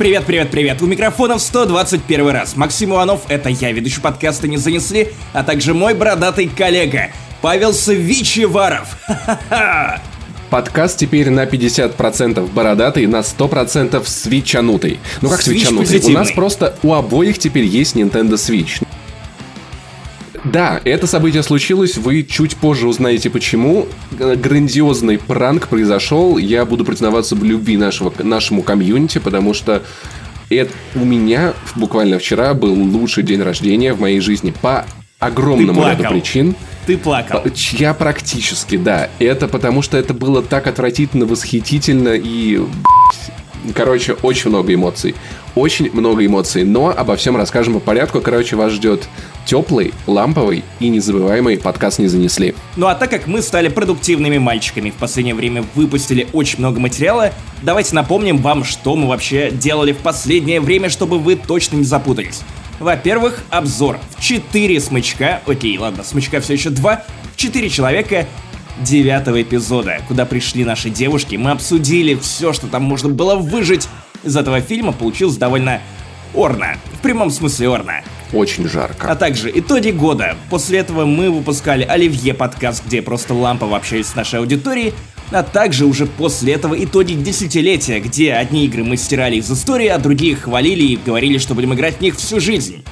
[0.00, 0.80] Привет, привет, привет.
[0.80, 2.56] У микрофона в 121 раз.
[2.56, 7.10] Максим Иванов, это я, ведущий подкаста «Не занесли», а также мой бородатый коллега
[7.42, 8.96] Павел Савичеваров.
[9.06, 10.00] Ха-ха-ха.
[10.48, 15.00] Подкаст теперь на 50% бородатый, на 100% свечанутый.
[15.20, 16.00] Ну как свечанутый?
[16.06, 18.82] У нас просто у обоих теперь есть Nintendo Switch.
[20.52, 23.86] Да, это событие случилось, вы чуть позже узнаете почему.
[24.12, 29.82] Г- Грандиозный пранк произошел, я буду признаваться в любви нашего, нашему комьюнити, потому что
[30.48, 34.84] это у меня буквально вчера был лучший день рождения в моей жизни по
[35.20, 36.56] огромному ряду причин.
[36.86, 37.42] Ты плакал.
[37.72, 39.10] Я практически, да.
[39.18, 42.60] Это потому что это было так отвратительно, восхитительно и...
[43.74, 45.14] Короче, очень много эмоций.
[45.54, 46.64] Очень много эмоций.
[46.64, 48.20] Но обо всем расскажем по порядку.
[48.20, 49.08] Короче, вас ждет
[49.46, 52.54] теплый, ламповый и незабываемый подкаст «Не занесли».
[52.76, 57.32] Ну а так как мы стали продуктивными мальчиками, в последнее время выпустили очень много материала,
[57.62, 62.42] давайте напомним вам, что мы вообще делали в последнее время, чтобы вы точно не запутались.
[62.78, 68.26] Во-первых, обзор в 4 смычка, окей, ладно, смычка все еще 2, в 4 человека
[68.80, 73.88] девятого эпизода, куда пришли наши девушки, мы обсудили все, что там можно было выжить.
[74.22, 75.80] Из этого фильма получилось довольно
[76.34, 78.02] орно, в прямом смысле орно.
[78.32, 79.10] Очень жарко.
[79.10, 80.36] А также итоги года.
[80.50, 84.94] После этого мы выпускали Оливье подкаст, где просто лампово общались с нашей аудиторией.
[85.32, 89.98] А также уже после этого итоги десятилетия, где одни игры мы стирали из истории, а
[89.98, 92.84] другие хвалили и говорили, что будем играть в них всю жизнь.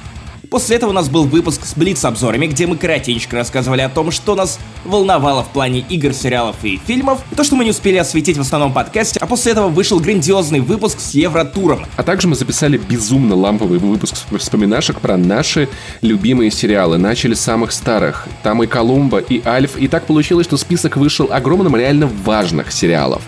[0.49, 4.33] После этого у нас был выпуск с Блиц-обзорами, где мы коротенько рассказывали о том, что
[4.33, 8.35] нас волновало в плане игр, сериалов и фильмов, и то, что мы не успели осветить
[8.35, 12.77] в основном подкасте, а после этого вышел грандиозный выпуск с Евротуром, А также мы записали
[12.77, 15.69] безумно ламповый выпуск вспоминашек про наши
[16.01, 16.97] любимые сериалы.
[16.97, 18.27] Начали с самых старых.
[18.41, 19.77] Там и Колумба, и Альф.
[19.77, 23.21] И так получилось, что список вышел огромным реально важных сериалов.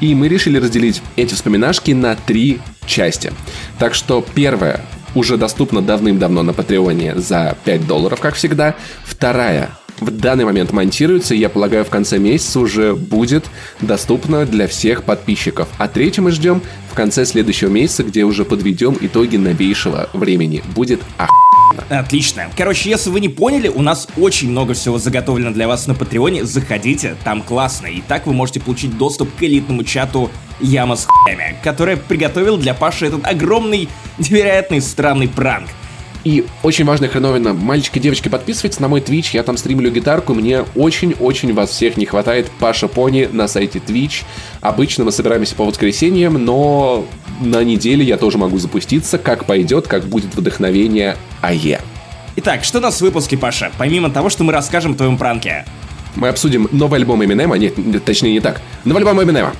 [0.00, 3.32] И мы решили разделить эти вспоминашки на три части.
[3.78, 8.74] Так что первая уже доступна давным-давно на Патреоне за 5 долларов, как всегда.
[9.04, 13.44] Вторая в данный момент монтируется, и я полагаю, в конце месяца уже будет
[13.80, 15.68] доступна для всех подписчиков.
[15.78, 20.62] А третью мы ждем в конце следующего месяца, где уже подведем итоги новейшего времени.
[20.74, 21.30] Будет ах...
[21.88, 22.50] Отлично.
[22.56, 26.44] Короче, если вы не поняли, у нас очень много всего заготовлено для вас на Патреоне.
[26.44, 27.86] Заходите, там классно.
[27.86, 30.30] И так вы можете получить доступ к элитному чату
[30.62, 35.68] Яма с хуями, который приготовил для Паши этот огромный, невероятный, странный пранк.
[36.24, 37.52] И очень важная хреновина.
[37.52, 42.06] Мальчики, девочки, подписывайтесь на мой Twitch, я там стримлю гитарку, мне очень-очень вас всех не
[42.06, 42.48] хватает.
[42.60, 44.22] Паша Пони на сайте Twitch.
[44.60, 47.04] Обычно мы собираемся по воскресеньям, но
[47.40, 51.80] на неделе я тоже могу запуститься, как пойдет, как будет вдохновение АЕ.
[52.36, 53.72] Итак, что у нас в выпуске, Паша?
[53.76, 55.64] Помимо того, что мы расскажем о твоем пранке.
[56.14, 57.74] Мы обсудим новый альбом Эминема, нет,
[58.04, 59.54] точнее не так, новый альбом Эминема.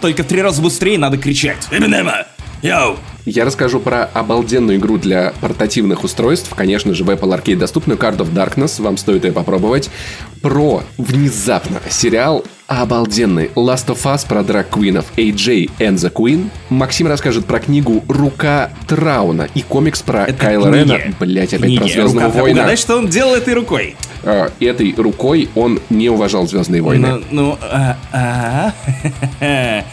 [0.00, 1.68] Только в три раза быстрее надо кричать.
[1.70, 2.26] Эминема!
[2.62, 2.98] Йоу!
[3.26, 8.16] Я расскажу про обалденную игру для портативных устройств, конечно же, в Apple Arcade доступную Card
[8.18, 9.90] of Darkness, вам стоит ее попробовать.
[10.42, 16.48] Про внезапно сериал обалденный Last of Us про драг-квинов AJ and the Queen.
[16.70, 20.88] Максим расскажет про книгу «Рука Трауна» и комикс про Это Кайла книги.
[20.92, 21.14] Рена.
[21.20, 21.78] Блять, опять Книги.
[21.78, 22.60] про Звездного Рука- война.
[22.60, 23.96] Угадай, что он делал этой рукой.
[24.22, 27.08] А, этой рукой он не уважал Звездные войны.
[27.08, 28.72] Ну, ну, а, а,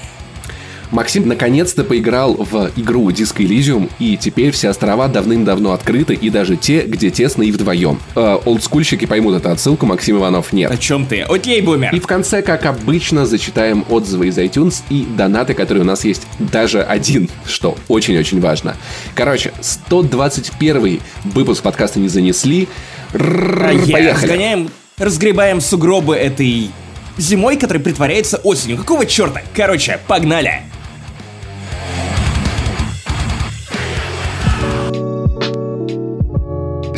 [0.92, 6.56] Максим наконец-то поиграл в игру Disco Elysium, и теперь все острова давным-давно открыты, и даже
[6.56, 8.00] те, где тесно и вдвоем.
[8.16, 10.80] Э, олдскульщики поймут эту отсылку, Максим Иванов О нет.
[10.80, 11.22] чем ты?
[11.22, 11.94] Окей, бумер.
[11.94, 16.26] И в конце, как обычно, зачитаем отзывы из iTunes и донаты, которые у нас есть
[16.40, 18.76] даже один, что очень-очень важно.
[19.16, 22.68] Короче, 121 выпуск подкаста не занесли.
[23.14, 24.10] Рррр, А Поехали.
[24.10, 26.70] разгоняем, разгребаем сугробы этой
[27.18, 28.78] зимой, которая притворяется осенью.
[28.78, 29.42] Какого черта?
[29.56, 30.62] Короче, погнали!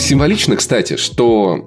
[0.09, 1.59] Символично, кстати, что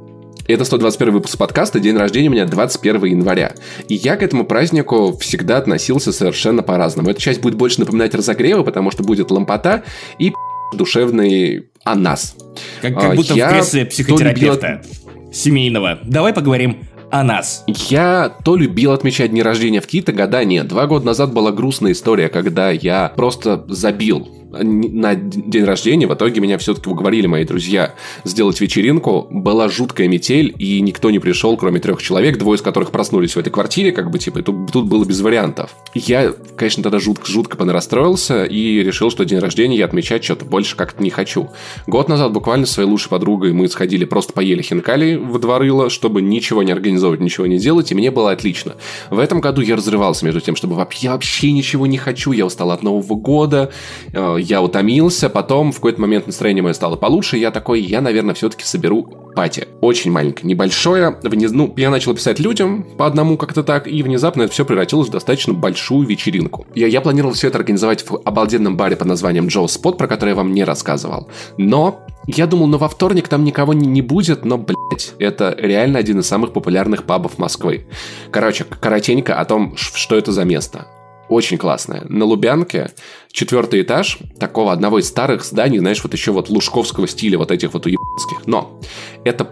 [0.49, 3.53] это 121 выпуск подкаста, день рождения у меня 21 января.
[3.87, 7.11] И я к этому празднику всегда относился совершенно по-разному.
[7.11, 9.85] Эта часть будет больше напоминать разогревы, потому что будет лампота
[10.19, 10.33] и
[10.75, 12.35] душевный о нас.
[12.81, 14.83] Как, А, как будто я в кресле психотерапевта
[15.33, 16.01] семейного.
[16.03, 16.79] Давай поговорим
[17.13, 17.63] о нас.
[17.69, 20.67] Я то любил отмечать дни рождения в какие-то года нет.
[20.67, 26.41] Два года назад была грустная история, когда я просто забил на день рождения в итоге
[26.41, 27.95] меня все-таки уговорили мои друзья
[28.25, 29.27] сделать вечеринку.
[29.31, 33.39] Была жуткая метель, и никто не пришел, кроме трех человек, двое из которых проснулись в
[33.39, 35.75] этой квартире, как бы, типа, тут, тут было без вариантов.
[35.95, 41.03] Я, конечно, тогда жутко-жутко понарастроился и решил, что день рождения я отмечать что-то больше как-то
[41.03, 41.51] не хочу.
[41.87, 46.23] Год назад буквально со своей лучшей подругой мы сходили, просто поели хинкали в дворыло, чтобы
[46.23, 48.75] ничего не организовывать, ничего не делать, и мне было отлично.
[49.11, 52.71] В этом году я разрывался между тем, чтобы я вообще ничего не хочу, я устал
[52.71, 53.73] от Нового года,
[54.13, 58.35] э, я утомился, потом в какой-то момент настроение мое стало получше, я такой, я, наверное,
[58.35, 59.05] все-таки соберу
[59.35, 59.69] пати.
[59.81, 61.17] Очень маленькое, небольшое.
[61.23, 61.53] Вниз...
[61.53, 65.13] Ну, я начал писать людям по одному как-то так, и внезапно это все превратилось в
[65.13, 66.67] достаточно большую вечеринку.
[66.75, 70.31] Я, я планировал все это организовать в обалденном баре под названием Джо Спот, про который
[70.31, 71.29] я вам не рассказывал.
[71.57, 75.99] Но я думал, ну во вторник там никого не, не будет, но, блядь, это реально
[75.99, 77.87] один из самых популярных пабов Москвы.
[78.31, 80.87] Короче, коротенько о том, что это за место
[81.33, 82.05] очень классная.
[82.09, 82.91] На Лубянке
[83.31, 87.73] четвертый этаж такого одного из старых зданий, знаешь, вот еще вот лужковского стиля, вот этих
[87.75, 88.47] вот уебанских.
[88.47, 88.81] Но
[89.25, 89.45] это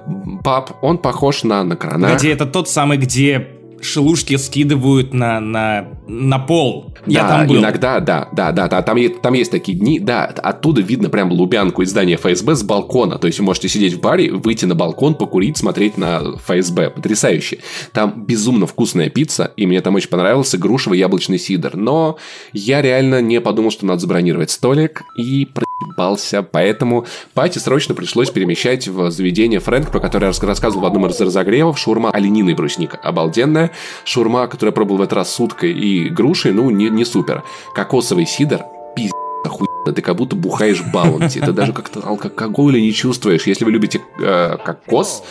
[0.44, 2.14] паб, он похож на, на Крана.
[2.16, 6.94] Где это тот самый, где шелушки скидывают на, на, на пол.
[7.06, 7.56] Я да, там был.
[7.58, 11.82] иногда, да, да, да, да, там, там есть такие дни, да, оттуда видно прям Лубянку
[11.82, 15.14] из здания ФСБ с балкона, то есть вы можете сидеть в баре, выйти на балкон,
[15.14, 17.58] покурить, смотреть на ФСБ, потрясающе.
[17.92, 22.18] Там безумно вкусная пицца, и мне там очень понравился грушевый яблочный сидр, но
[22.52, 28.88] я реально не подумал, что надо забронировать столик, и проебался, поэтому пати срочно пришлось перемещать
[28.88, 33.69] в заведение Фрэнк, про которое я рассказывал в одном из разогревов, шурма олениный брусник, обалденная,
[34.04, 37.42] шурма, которую я пробовал в этот раз с уткой и грушей, ну, не, не супер.
[37.74, 38.64] Кокосовый сидр,
[38.94, 39.14] пиздец,
[39.44, 39.92] охуенно.
[39.94, 41.40] Ты как будто бухаешь баунти.
[41.40, 43.46] Ты даже как-то алкоголя не чувствуешь.
[43.46, 45.22] Если вы любите э, кокос,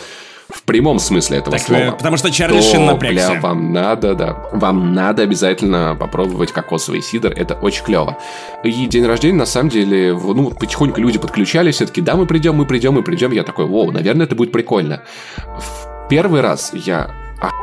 [0.52, 1.92] в прямом смысле этого так, слова.
[1.92, 3.30] Потому что Чарли Шин напрягся.
[3.30, 4.48] Бля, вам надо, да.
[4.52, 7.32] Вам надо обязательно попробовать кокосовый сидр.
[7.32, 8.18] Это очень клево.
[8.64, 11.76] И день рождения, на самом деле, ну, потихоньку люди подключались.
[11.76, 13.32] Все-таки, да, мы придем, мы придем, мы придем.
[13.32, 15.02] Я такой, воу, наверное, это будет прикольно.
[15.46, 17.10] В первый раз я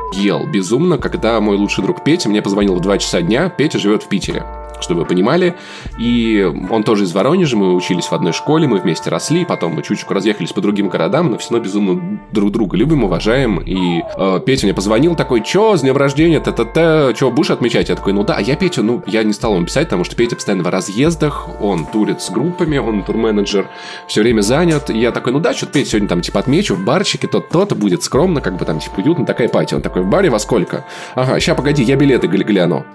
[0.07, 3.49] охуел безумно, когда мой лучший друг Петя мне позвонил в 2 часа дня.
[3.49, 5.55] Петя живет в Питере чтобы вы понимали.
[5.99, 9.83] И он тоже из Воронежа, мы учились в одной школе, мы вместе росли, потом мы
[9.83, 13.59] чуть-чуть разъехались по другим городам, но все равно безумно друг друга любим, уважаем.
[13.59, 17.89] И э, Петя мне позвонил такой, чё, с днем рождения, т-т-т, чё, будешь отмечать?
[17.89, 20.15] Я такой, ну да, а я Петя, ну, я не стал ему писать, потому что
[20.15, 23.69] Петя постоянно в разъездах, он турит с группами, он турменеджер,
[24.07, 24.89] все время занят.
[24.89, 28.03] И я такой, ну да, что-то Петя сегодня там, типа, отмечу в барчике, тот-то, будет
[28.03, 29.73] скромно, как бы там, типа, уютно, такая пати.
[29.73, 30.85] Он такой, в баре во сколько?
[31.15, 32.85] Ага, ща, погоди, я билеты гляну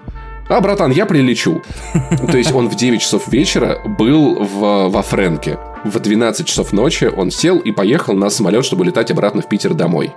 [0.49, 1.61] а, братан, я прилечу.
[2.31, 5.57] То есть он в 9 часов вечера был в, во Френке.
[5.83, 9.73] В 12 часов ночи он сел и поехал на самолет, чтобы летать обратно в Питер
[9.73, 10.13] домой.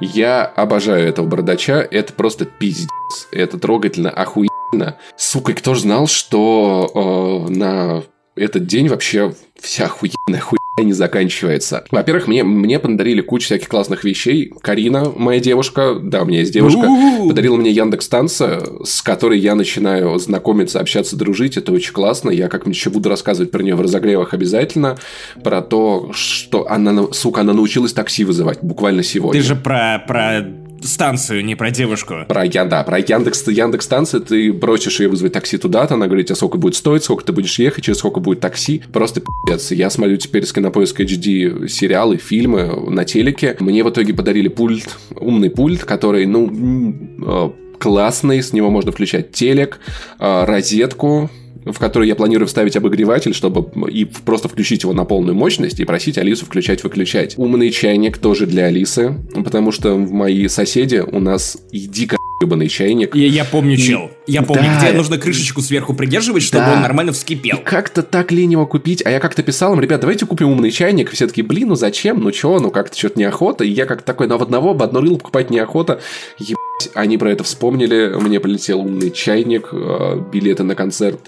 [0.00, 2.88] Я обожаю этого бардача, это просто пиздец.
[3.30, 4.96] Это трогательно, охуенно.
[5.16, 8.02] Сука, кто ж знал, что э, на
[8.36, 11.84] этот день вообще вся охуенная хуйня не заканчивается.
[11.90, 14.52] Во-первых, мне, мне подарили кучу всяких классных вещей.
[14.62, 16.88] Карина, моя девушка, да, у меня есть девушка,
[17.28, 21.56] подарила мне Яндекс Станция, с которой я начинаю знакомиться, общаться, дружить.
[21.56, 22.30] Это очень классно.
[22.30, 24.96] Я как-нибудь еще буду рассказывать про нее в разогревах обязательно.
[25.44, 29.40] Про то, что она, сука, она научилась такси вызывать буквально сегодня.
[29.40, 30.42] Ты же про, про
[30.84, 32.14] станцию, не про девушку.
[32.28, 36.30] Про, я, да, про Яндекс, Яндекс станция, ты просишь ее вызвать такси туда-то, она говорит,
[36.30, 38.82] а сколько будет стоить, сколько ты будешь ехать, через сколько будет такси.
[38.92, 39.74] Просто пи***ц.
[39.74, 43.56] Я смотрю теперь с Кинопоиск HD сериалы, фильмы на телеке.
[43.60, 49.32] Мне в итоге подарили пульт, умный пульт, который, ну, а, классный, с него можно включать
[49.32, 49.80] телек,
[50.18, 51.30] а, розетку,
[51.64, 55.84] в которой я планирую вставить обогреватель, чтобы и просто включить его на полную мощность и
[55.84, 57.34] просить Алису включать-выключать.
[57.36, 62.68] Умный чайник тоже для Алисы, потому что в мои соседи у нас и дико ебаный
[62.68, 63.14] чайник.
[63.14, 63.78] Я, я помню, и...
[63.78, 64.10] чел.
[64.26, 64.88] Я помню, да.
[64.88, 66.74] где нужно крышечку сверху придерживать, чтобы да.
[66.74, 67.56] он нормально вскипел.
[67.56, 69.04] И как-то так лениво купить.
[69.04, 71.10] А я как-то писал им, ребят, давайте купим умный чайник.
[71.10, 72.20] Все таки блин, ну зачем?
[72.20, 73.64] Ну чё, ну как-то что-то неохота.
[73.64, 76.00] И я как-то такой, ну в одного, об одно рыло покупать неохота.
[76.38, 76.56] Ебать,
[76.94, 78.14] они про это вспомнили.
[78.18, 81.20] Мне полетел умный чайник, э, билеты на концерт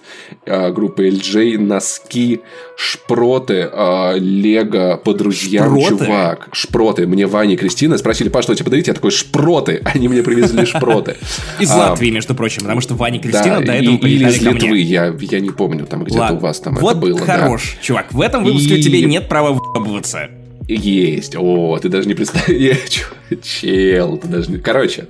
[0.44, 2.40] э, группы LJ, носки,
[2.76, 6.04] шпроты, э, лего по друзьям, шпроты?
[6.04, 6.48] чувак.
[6.52, 7.06] Шпроты.
[7.06, 8.88] Мне Ваня и Кристина спросили, Паш, что тебе подарить?
[8.88, 9.82] Я такой, шпроты.
[9.94, 11.16] Они мне привезли шпроты.
[11.60, 15.10] Из Латвии, между прочим, потому что Ваня и Кристина до этого Или из Литвы, я,
[15.40, 17.18] не помню, там где-то у вас там это было.
[17.18, 18.12] Вот хорош, чувак.
[18.12, 20.30] В этом выпуске у тебя нет права въебываться.
[20.68, 21.36] Есть.
[21.36, 23.04] О, ты даже не представляешь.
[23.42, 24.58] Чел, ты даже не...
[24.58, 25.06] Короче,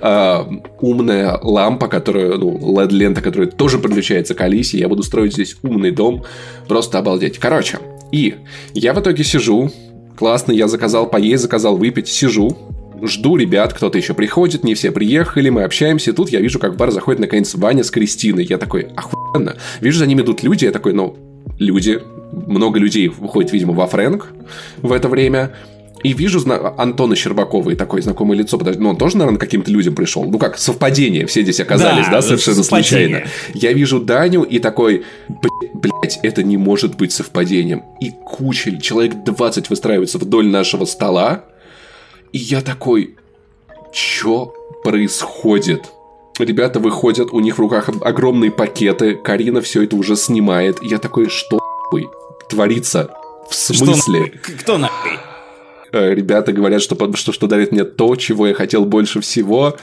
[0.00, 0.44] э,
[0.80, 4.78] умная лампа, которая, ну, LED-лента, которая тоже подключается к Алисе.
[4.78, 6.24] Я буду строить здесь умный дом.
[6.68, 7.38] Просто обалдеть.
[7.38, 7.78] Короче,
[8.12, 8.36] и
[8.72, 9.70] я в итоге сижу.
[10.16, 12.08] Классно, я заказал поесть, заказал выпить.
[12.08, 12.56] Сижу,
[13.02, 16.74] жду ребят, кто-то еще приходит, не все приехали, мы общаемся, и тут я вижу, как
[16.74, 18.44] в бар заходит наконец Ваня с Кристиной.
[18.44, 19.56] Я такой, охуенно.
[19.80, 21.16] Вижу, за ними идут люди, я такой, ну,
[21.58, 22.00] люди,
[22.32, 24.28] много людей выходит, видимо, во Фрэнк
[24.82, 25.52] в это время.
[26.02, 28.58] И вижу зна- Антона Щербакова и такое знакомое лицо.
[28.58, 30.24] Подожди, ну он тоже, наверное, каким-то людям пришел.
[30.24, 31.24] Ну как, совпадение.
[31.26, 33.08] Все здесь оказались, да, Да, совершенно совпадение.
[33.20, 33.30] случайно.
[33.54, 35.04] Я вижу Даню и такой,
[35.72, 37.84] блять, это не может быть совпадением.
[38.02, 41.44] И куча, человек 20 выстраивается вдоль нашего стола.
[42.32, 43.14] И я такой,
[43.92, 44.52] что
[44.82, 45.90] происходит?
[46.38, 50.82] Ребята выходят, у них в руках огромные пакеты, Карина все это уже снимает.
[50.82, 52.08] И я такой, что нахуй
[52.48, 53.10] творится?
[53.48, 54.32] В смысле?
[54.60, 55.12] Кто нахуй?
[55.92, 59.76] Э, Ребята говорят, что, что, что дарит мне то, чего я хотел больше всего.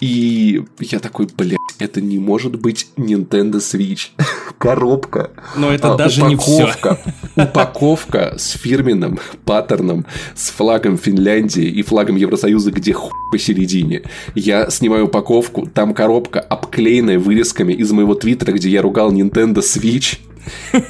[0.00, 4.08] И я такой, блядь, это не может быть Nintendo Switch.
[4.58, 5.30] Коробка.
[5.56, 6.64] Но это А, даже не все.
[6.64, 6.98] упаковка.
[7.36, 10.04] Упаковка с фирменным паттерном,
[10.34, 14.02] с флагом Финляндии и флагом Евросоюза, где хуй посередине.
[14.34, 20.18] Я снимаю упаковку, там коробка, обклеенная вырезками из моего твиттера, где я ругал Nintendo Switch.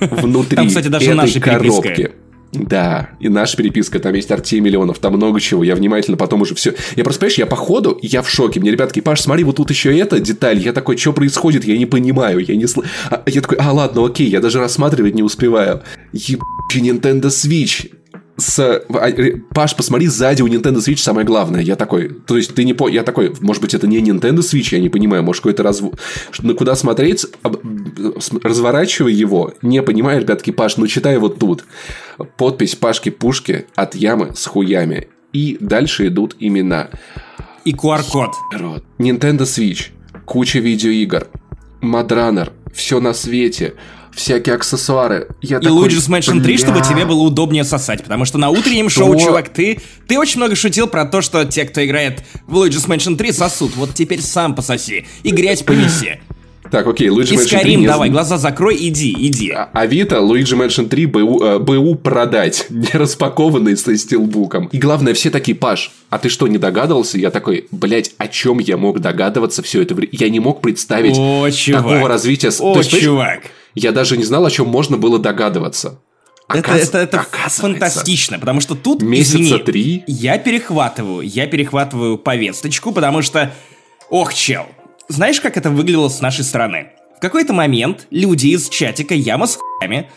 [0.01, 1.59] Внутри Там, кстати, даже этой наша переписка.
[1.83, 2.11] коробки.
[2.53, 6.55] Да, и наша переписка, там есть Артемий Миллионов, там много чего, я внимательно потом уже
[6.55, 6.73] все...
[6.95, 9.71] Я просто, понимаешь, я по ходу, я в шоке, мне ребятки, Паш, смотри, вот тут
[9.71, 12.67] еще эта деталь, я такой, что происходит, я не понимаю, я не...
[12.67, 15.83] сл- А, я такой, а, ладно, окей, я даже рассматривать не успеваю.
[16.13, 17.91] Ебучий Nintendo Switch
[18.37, 18.59] с...
[18.59, 19.13] а,
[19.55, 21.61] Паш, посмотри, сзади у Nintendo Switch самое главное.
[21.61, 22.89] Я такой, то есть ты не по...
[22.89, 25.85] Я такой, может быть, это не Nintendo Switch, я не понимаю, может, какой-то разв...
[26.43, 27.61] На куда смотреть, об-
[28.43, 31.65] разворачиваю его, не понимаю, ребятки, Паш, ну читай вот тут.
[32.37, 35.09] Подпись Пашки-Пушки от ямы с хуями.
[35.33, 36.91] И дальше идут имена.
[37.65, 38.33] И QR-код.
[38.99, 39.89] Nintendo Switch,
[40.25, 41.29] куча видеоигр,
[41.81, 43.75] Мадранер, все на свете,
[44.15, 45.29] всякие аксессуары.
[45.43, 48.03] Я И Luigi's Mansion 3, чтобы тебе было удобнее сосать.
[48.03, 49.07] Потому что на утреннем Что?
[49.07, 52.89] шоу, чувак, ты, ты очень много шутил про то, что те, кто играет в Luigi's
[52.89, 53.77] Mansion 3, сосут.
[53.77, 55.07] Вот теперь сам пососи.
[55.23, 56.21] И грязь понеси.
[56.71, 59.51] Так, окей, Luigi И Mansion 3 Скарим, не давай, глаза закрой, иди, иди.
[59.51, 64.67] А- Авито, Luigi Mansion 3 БУ, э, БУ продать, не распакованный со стилбуком.
[64.73, 67.19] И главное, все такие, Паш, а ты что, не догадывался?
[67.19, 70.11] Я такой, блять, о чем я мог догадываться все это время?
[70.13, 71.83] Я не мог представить О, чувак.
[71.85, 72.49] такого развития.
[72.61, 73.41] О, То есть, чувак.
[73.75, 76.01] я даже не знал, о чем можно было догадываться.
[76.49, 80.05] Это, Оказ- это, это фантастично, потому что тут, Месяца извини, три.
[80.07, 83.53] я перехватываю, я перехватываю повесточку, потому что,
[84.11, 84.67] ох, чел,
[85.09, 86.89] знаешь, как это выглядело с нашей стороны?
[87.17, 90.11] В какой-то момент люди из чатика Яма с хуями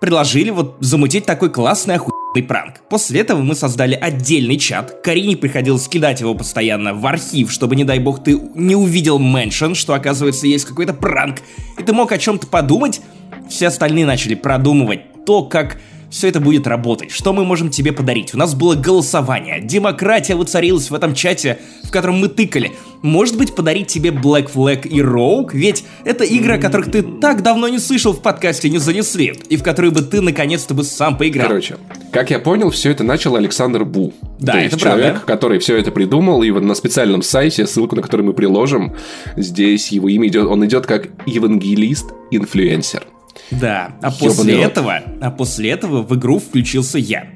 [0.00, 2.80] предложили вот замутить такой классный охуенный пранк.
[2.88, 5.02] После этого мы создали отдельный чат.
[5.02, 9.74] Карине приходилось кидать его постоянно в архив, чтобы, не дай бог, ты не увидел меншен,
[9.74, 11.38] что, оказывается, есть какой-то пранк.
[11.78, 13.00] И ты мог о чем-то подумать.
[13.48, 15.78] Все остальные начали продумывать то, как
[16.10, 18.34] все это будет работать, что мы можем тебе подарить.
[18.34, 22.72] У нас было голосование, демократия воцарилась в этом чате, в котором мы тыкали.
[23.02, 25.50] Может быть, подарить тебе Black Flag и Rogue?
[25.52, 29.56] Ведь это игры, о которых ты так давно не слышал в подкасте, не занесли, и
[29.56, 31.48] в которые бы ты наконец-то бы сам поиграл.
[31.48, 31.76] Короче,
[32.12, 34.14] как я понял, все это начал Александр Бу.
[34.38, 35.02] Да, То это есть правда.
[35.02, 38.94] человек, который все это придумал, и вот на специальном сайте, ссылку на который мы приложим,
[39.36, 43.02] здесь его имя идет, он идет как евангелист-инфлюенсер.
[43.50, 44.64] Да, а Ёбаный после рот.
[44.64, 47.28] этого, а после этого в игру включился я.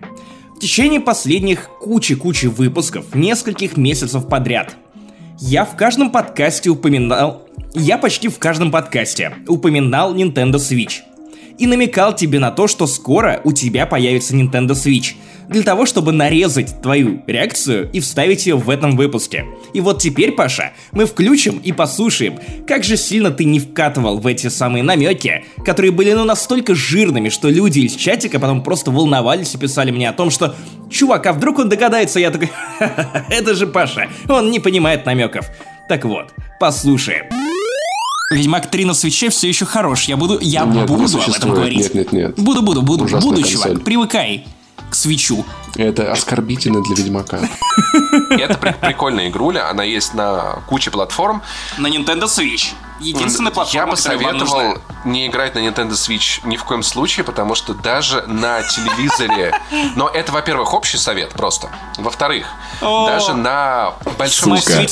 [0.57, 4.77] В течение последних кучи-кучи выпусков, нескольких месяцев подряд,
[5.39, 7.47] я в каждом подкасте упоминал...
[7.75, 11.01] Я почти в каждом подкасте упоминал Nintendo Switch.
[11.59, 15.15] И намекал тебе на то, что скоро у тебя появится Nintendo Switch.
[15.49, 19.47] Для того, чтобы нарезать твою реакцию и вставить ее в этом выпуске.
[19.73, 24.27] И вот теперь, Паша, мы включим и послушаем, как же сильно ты не вкатывал в
[24.27, 29.55] эти самые намеки, которые были ну настолько жирными, что люди из чатика потом просто волновались
[29.55, 30.55] и писали мне о том, что
[30.91, 35.47] «Чувак, а вдруг он догадается?» Я такой «Ха-ха-ха, это же Паша, он не понимает намеков».
[35.89, 37.25] Так вот, послушаем.
[38.31, 40.05] Ведьмак 3 на свече все еще хорош.
[40.05, 41.95] Я буду, я Нет, не буду об этом говорить.
[41.95, 42.35] Нет, нет, нет.
[42.37, 43.71] Буду, буду, буду, Ужасная буду, консоль.
[43.71, 43.85] чувак.
[43.85, 44.47] Привыкай
[44.91, 45.45] к свечу.
[45.77, 47.41] Это оскорбительно для Ведьмака.
[48.31, 51.43] Это прикольная игруля, она есть на куче платформ.
[51.79, 52.73] На Nintendo Switch.
[53.01, 56.83] Единственная Я платформа, бы которая вам советовал не играть на Nintendo Switch ни в коем
[56.83, 59.59] случае, потому что даже на телевизоре...
[59.97, 61.71] Но это, во-первых, общий совет просто.
[61.97, 62.47] Во-вторых,
[62.81, 64.87] даже на большом Сука.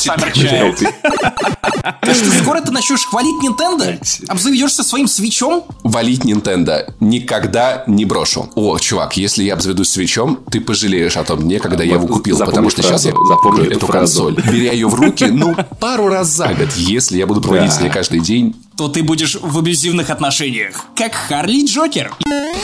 [2.01, 3.99] Ты что, скоро ты начнешь хвалить Nintendo?
[4.29, 5.65] Обзаведешься своим свечом?
[5.83, 8.51] Валить Nintendo никогда не брошу.
[8.55, 12.39] О, чувак, если я обзаведусь свечом, ты пожалеешь о том дне, когда я его купил,
[12.39, 16.29] потому что сейчас я запомни куплю эту консоль, беря ее в руки, ну, пару раз
[16.29, 18.55] за год, если я буду проводить с ней каждый день.
[18.77, 20.85] То ты будешь в абьюзивных отношениях.
[20.95, 22.13] Как Харли Джокер.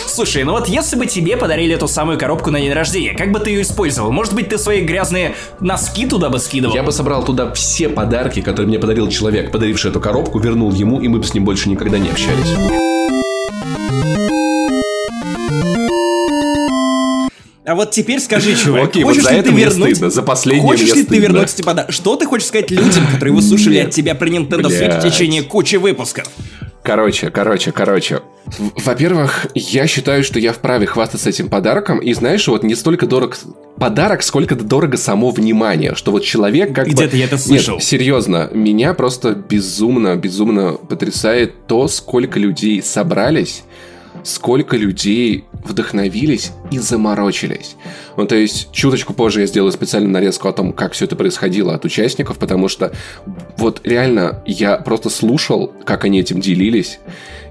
[0.06, 3.38] Слушай, ну вот если бы тебе подарили эту самую коробку на день рождения, как бы
[3.38, 4.12] ты ее использовал?
[4.12, 6.74] Может быть, ты свои грязные носки туда бы скидывал?
[6.74, 11.00] Я бы собрал туда все подарки, которые мне подарил человек, подаривший эту коробку, вернул ему,
[11.00, 12.91] и мы бы с ним больше никогда не общались.
[17.64, 19.96] А вот теперь скажи, чувак, Окей, вот хочешь за ли ты вернуть...
[19.96, 21.86] стыдно, за последнее Хочешь ли ты вернуть Степана?
[21.88, 25.76] Что ты хочешь сказать людям, которые выслушали от тебя про Nintendo Switch в течение кучи
[25.76, 26.28] выпусков?
[26.82, 28.22] Короче, короче, короче.
[28.84, 32.00] Во-первых, я считаю, что я вправе хвастаться этим подарком.
[32.00, 33.38] И знаешь, вот не столько дорог
[33.76, 35.94] подарок, сколько дорого само внимание.
[35.94, 36.92] Что вот человек как бы...
[36.92, 37.74] Где-то я это слышал.
[37.76, 43.62] Нет, серьезно, меня просто безумно, безумно потрясает то, сколько людей собрались,
[44.24, 47.76] сколько людей вдохновились и заморочились.
[48.16, 51.74] Ну, то есть, чуточку позже я сделаю специально нарезку о том, как все это происходило
[51.74, 52.92] от участников, потому что
[53.56, 56.98] вот реально я просто слушал, как они этим делились,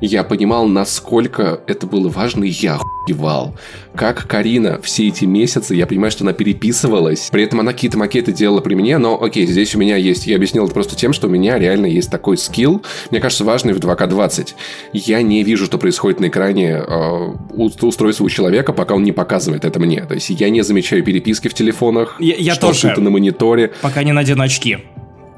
[0.01, 2.79] я понимал, насколько это было важно, и я
[3.11, 3.55] охуевал.
[3.95, 8.31] Как Карина все эти месяцы, я понимаю, что она переписывалась, при этом она какие-то макеты
[8.31, 11.27] делала при мне, но окей, здесь у меня есть, я объяснил это просто тем, что
[11.27, 14.49] у меня реально есть такой скилл, мне кажется, важный в 2К20.
[14.93, 19.65] Я не вижу, что происходит на экране э, устройства у человека, пока он не показывает
[19.65, 20.03] это мне.
[20.05, 22.93] То есть я не замечаю переписки в телефонах, Я- я что тоже.
[22.97, 23.71] на мониторе.
[23.81, 24.77] Пока не надену очки.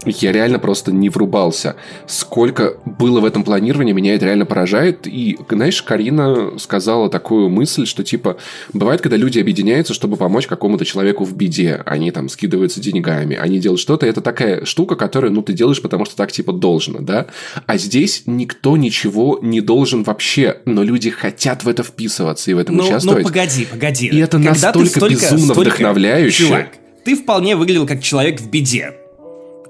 [0.06, 1.76] Я реально просто не врубался.
[2.08, 5.08] Сколько было в этом планировании, меня это реально поражает.
[5.08, 8.38] И, знаешь, Карина сказала такую мысль, что, типа,
[8.74, 11.82] бывает, когда люди объединяются, чтобы помочь какому-то человеку в беде.
[11.86, 14.06] Они там скидываются деньгами, они делают что-то.
[14.06, 17.28] Это такая штука, которую, ну, ты делаешь, потому что так, типа, должно, да?
[17.66, 22.58] А здесь никто ничего не должен вообще, но люди хотят в это вписываться и в
[22.58, 23.24] этом Ну, ну участвовать.
[23.24, 24.08] погоди, погоди.
[24.08, 26.44] И это Когда настолько столько- безумно столько- вдохновляюще.
[26.46, 26.68] Чувак,
[27.06, 28.94] ты вполне выглядел как человек в беде,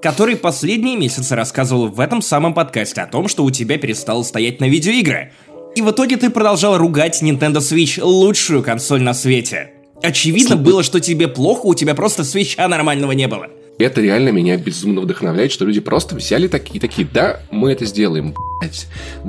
[0.04, 4.60] который последние месяцы рассказывал в этом самом подкасте о том, что у тебя перестало стоять
[4.60, 5.32] на видеоигры.
[5.76, 9.70] И в итоге ты продолжал ругать Nintendo Switch лучшую консоль на свете.
[10.02, 13.48] Очевидно было, что тебе плохо, у тебя просто свеча нормального не было.
[13.76, 18.32] Это реально меня безумно вдохновляет, что люди просто взяли такие, такие, да, мы это сделаем,
[18.60, 18.86] блядь.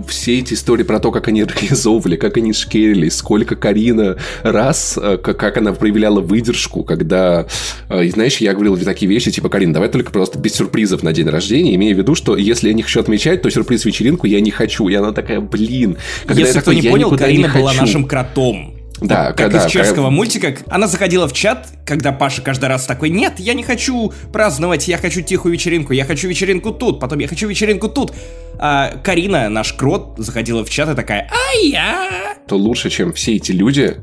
[0.07, 5.17] Все эти истории про то, как они организовывали, как они шкерились, сколько Карина раз, э,
[5.17, 7.47] как, как она проявляла выдержку, когда,
[7.89, 11.11] э, и знаешь, я говорил такие вещи, типа, Карин, давай только просто без сюрпризов на
[11.11, 14.51] день рождения, имея в виду, что если я не хочу отмечать, то сюрприз-вечеринку я не
[14.51, 14.87] хочу.
[14.89, 15.97] И она такая, блин.
[16.25, 17.81] Когда я Если кто такой, не «Я понял, не Карина была хочу».
[17.81, 18.74] нашим кротом.
[19.01, 20.57] Да, как когда- из чешского когда- мультика.
[20.69, 24.97] Она заходила в чат, когда Паша каждый раз такой, нет, я не хочу праздновать, я
[24.97, 28.13] хочу тихую вечеринку, я хочу вечеринку тут, потом я хочу вечеринку тут.
[28.57, 32.35] А Карина, наш крот, заходила в чат и такая, а я...
[32.47, 33.97] то лучше, чем все эти люди,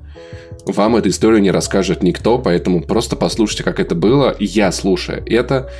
[0.66, 4.36] вам эту историю не расскажет никто, поэтому просто послушайте, как это было.
[4.38, 5.70] Я, слушая это,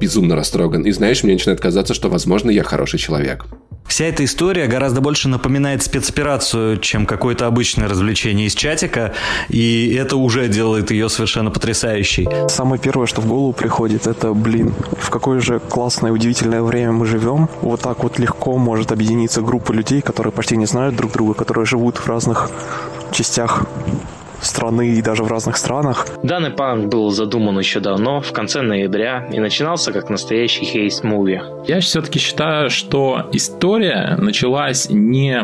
[0.00, 0.82] безумно растроган.
[0.82, 3.46] И знаешь, мне начинает казаться, что, возможно, я хороший человек.
[3.86, 9.14] Вся эта история гораздо больше напоминает спецоперацию, чем какое-то обычное развлечение из чатика,
[9.48, 12.28] и это уже делает ее совершенно потрясающей.
[12.48, 17.06] Самое первое, что в голову приходит, это, блин, в какое же классное, удивительное время мы
[17.06, 17.48] живем.
[17.62, 21.64] Вот так вот легко может объединиться группа людей, которые почти не знают друг друга, которые
[21.64, 22.50] живут в разных
[23.12, 23.66] частях
[24.40, 26.06] страны и даже в разных странах.
[26.22, 31.40] Данный пранк был задуман еще давно, в конце ноября, и начинался как настоящий heist-movie.
[31.66, 35.42] Я все-таки считаю, что история началась не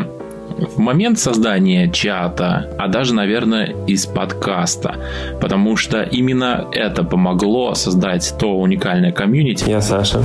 [0.52, 4.96] в момент создания чата, а даже, наверное, из подкаста.
[5.40, 9.68] Потому что именно это помогло создать то уникальное комьюнити.
[9.68, 10.22] Я Саша,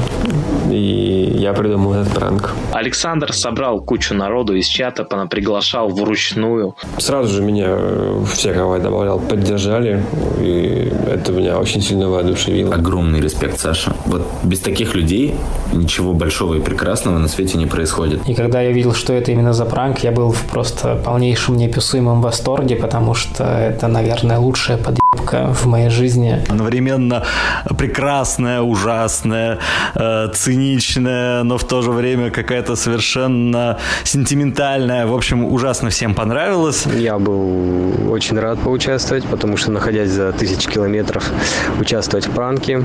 [0.69, 2.53] и я придумал этот пранк.
[2.73, 6.75] Александр собрал кучу народу из чата, понаприглашал вручную.
[6.97, 7.77] Сразу же меня
[8.31, 10.03] все, кого я добавлял, поддержали,
[10.41, 12.75] и это меня очень сильно воодушевило.
[12.75, 13.93] Огромный респект, Саша.
[14.05, 15.35] Вот без таких людей
[15.73, 18.27] ничего большого и прекрасного на свете не происходит.
[18.27, 22.21] И когда я видел, что это именно за пранк, я был в просто полнейшем неописуемом
[22.21, 26.43] восторге, потому что это, наверное, лучшая подъебка в моей жизни.
[26.49, 27.23] Одновременно
[27.77, 29.59] прекрасная, ужасная,
[29.93, 35.05] э, циничная, но в то же время какая-то совершенно сентиментальная.
[35.05, 36.87] В общем, ужасно всем понравилось.
[36.95, 41.31] Я был очень рад поучаствовать, потому что, находясь за тысячи километров,
[41.79, 42.83] участвовать в пранке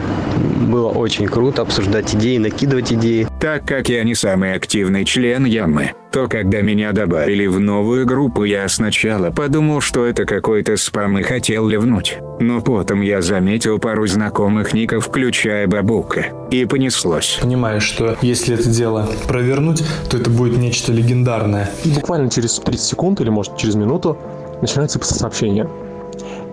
[0.69, 3.27] было очень круто, обсуждать идеи, накидывать идеи.
[3.41, 8.45] Так как я не самый активный член Ямы, то когда меня добавили в новую группу,
[8.45, 12.19] я сначала подумал, что это какой-то спам и хотел ливнуть.
[12.39, 16.27] Но потом я заметил пару знакомых ников, включая Бабука.
[16.51, 17.39] И понеслось.
[17.41, 21.71] Понимаешь, что если это дело провернуть, то это будет нечто легендарное.
[21.85, 24.19] И буквально через 30 секунд или, может, через минуту
[24.61, 25.69] начинается сообщение.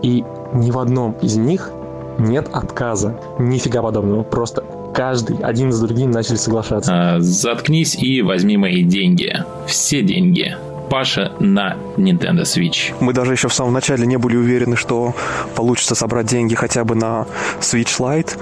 [0.02, 1.70] И ни в одном из них
[2.18, 3.20] нет отказа.
[3.40, 4.24] Нифига подобного.
[4.24, 7.16] Просто каждый, один за другим начали соглашаться.
[7.16, 9.34] А, Заткнись и возьми мои деньги.
[9.68, 10.56] Все деньги.
[10.90, 12.96] Паша на Nintendo Switch.
[13.00, 15.14] Мы даже еще в самом начале не были уверены, что
[15.56, 17.28] получится собрать деньги хотя бы на
[17.62, 18.38] Switch Lite.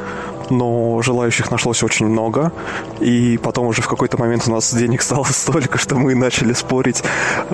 [0.49, 2.53] но желающих нашлось очень много.
[3.01, 7.03] И потом уже в какой-то момент у нас денег стало столько, что мы начали спорить,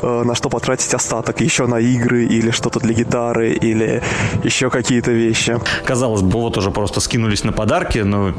[0.01, 1.41] э, на что потратить остаток.
[1.41, 4.03] Еще на игры или что-то для гитары или
[4.43, 5.59] еще какие-то вещи.
[5.85, 8.33] Казалось бы, вот уже просто скинулись на подарки, но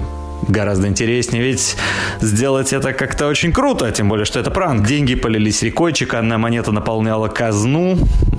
[0.48, 1.76] гораздо интереснее ведь
[2.20, 4.86] сделать это как-то очень круто, тем более, что это пранк.
[4.86, 7.98] Деньги полились рекой, чеканная монета наполняла казну,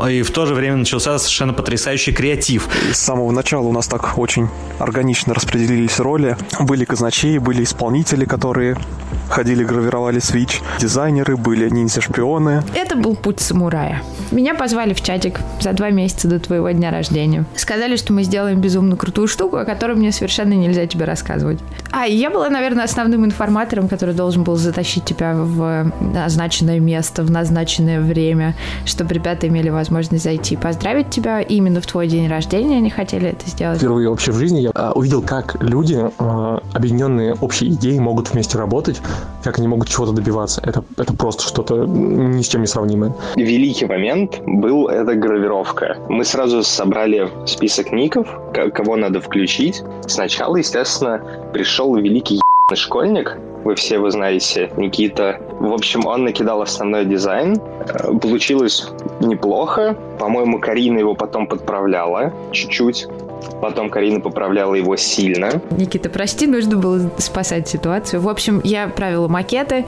[0.09, 2.67] и в то же время начался совершенно потрясающий креатив.
[2.91, 6.37] С самого начала у нас так очень органично распределились роли.
[6.59, 8.77] Были казначеи, были исполнители, которые
[9.29, 12.63] ходили, гравировали свич, дизайнеры, были ниндзя-шпионы.
[12.75, 14.01] Это был путь самурая.
[14.31, 17.45] Меня позвали в чатик за два месяца до твоего дня рождения.
[17.55, 21.59] Сказали, что мы сделаем безумно крутую штуку, о которой мне совершенно нельзя тебе рассказывать.
[21.91, 27.23] А, и я была, наверное, основным информатором, который должен был затащить тебя в назначенное место,
[27.23, 31.41] в назначенное время, чтобы ребята имели возможность зайти поздравить тебя.
[31.41, 33.77] именно в твой день рождения они хотели это сделать.
[33.77, 38.57] Впервые вообще в жизни я а, увидел, как люди, а, объединенные общей идеей, могут вместе
[38.57, 39.01] работать,
[39.43, 40.61] как они могут чего-то добиваться.
[40.65, 43.13] Это, это просто что-то ни с чем не сравнимое.
[43.35, 45.97] Великий момент был эта гравировка.
[46.09, 48.27] Мы сразу собрали список ников,
[48.73, 49.83] кого надо включить.
[50.07, 51.21] Сначала, естественно,
[51.53, 52.39] пришел великий
[52.73, 55.39] школьник, вы все его знаете, Никита.
[55.59, 57.59] В общем, он накидал основной дизайн.
[57.79, 58.87] Э, получилось
[59.19, 59.97] неплохо.
[60.19, 63.07] По-моему, Карина его потом подправляла чуть-чуть.
[63.61, 65.61] Потом Карина поправляла его сильно.
[65.71, 68.21] Никита, прости, нужно было спасать ситуацию.
[68.21, 69.85] В общем, я правила макеты.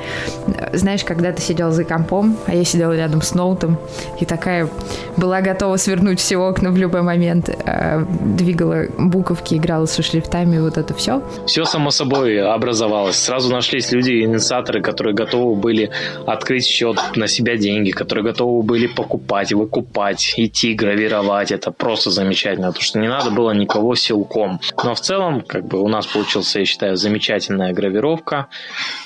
[0.74, 3.78] Знаешь, когда ты сидел за компом, а я сидела рядом с ноутом,
[4.20, 4.70] и такая
[5.16, 10.78] была готова свернуть все окна в любой момент, э, двигала буковки, играла со шрифтами, вот
[10.78, 11.22] это все.
[11.46, 13.16] Все само собой образовалось.
[13.16, 15.92] Сразу нашлись люди, инициаторы, которые готовы были
[16.26, 21.52] открыть счет на себя деньги, которые готовы были покупать, выкупать, идти, гравировать.
[21.52, 24.60] Это просто замечательно, потому что не надо было никого силком.
[24.84, 28.48] Но в целом, как бы у нас получился, я считаю, замечательная гравировка,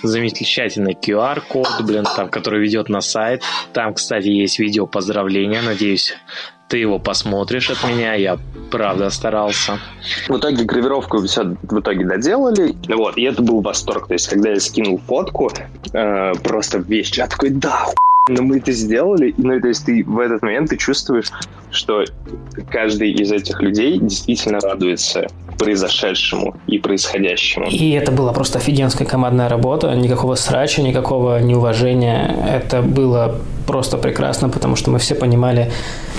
[0.03, 3.43] замечательный QR-код, блин, там, который ведет на сайт.
[3.73, 6.15] Там, кстати, есть видео поздравления, надеюсь,
[6.71, 8.39] ты его посмотришь от меня, я
[8.71, 9.79] правда старался.
[10.29, 14.51] В итоге гравировку все в итоге доделали, вот, и это был восторг, то есть, когда
[14.51, 15.51] я скинул фотку,
[15.91, 17.87] э, просто весь чат такой, да,
[18.33, 21.31] но мы это сделали, ну, то есть ты в этот момент ты чувствуешь,
[21.71, 22.03] что
[22.69, 27.67] каждый из этих людей действительно радуется произошедшему и происходящему.
[27.69, 32.35] И это была просто офигенская командная работа, никакого срача, никакого неуважения.
[32.47, 35.71] Это было просто прекрасно, потому что мы все понимали,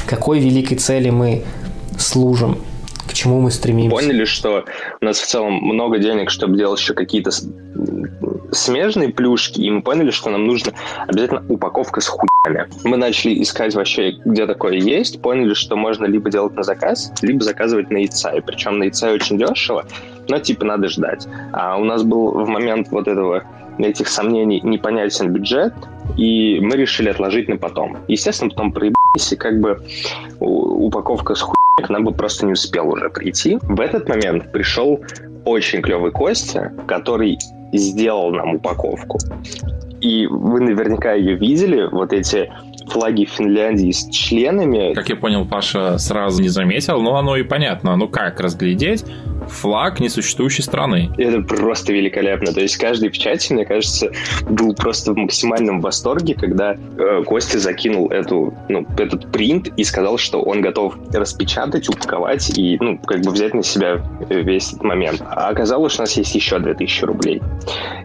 [0.06, 1.42] какой великой цели мы
[1.98, 2.58] служим
[3.06, 3.90] к чему мы стремимся.
[3.90, 4.64] Поняли, что
[5.00, 7.30] у нас в целом много денег, чтобы делать еще какие-то
[8.52, 10.72] смежные плюшки, и мы поняли, что нам нужно
[11.06, 12.68] обязательно упаковка с хуями.
[12.84, 17.42] Мы начали искать вообще, где такое есть, поняли, что можно либо делать на заказ, либо
[17.42, 18.30] заказывать на яйца.
[18.30, 19.84] И причем на яйца очень дешево,
[20.28, 21.26] но типа надо ждать.
[21.52, 23.44] А у нас был в момент вот этого
[23.78, 25.72] этих сомнений непонятен бюджет,
[26.16, 27.98] и мы решили отложить на потом.
[28.08, 29.82] Естественно, потом проебались, и как бы
[30.40, 33.58] упаковка с хуй к нам бы просто не успел уже прийти.
[33.62, 35.00] В этот момент пришел
[35.44, 37.38] очень клевый Костя, который
[37.78, 39.18] сделал нам упаковку.
[40.00, 42.52] И вы наверняка ее видели, вот эти
[42.88, 44.94] флаги Финляндии с членами.
[44.94, 47.96] Как я понял, Паша сразу не заметил, но оно и понятно.
[47.96, 49.04] Ну как разглядеть?
[49.48, 51.10] флаг несуществующей страны.
[51.18, 52.52] Это просто великолепно.
[52.52, 54.12] То есть каждый в чате, мне кажется,
[54.48, 60.18] был просто в максимальном восторге, когда э, Костя закинул эту, ну, этот принт и сказал,
[60.18, 65.22] что он готов распечатать, упаковать и, ну, как бы взять на себя весь этот момент.
[65.22, 67.42] А оказалось, что у нас есть еще 2000 рублей.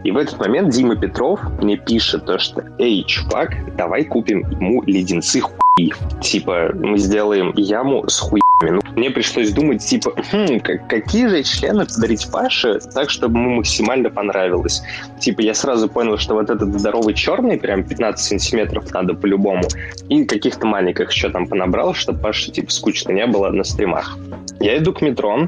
[0.04, 4.82] И в этот момент Дима Петров мне пишет то, что «Эй, чувак, давай купим ему
[4.82, 5.92] леденцы хуи».
[6.20, 11.44] Типа, мы сделаем яму с хуй ну, мне пришлось думать, типа, хм, как, какие же
[11.44, 14.82] члены подарить Паше так, чтобы ему максимально понравилось.
[15.20, 19.62] Типа, я сразу понял, что вот этот здоровый черный, прям 15 сантиметров надо по-любому,
[20.08, 24.18] и каких-то маленьких еще там понабрал, чтобы Паше, типа, скучно не было на стримах.
[24.58, 25.46] Я иду к метро,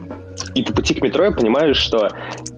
[0.55, 2.09] и по пути к метро я понимаю, что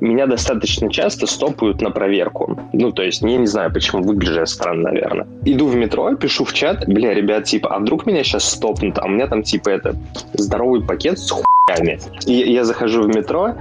[0.00, 2.58] меня достаточно часто стопают на проверку.
[2.72, 5.26] Ну, то есть, я не знаю, почему выгляжу я странно, наверное.
[5.44, 9.06] Иду в метро, пишу в чат, бля, ребят, типа, а вдруг меня сейчас стопнут, а
[9.06, 9.96] у меня там, типа, это,
[10.34, 12.00] здоровый пакет с хуями.
[12.26, 13.54] И я захожу в метро,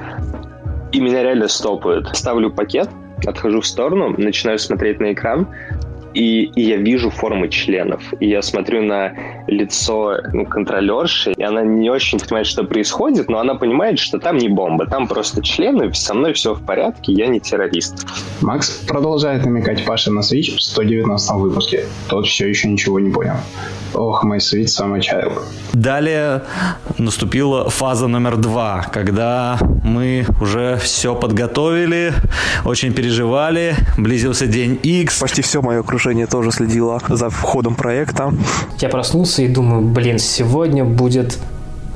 [0.92, 2.10] и меня реально стопают.
[2.16, 2.90] Ставлю пакет,
[3.26, 5.48] отхожу в сторону, начинаю смотреть на экран,
[6.14, 8.02] и, и я вижу формы членов.
[8.20, 9.14] И я смотрю на
[9.48, 14.38] лицо ну, контролерши, и она не очень понимает, что происходит, но она понимает, что там
[14.38, 18.06] не бомба, там просто члены, со мной все в порядке, я не террорист.
[18.42, 21.86] Макс продолжает намекать Паше на Switch в 119 выпуске.
[22.10, 23.36] Тот все еще ничего не понял.
[23.94, 25.34] Ох, мой Switch Summer Child.
[25.74, 26.44] Далее
[26.98, 32.14] наступила фаза номер два, когда мы уже все подготовили,
[32.66, 35.20] очень переживали, близился день X.
[35.20, 38.34] Почти все мое окружение тоже следило за входом проекта.
[38.80, 41.38] Я проснулся и думаю, блин, сегодня будет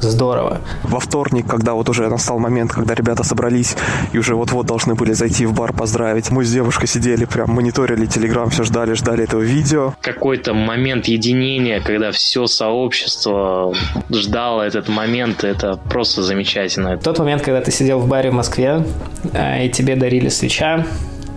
[0.02, 0.60] здорово.
[0.84, 3.76] Во вторник, когда вот уже настал момент, когда ребята собрались
[4.12, 8.06] и уже вот-вот должны были зайти в бар поздравить, мы с девушкой сидели, прям мониторили
[8.06, 9.96] Телеграм, все ждали, ждали этого видео.
[10.02, 13.74] Какой-то момент единения, когда все сообщество
[14.12, 16.98] ждало этот момент, это просто замечательно.
[16.98, 18.86] Тот момент, когда ты сидел в баре в Москве,
[19.34, 20.86] и тебе дарили свеча,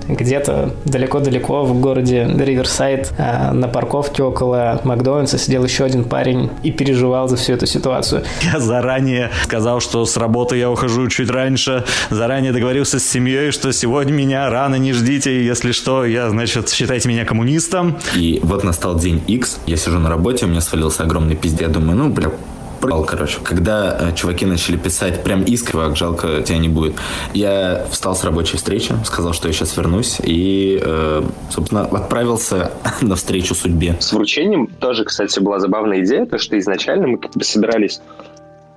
[0.08, 7.28] где-то далеко-далеко в городе Риверсайд на парковке около Макдональдса сидел еще один парень и переживал
[7.28, 8.24] за всю эту ситуацию.
[8.42, 13.72] Я заранее сказал, что с работы я ухожу чуть раньше, заранее договорился с семьей, что
[13.72, 17.98] сегодня меня рано не ждите, если что, я, значит, считайте меня коммунистом.
[18.16, 21.68] И вот настал день X, я сижу на работе, у меня свалился огромный пиздец, я
[21.68, 22.30] думаю, ну, бля,
[22.80, 23.38] короче.
[23.42, 26.96] Когда э, чуваки начали писать прям искренне, жалко, тебя не будет.
[27.34, 33.16] Я встал с рабочей встречи, сказал, что я сейчас вернусь, и, э, собственно, отправился на
[33.16, 33.96] встречу судьбе.
[34.00, 38.00] С вручением тоже, кстати, была забавная идея, то что изначально мы как бы собирались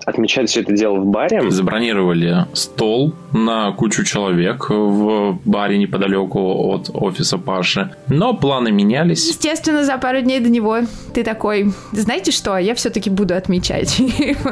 [0.06, 1.50] отмечать все это дело в баре.
[1.50, 7.94] Забронировали стол на кучу человек в баре неподалеку от офиса Паши.
[8.08, 9.28] Но планы менялись.
[9.28, 10.80] Естественно, за пару дней до него
[11.14, 14.02] ты такой, знаете что, я все-таки буду отмечать.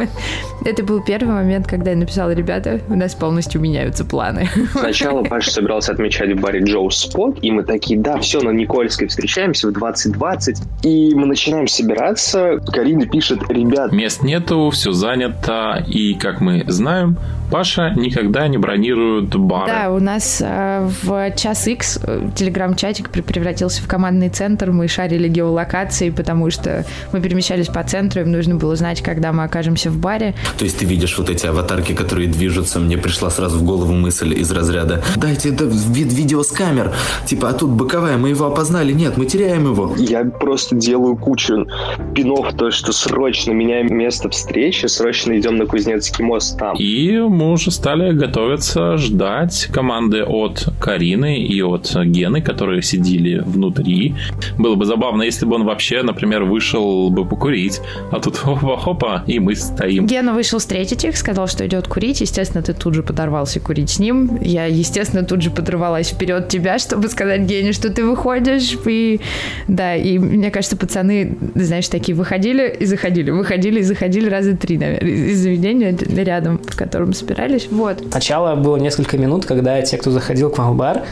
[0.65, 4.49] Это был первый момент, когда я написала, ребята, у нас полностью меняются планы.
[4.71, 9.07] Сначала Паша собирался отмечать в баре Джоу Спот, и мы такие, да, все, на Никольской
[9.07, 10.57] встречаемся в 2020.
[10.83, 12.59] И мы начинаем собираться.
[12.71, 13.91] Карина пишет, ребят...
[13.91, 15.38] Мест нету, все занято,
[15.87, 17.17] и, как мы знаем,
[17.51, 19.71] Паша никогда не бронирует бары.
[19.71, 21.99] Да, у нас э, в час X
[22.35, 24.71] телеграм-чатик превратился в командный центр.
[24.71, 29.43] Мы шарили геолокации, потому что мы перемещались по центру, им нужно было знать, когда мы
[29.43, 30.35] окажемся в баре.
[30.57, 34.33] То есть ты видишь вот эти аватарки, которые движутся, мне пришла сразу в голову мысль
[34.33, 36.93] из разряда «Дайте это вид видео с камер».
[37.25, 39.95] Типа, а тут боковая, мы его опознали, нет, мы теряем его.
[39.97, 41.67] Я просто делаю кучу
[42.13, 46.75] пинов, то, что срочно меняем место встречи, срочно идем на Кузнецкий мост там.
[46.77, 54.15] И мы уже стали готовиться ждать команды от Карины и от Гены, которые сидели внутри.
[54.57, 59.39] Было бы забавно, если бы он вообще, например, вышел бы покурить, а тут хопа-хопа, и
[59.39, 60.05] мы стоим.
[60.05, 62.21] Гена вышел встретить их, сказал, что идет курить.
[62.21, 64.39] Естественно, ты тут же подорвался курить с ним.
[64.41, 68.77] Я, естественно, тут же подорвалась вперед тебя, чтобы сказать Гене, что ты выходишь.
[68.85, 69.19] И
[69.67, 74.77] да, и мне кажется, пацаны, знаешь, такие выходили и заходили, выходили и заходили раза три,
[74.77, 77.67] наверное, из заведения рядом, в котором собирались.
[77.69, 78.03] Вот.
[78.11, 81.03] Сначала было несколько минут, когда те, кто заходил к вам в бар,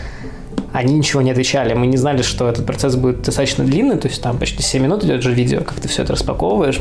[0.74, 1.74] они ничего не отвечали.
[1.74, 5.04] Мы не знали, что этот процесс будет достаточно длинный, то есть там почти 7 минут
[5.04, 6.80] идет же видео, как ты все это распаковываешь.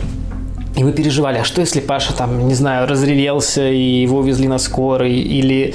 [0.76, 4.58] И мы переживали, а что если Паша там, не знаю, разревелся и его увезли на
[4.58, 5.74] скорой, или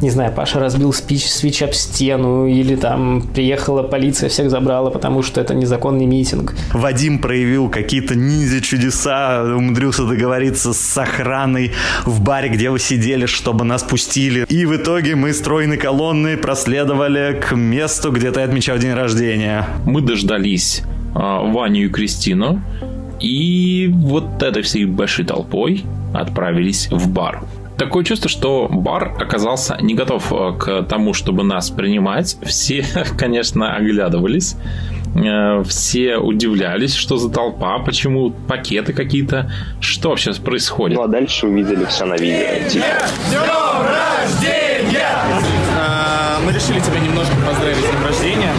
[0.00, 5.22] не знаю, Паша разбил спич, свич об стену, или там приехала полиция, всех забрала, потому
[5.22, 6.54] что это незаконный митинг.
[6.72, 11.72] Вадим проявил какие-то ниндзя-чудеса, умудрился договориться с охраной
[12.04, 14.46] в баре, где вы сидели, чтобы нас пустили.
[14.48, 19.66] И в итоге мы стройной колонной проследовали к месту, где ты отмечал день рождения.
[19.84, 20.82] Мы дождались
[21.14, 22.62] э, Ваню и Кристину,
[23.20, 25.84] и вот этой всей большой толпой
[26.14, 27.42] отправились в бар.
[27.78, 32.36] Такое чувство, что бар оказался не готов э, к тому, чтобы нас принимать.
[32.42, 32.84] Все,
[33.16, 34.56] конечно, оглядывались.
[35.14, 39.52] Э, все удивлялись, что за толпа, почему пакеты какие-то.
[39.80, 40.98] Что сейчас происходит?
[40.98, 42.68] Ну а дальше увидели все на видео.
[42.68, 42.84] Типа.
[44.24, 45.08] рождения!
[46.44, 48.52] Мы решили тебя немножко поздравить с днем рождения.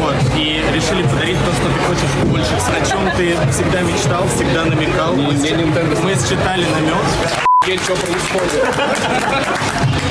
[0.00, 0.14] Вот.
[0.38, 2.54] И решили подарить то, что ты хочешь больше.
[2.54, 5.14] О чем ты всегда мечтал, всегда намекал.
[5.16, 7.45] Мы, мы считали намек.
[7.66, 8.64] Что происходит?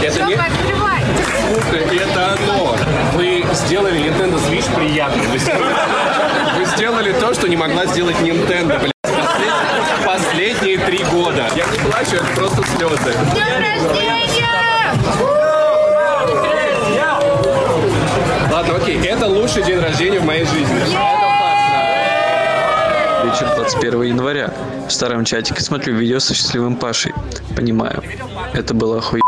[0.04, 0.36] Это не...
[0.36, 2.76] Сука, это оно.
[3.14, 5.26] Вы сделали Nintendo Switch приятным.
[5.32, 8.92] Вы сделали, то, что не могла сделать Nintendo, блядь.
[10.06, 11.46] Последние, три года.
[11.56, 13.16] Я не плачу, это просто слезы.
[18.52, 21.25] Ладно, окей, это лучший день рождения в моей жизни.
[23.26, 24.54] Вечер 21 января.
[24.88, 27.12] В старом чатике смотрю видео со счастливым Пашей.
[27.56, 28.04] Понимаю,
[28.54, 29.25] это было охуенно.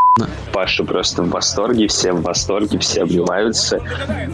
[0.53, 3.79] Паша просто в восторге, все в восторге, все обнимаются.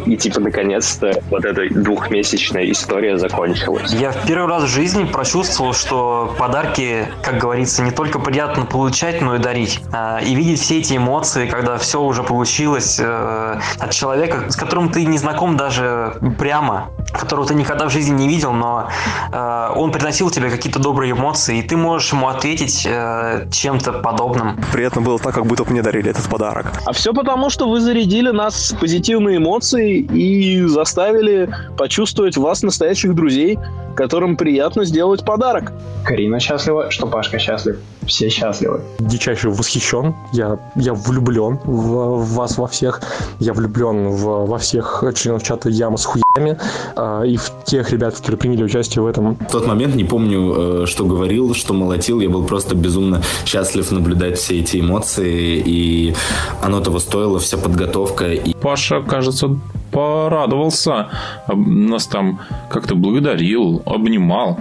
[0.06, 3.92] И типа наконец-то вот эта двухмесячная история закончилась.
[3.94, 9.22] Я в первый раз в жизни прочувствовал, что подарки, как говорится, не только приятно получать,
[9.22, 9.82] но и дарить.
[9.92, 14.90] А, И видеть все эти эмоции, когда все уже получилось э, от человека, с которым
[14.90, 18.90] ты не знаком даже прямо, которого ты никогда в жизни не видел, но
[19.32, 24.60] э, он приносил тебе какие-то добрые эмоции, и ты можешь ему ответить э, чем-то подобным.
[24.72, 26.68] Приятно было так, как будто мне дарили этот подарок.
[26.86, 33.58] А все потому, что вы зарядили нас позитивной эмоцией и заставили почувствовать вас настоящих друзей,
[33.96, 35.74] которым приятно сделать подарок.
[36.06, 37.80] Карина счастлива, что Пашка счастлив.
[38.08, 38.82] Все счастливы.
[39.00, 40.16] Дичайше восхищен.
[40.32, 43.02] Я, я влюблен в, в вас во всех.
[43.40, 46.58] Я влюблен в, во всех членов чата Яма с хуями
[46.96, 49.36] а, и в тех ребят, которые приняли участие в этом.
[49.36, 52.20] В тот момент не помню, э, что говорил, что молотил.
[52.20, 56.16] Я был просто безумно счастлив наблюдать все эти эмоции, и
[56.62, 58.32] оно того стоило, вся подготовка.
[58.32, 58.54] И...
[58.54, 59.58] Паша, кажется,
[59.92, 61.10] порадовался.
[61.48, 62.40] Нас там
[62.70, 64.60] как-то благодарил, обнимал.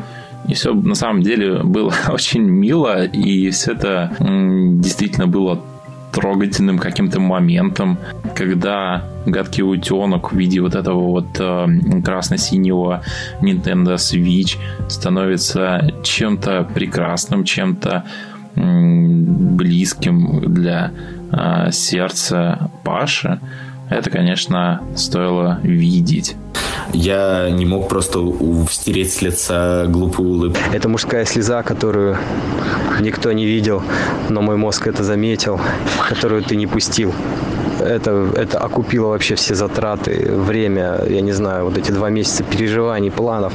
[0.49, 5.61] И все на самом деле было очень мило, и все это действительно было
[6.13, 7.99] трогательным каким-то моментом,
[8.37, 11.67] когда гадкий утенок в виде вот этого вот э,
[12.05, 13.03] красно-синего
[13.41, 18.05] Nintendo Switch становится чем-то прекрасным, чем-то
[18.55, 20.93] близким для
[21.33, 23.41] э, сердца Паши.
[23.93, 26.37] Это, конечно, стоило видеть.
[26.95, 28.21] Я не мог просто
[28.71, 30.61] стереть с лица глупую улыбку.
[30.73, 32.17] Это мужская слеза, которую
[33.01, 33.83] никто не видел,
[34.31, 35.61] но мой мозг это заметил,
[36.09, 37.13] которую ты не пустил.
[37.81, 43.11] Это, это окупило вообще все затраты, время, я не знаю, вот эти два месяца переживаний,
[43.11, 43.53] планов.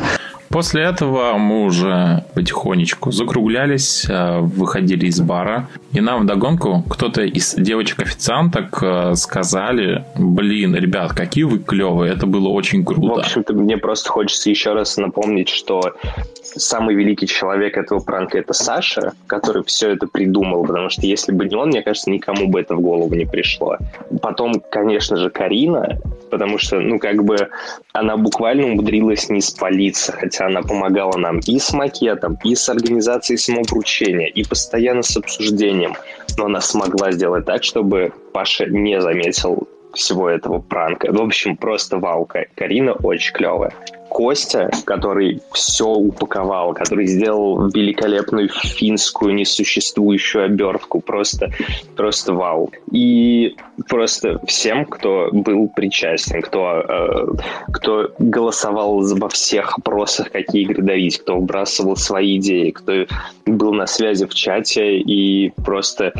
[0.57, 7.53] После этого мы уже потихонечку закруглялись, э, выходили из бара, и нам вдогонку кто-то из
[7.53, 13.21] девочек-официанток э, сказали, блин, ребят, какие вы клевые, это было очень В круто.
[13.21, 15.93] общем-то, мне просто хочется еще раз напомнить, что
[16.41, 21.45] самый великий человек этого пранка это Саша, который все это придумал, потому что если бы
[21.45, 23.77] не он, мне кажется, никому бы это в голову не пришло.
[24.23, 25.99] Потом, конечно же, Карина,
[26.31, 27.49] потому что, ну, как бы
[27.93, 33.37] она буквально умудрилась не спалиться, хотя она помогала нам и с макетом, и с организацией
[33.37, 35.95] самовручения, и постоянно с обсуждением.
[36.37, 41.11] Но она смогла сделать так, чтобы Паша не заметил всего этого пранка.
[41.11, 42.25] В общем, просто вау.
[42.25, 43.73] Ка- Карина очень клевая.
[44.17, 51.51] Костя, который все упаковал, который сделал великолепную финскую несуществующую обертку, просто,
[51.95, 52.71] просто вау.
[52.91, 53.55] И
[53.87, 57.27] просто всем, кто был причастен, кто, э,
[57.71, 63.05] кто голосовал во всех опросах, какие игры дарить, кто вбрасывал свои идеи, кто
[63.45, 66.11] был на связи в чате и просто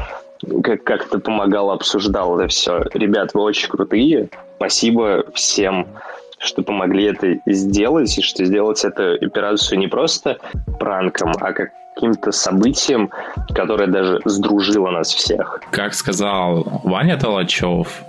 [0.63, 2.83] как- как-то помогал, обсуждал это все.
[2.93, 4.29] Ребят, вы очень крутые.
[4.57, 5.87] Спасибо всем,
[6.39, 10.37] что помогли это сделать, и что сделать эту операцию не просто
[10.79, 13.09] пранком, а как каким-то событием,
[13.55, 15.61] которое даже сдружило нас всех.
[15.71, 18.03] Как сказал Ваня Толачев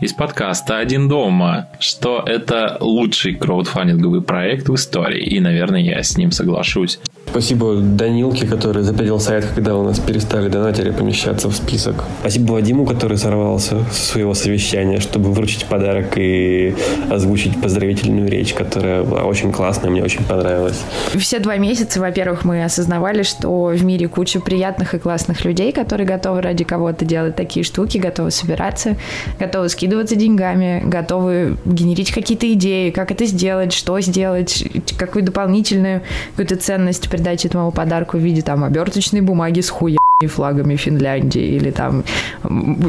[0.00, 6.16] из подкаста «Один дома», что это лучший краудфандинговый проект в истории, и, наверное, я с
[6.16, 7.00] ним соглашусь.
[7.30, 12.04] Спасибо Данилке, который запилил сайт, когда у нас перестали донатеры помещаться в список.
[12.20, 16.74] Спасибо Вадиму, который сорвался со своего совещания, чтобы вручить подарок и
[17.10, 20.80] озвучить поздравительную речь, которая была очень классная, мне очень понравилась.
[21.14, 26.06] Все два месяца, во-первых, мы осознавали, что в мире куча приятных и классных людей, которые
[26.06, 28.96] готовы ради кого-то делать такие штуки, готовы собираться,
[29.38, 34.64] готовы скидываться деньгами, готовы генерить какие-то идеи, как это сделать, что сделать,
[34.96, 40.76] какую дополнительную какую-то ценность придать этому подарку в виде там оберточной бумаги с хуя флагами
[40.76, 42.04] Финляндии или там...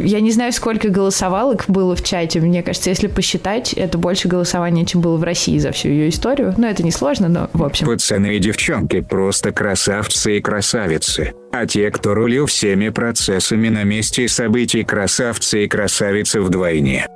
[0.04, 2.39] Я не знаю, сколько голосовалок было в чате.
[2.39, 6.54] Мне кажется, если посчитать, это больше голосования, чем было в России за всю ее историю.
[6.58, 7.86] Но это несложно, но в общем.
[7.86, 11.34] Пацаны и девчонки просто красавцы и красавицы.
[11.52, 17.08] А те, кто рулил всеми процессами на месте событий, красавцы и красавицы вдвойне.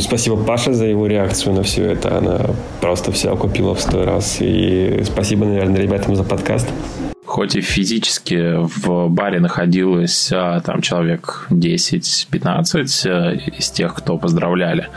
[0.00, 2.18] Спасибо Паше за его реакцию на все это.
[2.18, 2.40] Она
[2.80, 4.38] просто все окупила в сто раз.
[4.40, 6.68] И спасибо, наверное, ребятам за подкаст.
[7.24, 14.88] Хоть и физически в баре находилось а, там человек 10-15 а, из тех, кто поздравляли,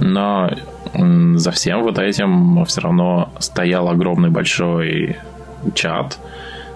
[0.00, 0.50] но
[0.94, 5.18] за всем вот этим все равно стоял огромный большой
[5.74, 6.18] чат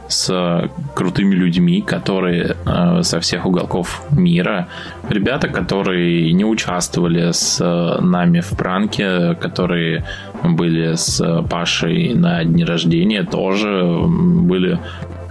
[0.09, 4.69] с крутыми людьми, которые э, со всех уголков мира.
[5.09, 10.05] Ребята, которые не участвовали с э, нами в пранке, которые
[10.43, 14.79] были с Пашей на дне рождения, тоже были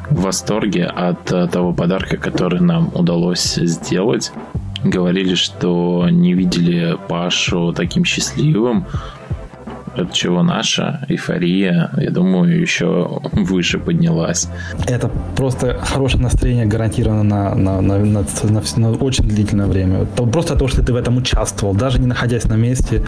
[0.10, 4.32] в восторге от э, того подарка, который нам удалось сделать.
[4.84, 8.86] Говорили, что не видели Пашу таким счастливым,
[9.96, 14.50] от чего наша эйфория, я думаю, еще выше поднялась.
[14.88, 20.06] Это просто хорошее настроение гарантировано на, на, на, на, на, на очень длительное время.
[20.06, 23.04] Просто то, что ты в этом участвовал, даже не находясь на месте,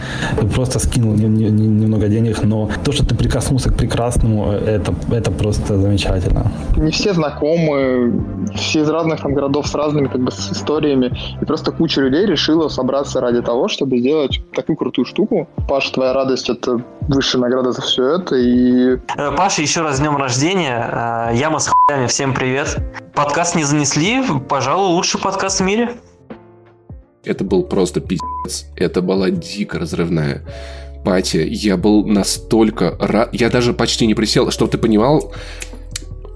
[0.54, 4.94] просто скинул не, не, не, немного денег, но то, что ты прикоснулся к прекрасному, это,
[5.10, 6.50] это просто замечательно.
[6.76, 8.22] Не все знакомы,
[8.54, 12.26] все из разных там городов с разными как бы с историями, и просто куча людей
[12.26, 15.48] решила собраться ради того, чтобы сделать такую крутую штуку.
[15.68, 18.36] Паша, твоя радость это высшая награда за все это.
[18.36, 18.98] И...
[19.16, 21.30] Э, Паша, еще раз с днем рождения.
[21.30, 22.78] Э, Яма с хуями, всем привет.
[23.14, 25.96] Подкаст не занесли, пожалуй, лучший подкаст в мире.
[27.24, 28.66] Это был просто пиздец.
[28.76, 30.42] Это была дико разрывная
[31.04, 31.46] пати.
[31.48, 33.30] Я был настолько рад...
[33.32, 34.50] Я даже почти не присел.
[34.50, 35.32] Чтобы ты понимал,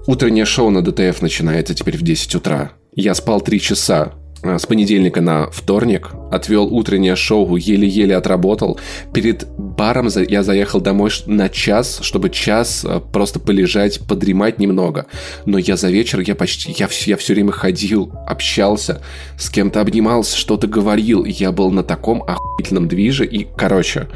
[0.07, 2.71] утреннее шоу на ДТФ начинается теперь в 10 утра.
[2.93, 4.13] Я спал 3 часа.
[4.43, 8.79] Э, с понедельника на вторник, отвел утреннее шоу, еле-еле отработал.
[9.13, 15.05] Перед баром я заехал домой на час, чтобы час э, просто полежать, подремать немного.
[15.45, 19.01] Но я за вечер, я почти, я, я все время ходил, общался,
[19.37, 21.23] с кем-то обнимался, что-то говорил.
[21.25, 24.07] Я был на таком охуительном движе и, короче,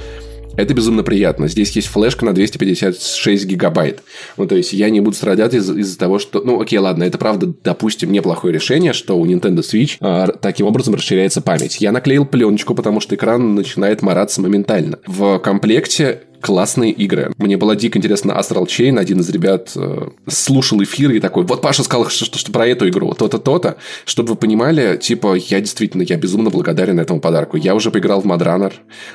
[0.57, 1.47] это безумно приятно.
[1.47, 4.01] Здесь есть флешка на 256 гигабайт.
[4.37, 6.41] Ну, то есть, я не буду страдать из- из-за того, что...
[6.43, 10.95] Ну, окей, ладно, это правда, допустим, неплохое решение, что у Nintendo Switch а, таким образом
[10.95, 11.81] расширяется память.
[11.81, 14.99] Я наклеил пленочку, потому что экран начинает мораться моментально.
[15.05, 17.31] В комплекте классные игры.
[17.37, 18.99] Мне было дико интересно Astral Chain.
[18.99, 22.67] Один из ребят э, слушал эфир и такой, вот Паша сказал, что, что, что про
[22.67, 23.77] эту игру, то-то, то-то.
[24.05, 27.57] Чтобы вы понимали, типа, я действительно, я безумно благодарен этому подарку.
[27.57, 28.73] Я уже поиграл в Mad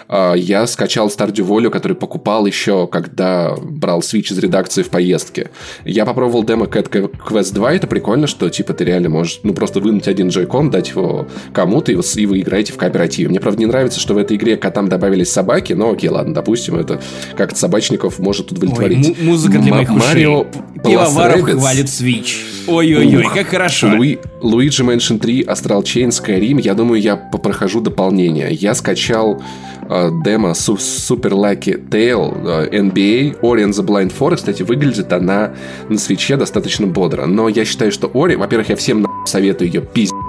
[0.09, 5.51] Э, я скачал Stardew Valley, который покупал еще, когда брал Switch из редакции в поездке.
[5.85, 7.75] Я попробовал демо Cat Quest 2.
[7.75, 11.93] Это прикольно, что, типа, ты реально можешь, ну, просто вынуть один джойкон, дать его кому-то,
[11.93, 13.29] и вы, и вы играете в кооперативе.
[13.29, 16.77] Мне, правда, не нравится, что в этой игре котам добавились собаки, но окей, ладно, допустим,
[16.77, 17.01] это
[17.37, 19.17] как-то собачников может удовлетворить.
[19.19, 20.47] Ой, музыка для моих Марио
[20.83, 22.51] Пивоваров хвалит Switch.
[22.67, 23.89] Ой-ой-ой, как хорошо.
[23.89, 26.61] Луи, Luigi Mansion 3, Astral Chain, Skyrim.
[26.61, 28.53] Я думаю, я попрохожу дополнение.
[28.53, 29.43] Я скачал
[29.89, 34.37] э, демо Super Lucky Tale э, NBA Ori and the Blind Forest.
[34.37, 35.55] Кстати, выглядит она
[35.89, 37.27] на свече достаточно бодро.
[37.27, 40.20] Но я считаю, что Ori, во-первых, я всем советую ее пиздец.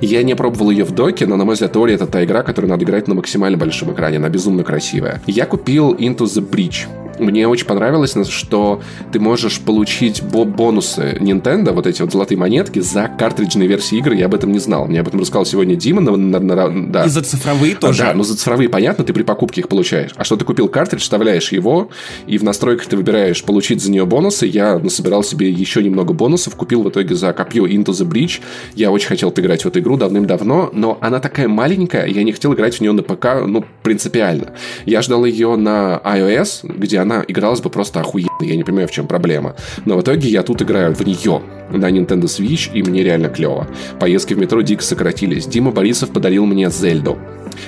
[0.00, 2.70] Я не пробовал ее в доке, но, на мой взгляд, Ori это та игра, которую
[2.70, 4.18] надо играть на максимально большом экране.
[4.18, 5.20] Она безумно красивая.
[5.26, 7.07] Я купил Into the Breach.
[7.18, 8.80] Мне очень понравилось, что
[9.12, 14.16] ты можешь получить бонусы Nintendo, вот эти вот золотые монетки, за картриджные версии игры.
[14.16, 14.86] Я об этом не знал.
[14.86, 16.00] Мне об этом рассказал сегодня Дима.
[16.00, 17.04] На, на, на, да.
[17.04, 18.02] И за цифровые тоже.
[18.02, 20.10] Да, ну за цифровые понятно, ты при покупке их получаешь.
[20.16, 21.90] А что ты купил картридж, вставляешь его,
[22.26, 24.46] и в настройках ты выбираешь получить за нее бонусы.
[24.46, 28.40] Я насобирал себе еще немного бонусов, купил в итоге за копье Into the Breach.
[28.74, 32.54] Я очень хотел поиграть в эту игру давным-давно, но она такая маленькая, я не хотел
[32.54, 34.52] играть в нее на ПК, ну, принципиально.
[34.86, 38.28] Я ждал ее на iOS, где она игралась бы просто охуенно.
[38.40, 39.56] Я не понимаю, в чем проблема.
[39.84, 43.66] Но в итоге я тут играю в нее на Nintendo Switch, и мне реально клево.
[44.00, 45.46] Поездки в метро дико сократились.
[45.46, 47.18] Дима Борисов подарил мне Зельду.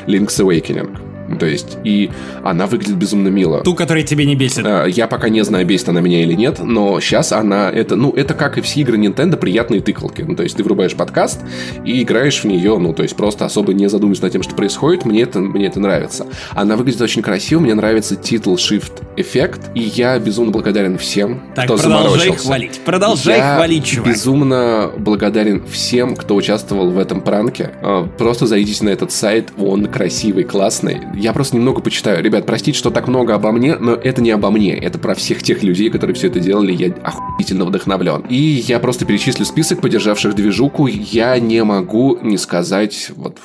[0.07, 1.11] Link's Awakening.
[1.39, 2.11] То есть, и
[2.43, 3.63] она выглядит безумно мило.
[3.63, 4.67] Ту, которая тебе не бесит.
[4.89, 8.35] Я пока не знаю, бесит она меня или нет, но сейчас она, это, ну, это
[8.35, 10.23] как и все игры Nintendo, приятные тыкалки.
[10.23, 11.41] Ну, то есть, ты врубаешь подкаст
[11.85, 15.05] и играешь в нее, ну, то есть, просто особо не задумываясь над тем, что происходит,
[15.05, 16.27] мне это, мне это нравится.
[16.51, 21.67] Она выглядит очень красиво, мне нравится титул Shift эффект, и я безумно благодарен всем, так,
[21.67, 24.09] кто продолжай хвалить, продолжай я хвалить, чувак.
[24.13, 27.71] безумно благодарен всем, кто участвовал в этом пранке.
[27.83, 31.01] А, Просто зайдите на этот сайт, он красивый, классный.
[31.17, 32.23] Я просто немного почитаю.
[32.23, 34.77] Ребят, простите, что так много обо мне, но это не обо мне.
[34.77, 36.73] Это про всех тех людей, которые все это делали.
[36.73, 38.25] Я охуительно вдохновлен.
[38.29, 40.87] И я просто перечислю список поддержавших движуху.
[40.87, 43.39] Я не могу не сказать вот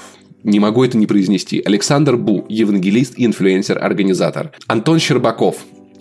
[0.46, 1.62] не могу это не произнести.
[1.66, 4.52] Александр Бу, евангелист, инфлюенсер, организатор.
[4.68, 5.58] Антон Щербаков,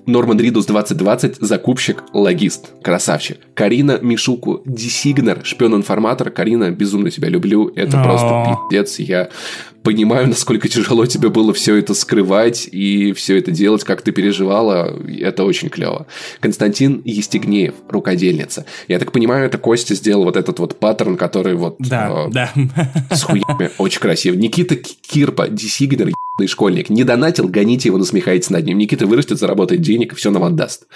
[0.07, 3.39] Норман Ридус 2020, закупщик, логист, красавчик.
[3.55, 6.31] Карина Мишуку, десигнер, шпион-информатор.
[6.31, 7.73] Карина, безумно тебя люблю.
[7.75, 8.05] Это О.
[8.05, 8.99] просто пиздец.
[8.99, 9.31] Я
[9.85, 14.99] понимаю, насколько тяжело тебе было все это скрывать и все это делать, как ты переживала.
[15.21, 16.07] Это очень клево.
[16.41, 18.65] Константин Естегнеев, рукодельница.
[18.89, 22.51] Я так понимаю, это Костя сделал вот этот вот паттерн, который вот Да, э, да.
[23.11, 23.71] с хуями.
[23.79, 24.35] Очень красиво.
[24.35, 26.89] Никита Кирпа, десигнер, ебаный школьник.
[26.91, 28.79] Не донатил, гоните его, насмехайтесь над ним.
[28.79, 30.87] Никита вырастет, заработает денег и все нам отдаст.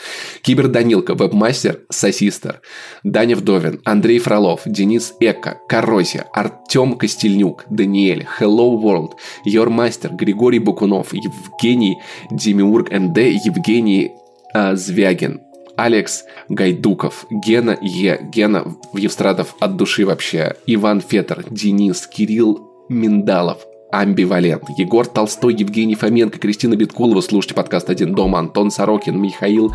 [0.43, 2.61] Кибер Данилка, вебмастер, сосистер.
[3.05, 9.13] Даня Вдовин, Андрей Фролов, Денис Эка, Коррозия, Артем Костельнюк, Даниэль, Hello World,
[9.45, 11.99] Йормастер, Григорий Бакунов, Евгений
[12.31, 14.13] Демиург НД, Евгений
[14.55, 15.41] а, Звягин,
[15.77, 18.65] Алекс Гайдуков, Гена Е, Гена
[18.95, 22.59] Евстратов от души вообще, Иван Фетер, Денис, Кирилл
[22.89, 24.65] Миндалов, Амбивалент.
[24.77, 27.21] Егор Толстой, Евгений Фоменко, Кристина Биткулова.
[27.21, 28.39] Слушайте подкаст «Один дома».
[28.39, 29.73] Антон Сорокин, Михаил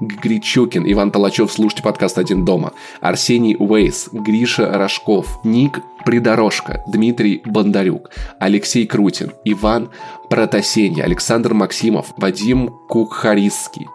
[0.00, 1.50] Гричукин, Иван Толачев.
[1.50, 2.72] Слушайте подкаст «Один дома».
[3.00, 9.90] Арсений Уэйс, Гриша Рожков, Ник Придорожка, Дмитрий Бондарюк, Алексей Крутин, Иван
[10.28, 13.86] Протасенья, Александр Максимов, Вадим Кухарисский,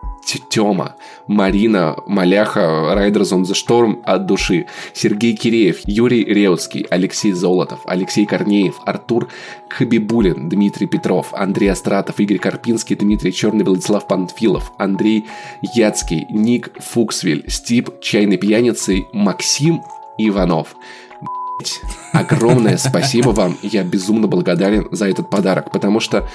[0.50, 0.96] Тема,
[1.28, 2.60] Марина Маляха,
[2.96, 9.30] Riders on the Storm от души, Сергей Киреев, Юрий Реутский, Алексей Золотов, Алексей Корнеев, Артур
[9.70, 15.26] Хабибулин, Дмитрий Петров, Андрей Астратов, Игорь Карпинский, Дмитрий Черный, Владислав Панфилов, Андрей
[15.62, 19.82] Яцкий, Ник Фуксвиль, Стип Чайный Пьяницей, Максим
[20.18, 20.76] Иванов.
[22.14, 23.58] Огромное спасибо вам.
[23.62, 26.28] Я безумно благодарен за этот подарок, потому что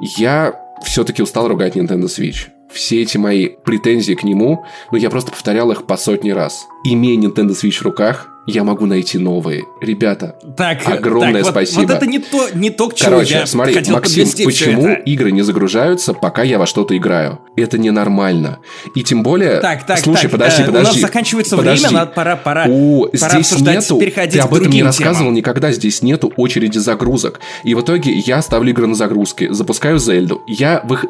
[0.00, 5.30] я все-таки устал ругать Nintendo Switch все эти мои претензии к нему, ну, я просто
[5.30, 6.66] повторял их по сотни раз.
[6.84, 9.66] Имея Nintendo Switch в руках, я могу найти новые.
[9.80, 11.82] Ребята, так, огромное так, спасибо.
[11.82, 15.02] Вот, это не то, не то, к чему Короче, я смотри, хотел Максим, почему это.
[15.02, 17.38] игры не загружаются, пока я во что-то играю?
[17.56, 18.58] Это ненормально.
[18.96, 19.60] И тем более...
[19.60, 20.90] Так, так, Слушай, так, подожди, э, подожди.
[20.90, 21.84] У нас заканчивается подожди.
[21.84, 25.34] время, надо, пора, пора, У, пора здесь нету, ты об этом не рассказывал темам.
[25.34, 27.38] никогда, здесь нету очереди загрузок.
[27.62, 31.04] И в итоге я ставлю игры на загрузки, запускаю Зельду, я в их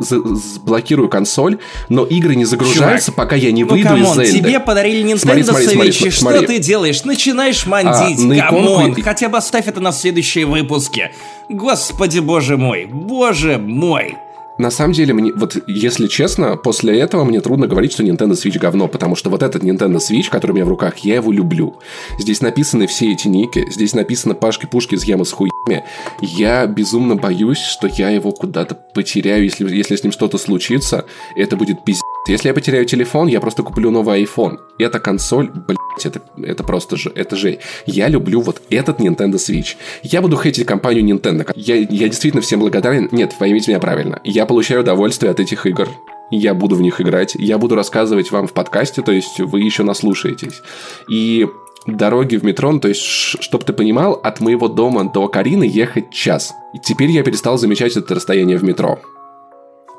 [0.65, 1.59] блокирую консоль,
[1.89, 4.49] но игры не загружаются, Чувак, пока я не ну, выйду come on, из Зельды.
[4.49, 6.47] тебе подарили Nintendo Смотри, смотри, и что смотри.
[6.47, 7.05] ты делаешь?
[7.05, 11.11] Начинаешь мандить, А, на come on, хотя бы оставь это на следующие выпуски.
[11.49, 14.17] Господи боже мой, боже мой.
[14.59, 18.59] На самом деле, мне, вот если честно, после этого мне трудно говорить, что Nintendo Switch
[18.59, 21.79] говно, потому что вот этот Nintendo Switch, который у меня в руках, я его люблю.
[22.19, 25.85] Здесь написаны все эти ники, здесь написано пашки-пушки из ямы с хуями.
[26.21, 31.57] Я безумно боюсь, что я его куда-то потеряю, если, если с ним что-то случится, это
[31.57, 32.03] будет пиздец.
[32.29, 34.59] Если я потеряю телефон, я просто куплю новый iPhone.
[34.79, 37.59] Эта консоль, блядь, это, это просто же, это же.
[37.85, 39.75] Я люблю вот этот Nintendo Switch.
[40.05, 41.51] Я буду хейтить компанию Nintendo.
[41.57, 43.09] Я, я действительно всем благодарен.
[43.11, 44.21] Нет, поймите меня правильно.
[44.23, 45.89] Я получаю удовольствие от этих игр.
[46.31, 47.35] Я буду в них играть.
[47.35, 50.63] Я буду рассказывать вам в подкасте, то есть вы еще наслушаетесь.
[51.11, 51.49] И
[51.89, 56.13] дороги в метро, ну, то есть, чтобы ты понимал, от моего дома до Карины ехать
[56.13, 56.55] час.
[56.73, 59.01] И теперь я перестал замечать это расстояние в метро.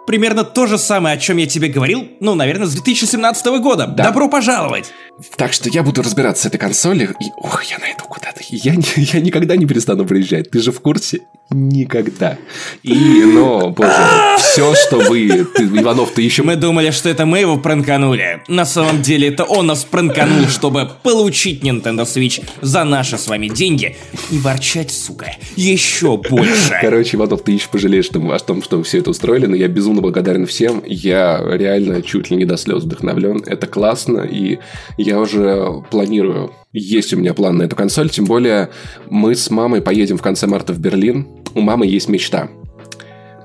[0.05, 3.87] Примерно то же самое, о чем я тебе говорил, ну, наверное, с 2017 года.
[3.87, 4.91] Добро пожаловать!
[5.37, 8.41] Так что я буду разбираться с этой консолью, и ох, я найду куда-то.
[8.49, 10.49] Я, я никогда не перестану приезжать.
[10.51, 11.19] Ты же в курсе?
[11.49, 12.37] Никогда.
[12.81, 13.93] И, но, боже,
[14.39, 16.41] все, что вы, ты, Иванов, ты еще...
[16.41, 18.41] Мы думали, что это мы его пранканули.
[18.47, 23.49] На самом деле, это он нас пранканул, чтобы получить Nintendo Switch за наши с вами
[23.49, 23.95] деньги
[24.31, 26.79] и ворчать, сука, еще больше.
[26.81, 29.67] Короче, Иванов, ты еще пожалеешь мы- о том, что вы все это устроили, но я
[29.67, 30.81] безумно благодарен всем.
[30.85, 33.43] Я реально чуть ли не до слез вдохновлен.
[33.45, 34.59] Это классно, и
[34.97, 36.51] я уже планирую.
[36.71, 38.69] Есть у меня план на эту консоль, тем более
[39.09, 41.27] мы с мамой поедем в конце марта в Берлин.
[41.53, 42.49] У мамы есть мечта.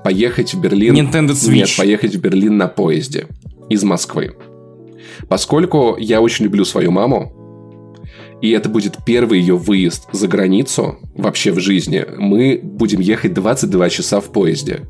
[0.03, 0.95] Поехать в Берлин...
[0.95, 1.53] Nintendo Switch.
[1.53, 3.27] Нет, поехать в Берлин на поезде
[3.69, 4.35] из Москвы.
[5.27, 7.33] Поскольку я очень люблю свою маму,
[8.41, 13.89] и это будет первый ее выезд за границу вообще в жизни, мы будем ехать 22
[13.89, 14.87] часа в поезде.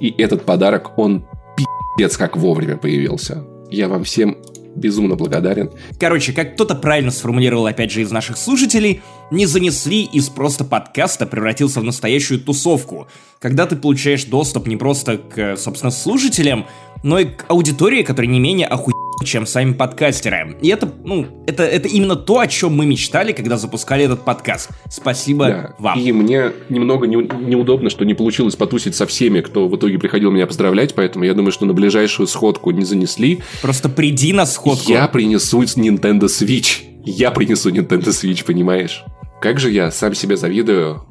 [0.00, 1.26] И этот подарок, он
[1.56, 3.44] пиздец как вовремя появился.
[3.70, 4.36] Я вам всем
[4.76, 5.70] безумно благодарен.
[5.98, 11.26] Короче, как кто-то правильно сформулировал, опять же, из наших слушателей, не занесли из просто подкаста
[11.26, 13.08] превратился в настоящую тусовку,
[13.40, 16.66] когда ты получаешь доступ не просто к, собственно, слушателям,
[17.02, 20.56] но и к аудитории, которая не менее охуенная, чем сами подкастеры.
[20.62, 24.70] И это, ну, это, это именно то, о чем мы мечтали, когда запускали этот подкаст.
[24.88, 25.74] Спасибо Да.
[25.78, 25.98] вам.
[25.98, 30.30] И мне немного не- неудобно, что не получилось потусить со всеми, кто в итоге приходил
[30.30, 33.40] меня поздравлять, поэтому я думаю, что на ближайшую сходку не занесли.
[33.62, 34.90] Просто приди на сходку.
[34.90, 36.82] Я принесу Nintendo Switch.
[37.04, 39.04] Я принесу Nintendo Switch, понимаешь?
[39.40, 41.06] Как же я сам себе завидую.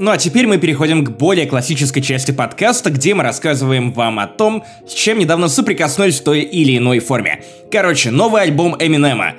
[0.00, 4.28] Ну а теперь мы переходим к более классической части подкаста, где мы рассказываем вам о
[4.28, 7.42] том, с чем недавно соприкоснулись в той или иной форме.
[7.72, 9.34] Короче, новый альбом Эминема.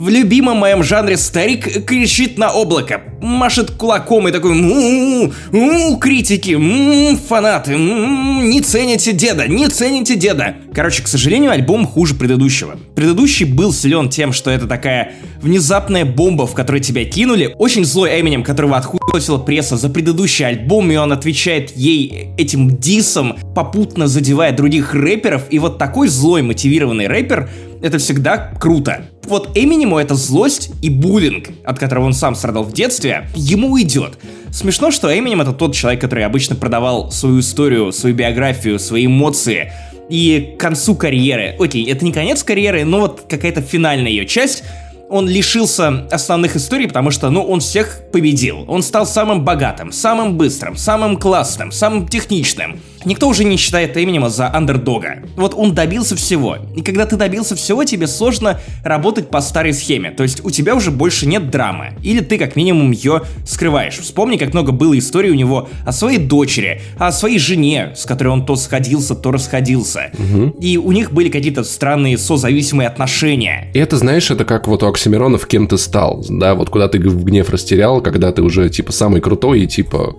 [0.00, 7.18] В любимом моем жанре старик кричит на облако, машет кулаком и такой «Му, критики, м,
[7.18, 10.54] фанаты, м, не цените деда, не цените деда».
[10.72, 12.78] Короче, к сожалению, альбом хуже предыдущего.
[12.96, 17.54] Предыдущий был силен тем, что это такая внезапная бомба, в которой тебя кинули.
[17.58, 23.36] Очень злой Эминем, которого отхуесила пресса за предыдущий альбом, и он отвечает ей этим дисом,
[23.54, 25.42] попутно задевая других рэперов.
[25.50, 27.50] И вот такой злой мотивированный рэпер
[27.82, 29.06] это всегда круто.
[29.24, 34.18] Вот Эминему эта злость и буллинг, от которого он сам страдал в детстве, ему идет.
[34.52, 39.72] Смешно, что Эминем это тот человек, который обычно продавал свою историю, свою биографию, свои эмоции
[40.08, 41.54] и к концу карьеры.
[41.58, 44.64] Окей, это не конец карьеры, но вот какая-то финальная ее часть
[45.08, 48.64] он лишился основных историй, потому что, ну, он всех победил.
[48.68, 52.80] Он стал самым богатым, самым быстрым, самым классным, самым техничным.
[53.04, 55.22] Никто уже не считает Эминема за андердога.
[55.36, 56.58] Вот он добился всего.
[56.76, 60.10] И когда ты добился всего, тебе сложно работать по старой схеме.
[60.10, 61.94] То есть у тебя уже больше нет драмы.
[62.02, 63.98] Или ты как минимум ее скрываешь.
[63.98, 68.28] Вспомни, как много было историй у него о своей дочери, о своей жене, с которой
[68.28, 70.10] он то сходился, то расходился.
[70.18, 70.50] Мгм.
[70.60, 73.70] И у них были какие-то странные созависимые отношения.
[73.74, 76.98] И это, знаешь, это как вот у Оксимиронов кем ты стал, да, вот куда ты
[76.98, 80.16] в гнев растерял, когда ты уже, типа, самый крутой и, типа,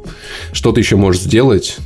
[0.52, 1.78] что ты еще можешь сделать.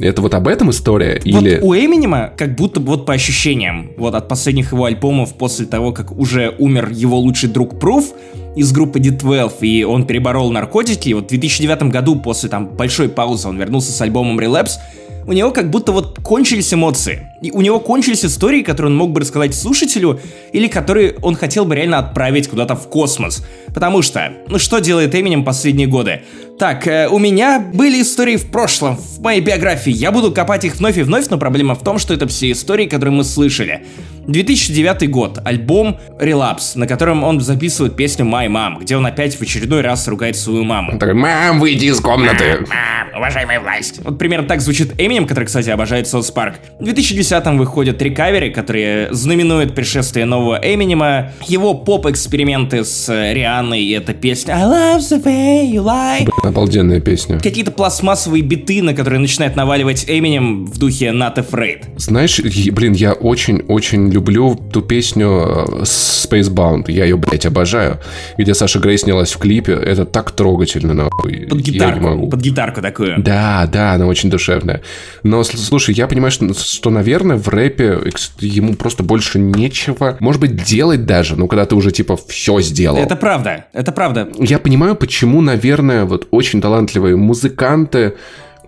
[0.00, 1.20] Это вот об этом история?
[1.24, 1.56] Или...
[1.56, 5.92] Вот у Эминема, как будто вот по ощущениям, вот от последних его альбомов, после того,
[5.92, 8.12] как уже умер его лучший друг Пруф
[8.56, 13.08] из группы D12, и он переборол наркотики, и вот в 2009 году, после там большой
[13.08, 14.78] паузы, он вернулся с альбомом Relapse,
[15.26, 17.29] у него как будто вот кончились эмоции.
[17.42, 20.20] И у него кончились истории, которые он мог бы рассказать слушателю,
[20.52, 23.44] или которые он хотел бы реально отправить куда-то в космос.
[23.74, 26.22] Потому что, ну что делает Эминем последние годы?
[26.58, 29.90] Так, э, у меня были истории в прошлом, в моей биографии.
[29.90, 32.84] Я буду копать их вновь и вновь, но проблема в том, что это все истории,
[32.84, 33.86] которые мы слышали.
[34.26, 39.40] 2009 год, альбом Relapse, на котором он записывает песню My Mom, где он опять в
[39.42, 40.98] очередной раз ругает свою маму.
[40.98, 42.58] такой, мам, выйди из комнаты.
[42.68, 44.00] Мам, уважаемая власть.
[44.04, 46.56] Вот примерно так звучит Эминем, который, кстати, обожает Соус Парк.
[46.78, 46.84] В
[47.30, 54.14] 2010-м выходят рекавери, которые знаменуют пришествие нового Эминема, его поп-эксперименты с э, Рианной, и эта
[54.14, 56.18] песня I love the way you lie.
[56.20, 57.38] Блин, обалденная песня.
[57.40, 61.84] Какие-то пластмассовые биты, на которые начинает наваливать Эминем в духе Not Afraid.
[61.96, 62.40] Знаешь,
[62.72, 66.90] блин, я очень-очень люблю ту песню э, Spacebound.
[66.90, 68.00] Я ее, блядь, обожаю.
[68.38, 69.72] Где Саша Грей снялась в клипе.
[69.72, 71.46] Это так трогательно, нахуй.
[71.48, 72.28] Под Я не гитарку, могу.
[72.28, 73.22] под гитарку такую.
[73.22, 74.82] Да, да, она очень душевная.
[75.22, 78.00] Но, слушай, я понимаю, что, что, наверное, в рэпе
[78.40, 82.98] ему просто больше нечего, может быть, делать даже, ну, когда ты уже, типа, все сделал.
[82.98, 84.28] Это правда, это правда.
[84.38, 88.14] Я понимаю, почему, наверное, вот очень талантливые музыканты,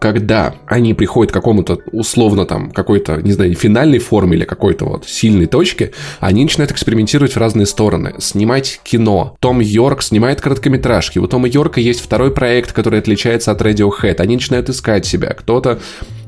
[0.03, 5.09] когда они приходят к какому-то условно там какой-то, не знаю, финальной форме или какой-то вот
[5.09, 8.14] сильной точке, они начинают экспериментировать в разные стороны.
[8.18, 9.36] Снимать кино.
[9.38, 11.20] Том Йорк снимает короткометражки.
[11.20, 14.16] У Тома Йорка есть второй проект, который отличается от Radiohead.
[14.16, 15.28] Они начинают искать себя.
[15.28, 15.78] Кто-то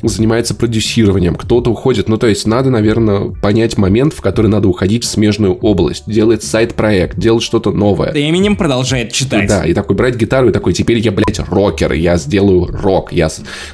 [0.09, 2.09] занимается продюсированием, кто-то уходит.
[2.09, 6.43] Ну, то есть надо, наверное, понять момент, в который надо уходить в смежную область, делать
[6.43, 8.13] сайт-проект, делать что-то новое.
[8.13, 9.49] Эминем продолжает читать.
[9.49, 13.13] Да, и такой брать гитару и такой, теперь я, блядь, рокер, я сделаю рок.
[13.13, 13.29] Я...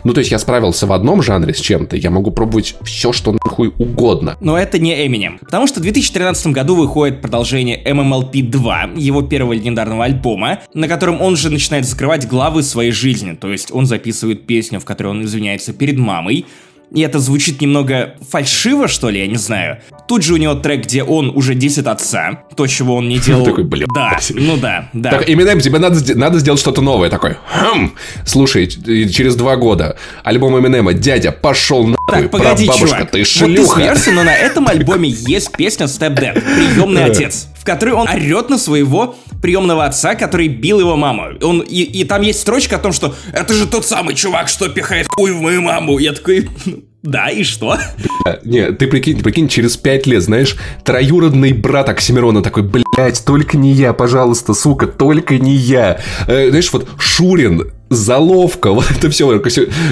[0.04, 3.32] Ну, то есть я справился в одном жанре с чем-то, я могу пробовать все, что
[3.32, 4.36] нахуй угодно.
[4.40, 5.38] Но это не Эминем.
[5.38, 11.20] Потому что в 2013 году выходит продолжение MMLP 2, его первого легендарного альбома, на котором
[11.20, 13.34] он же начинает закрывать главы своей жизни.
[13.34, 16.19] То есть он записывает песню, в которой он извиняется перед мамой.
[16.28, 19.78] И это звучит немного фальшиво, что ли, я не знаю.
[20.08, 23.44] Тут же у него трек, где он уже 10 отца, то, чего он не делал.
[23.44, 23.86] Такой, бля.
[23.94, 25.10] Да, ну да, да.
[25.10, 27.08] Так, Eminem, тебе надо, надо сделать что-то новое.
[27.08, 27.92] Такой, хм,
[28.26, 33.10] слушай, через два года альбом Эминема «Дядя, пошел нахуй, Так, погоди, прабабушка, чувак.
[33.12, 33.74] ты Вот ты шлюха».
[33.76, 37.12] смеешься, но на этом альбоме есть песня Step Dad, приемный Да.
[37.12, 41.24] отец, в которой он орет на своего приемного отца, который бил его маму.
[41.42, 44.70] Он, и, и там есть строчка о том, что это же тот самый чувак, что
[44.70, 45.98] пихает хуй в мою маму.
[45.98, 47.78] Я такой, «Ну, да, и что?
[48.26, 53.56] А, Не, ты прикинь, прикинь, через пять лет, знаешь, троюродный брат Оксимирона такой, блядь, только
[53.56, 56.00] не я, пожалуйста, сука, только не я.
[56.26, 59.26] Э, знаешь, вот Шурин, Заловка, вот это все.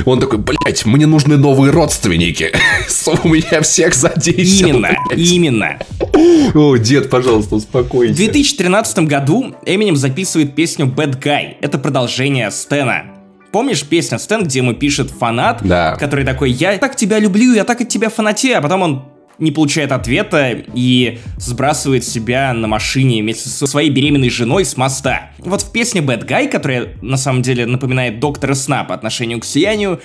[0.05, 2.53] Он такой, блядь, мне нужны новые родственники.
[3.25, 4.75] У меня всех задействовал.
[4.75, 5.79] Именно, именно.
[6.55, 8.15] О, дед, пожалуйста, В успокойся.
[8.15, 11.55] 2013 году Эминем записывает песню Bad Guy.
[11.63, 13.18] Это продолжение Стена.
[13.53, 15.97] Помнишь песню Стэн, где ему пишет фанат, Да.
[15.97, 19.05] который такой, я так тебя люблю, я так от тебя фанатею, а потом он
[19.39, 25.31] не получает ответа и сбрасывает себя на машине вместе со своей беременной женой с моста.
[25.39, 29.45] Вот в песне Bad Guy, которая на самом деле напоминает доктора Сна по отношению к
[29.45, 30.01] сиянию,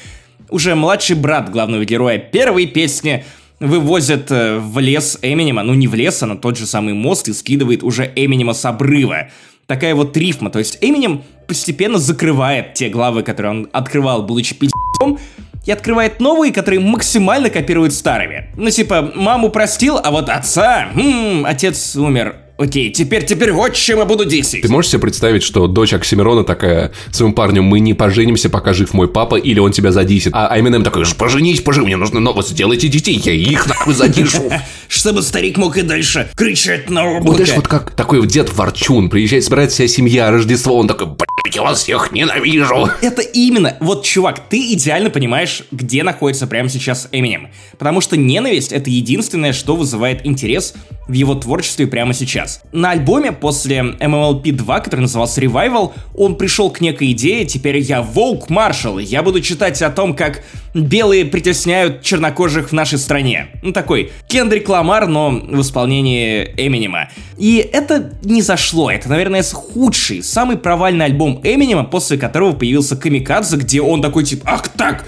[0.50, 3.26] уже младший брат главного героя первой песни
[3.60, 7.28] вывозят э, в лес Эминема, ну не в лес, а на тот же самый мост
[7.28, 9.30] и скидывает уже Эминема с обрыва.
[9.68, 15.20] Такая вот рифма, то есть Эминем постепенно закрывает те главы, которые он открывал, будучи пиздецом,
[15.66, 18.52] и открывает новые, которые максимально копируют старыми.
[18.58, 22.36] Ну типа, маму простил, а вот отца, м, отец умер.
[22.58, 24.66] Окей, теперь, теперь вот чем я буду действовать.
[24.66, 28.94] Ты можешь себе представить, что дочь Оксимирона такая своему парню, мы не поженимся, пока жив
[28.94, 30.34] мой папа, или он тебя задисит.
[30.36, 34.52] А Эминем такой, «Ж поженись, поженись, мне нужно новое, сделайте детей, я их нахуй задишу.
[34.88, 37.38] Чтобы старик мог и дальше кричать на Вот облако.
[37.38, 41.28] знаешь, вот как такой вот дед Ворчун, приезжает, собирает вся семья, Рождество, он такой, блядь,
[41.52, 42.90] я вас всех ненавижу.
[43.02, 47.50] Это именно, вот, чувак, ты идеально понимаешь, где находится прямо сейчас Эминем.
[47.78, 50.74] Потому что ненависть— это единственное, что вызывает интерес
[51.08, 52.62] в его творчестве прямо сейчас.
[52.72, 58.02] На альбоме после MMLP 2, который назывался Revival, он пришел к некой идее, теперь я
[58.02, 63.48] Волк Маршал, я буду читать о том, как белые притесняют чернокожих в нашей стране.
[63.62, 67.10] Ну такой Кендрик Ламар, но в исполнении Эминема.
[67.38, 73.58] И это не зашло, это, наверное, худший, самый провальный альбом Эминема, после которого появился Камикадзе,
[73.58, 75.06] где он такой типа, ах так,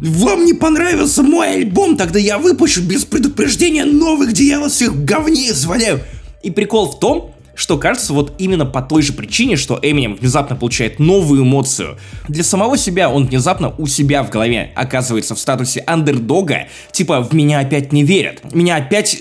[0.00, 5.04] вам не понравился мой альбом, тогда я выпущу без предупреждения новый, где я вас всех
[5.04, 6.00] говне изваляю.
[6.42, 10.54] И прикол в том, что кажется вот именно по той же причине, что Эминем внезапно
[10.54, 11.96] получает новую эмоцию.
[12.28, 17.32] Для самого себя он внезапно у себя в голове оказывается в статусе андердога, типа в
[17.32, 19.18] меня опять не верят, меня опять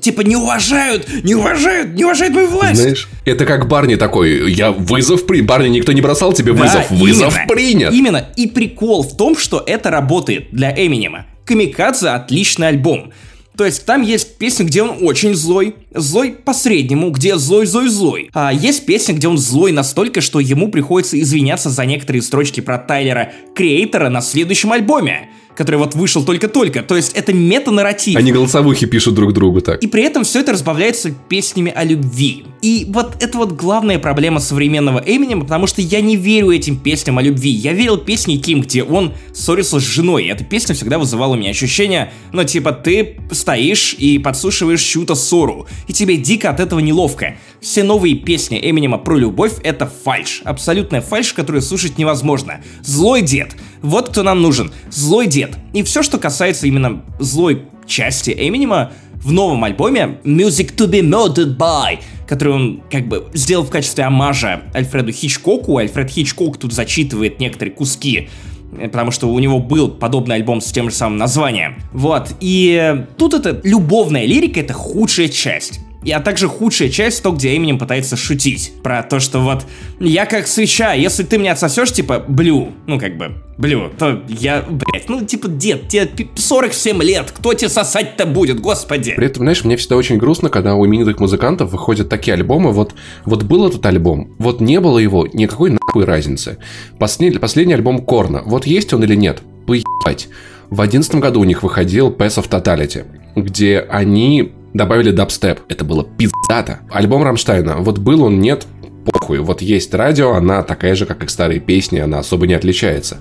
[0.00, 2.80] типа не уважают, не уважают, не уважают мою власть.
[2.80, 5.42] Знаешь, это как Барни такой, я вызов при...
[5.42, 7.92] Барни, никто не бросал тебе вызов, да, вызов именно, принят.
[7.92, 11.26] Именно, и прикол в том, что это работает для Эминема.
[11.44, 13.12] Камикадзе отличный альбом.
[13.56, 18.30] То есть там есть песня, где он очень злой, злой по-среднему, где злой-злой-злой.
[18.32, 22.78] А есть песня, где он злой настолько, что ему приходится извиняться за некоторые строчки про
[22.78, 26.82] Тайлера Креатора на следующем альбоме который вот вышел только-только.
[26.82, 28.16] То есть это мета-нарратив.
[28.16, 29.82] Они голосовухи пишут друг другу так.
[29.82, 32.44] И при этом все это разбавляется песнями о любви.
[32.62, 37.18] И вот это вот главная проблема современного Эминема, потому что я не верю этим песням
[37.18, 37.50] о любви.
[37.50, 40.24] Я верил песне Ким, где он ссорился с женой.
[40.24, 45.14] И эта песня всегда вызывала у меня ощущение, ну типа ты стоишь и подслушиваешь чью-то
[45.14, 47.36] ссору, и тебе дико от этого неловко.
[47.62, 50.42] Все новые песни Эминема про любовь— это фальш.
[50.44, 52.60] Абсолютная фальш, которую слушать невозможно.
[52.82, 53.54] Злой дед.
[53.82, 54.72] Вот кто нам нужен.
[54.90, 55.56] Злой дед.
[55.72, 61.56] И все, что касается именно злой части Эминема, в новом альбоме Music to be Murdered
[61.56, 65.76] by, который он как бы сделал в качестве амажа Альфреду Хичкоку.
[65.76, 68.28] Альфред Хичкок тут зачитывает некоторые куски
[68.76, 71.76] э, потому что у него был подобный альбом с тем же самым названием.
[71.92, 75.78] Вот, и тут это любовная лирика, это худшая часть.
[76.04, 78.72] И, а также худшая часть, то, где Эминем пытается шутить.
[78.82, 79.64] Про то, что вот,
[80.00, 84.62] я как свеча, если ты мне отсосешь, типа, блю, ну как бы, блю, то я,
[84.68, 89.14] блядь, ну типа, дед, тебе 47 лет, кто тебе сосать-то будет, господи.
[89.14, 92.94] При этом, знаешь, мне всегда очень грустно, когда у именитых музыкантов выходят такие альбомы, вот,
[93.24, 96.58] вот был этот альбом, вот не было его, никакой нахуй разницы.
[96.98, 100.28] Последний, последний альбом Корна, вот есть он или нет, поебать.
[100.70, 103.04] В одиннадцатом году у них выходил Pass of Totality,
[103.36, 105.60] где они добавили дабстеп.
[105.68, 106.80] Это было пиздато.
[106.90, 107.76] Альбом Рамштайна.
[107.78, 108.66] Вот был он, нет,
[109.04, 109.38] похуй.
[109.40, 113.18] Вот есть радио, она такая же, как и старые песни, она особо не отличается.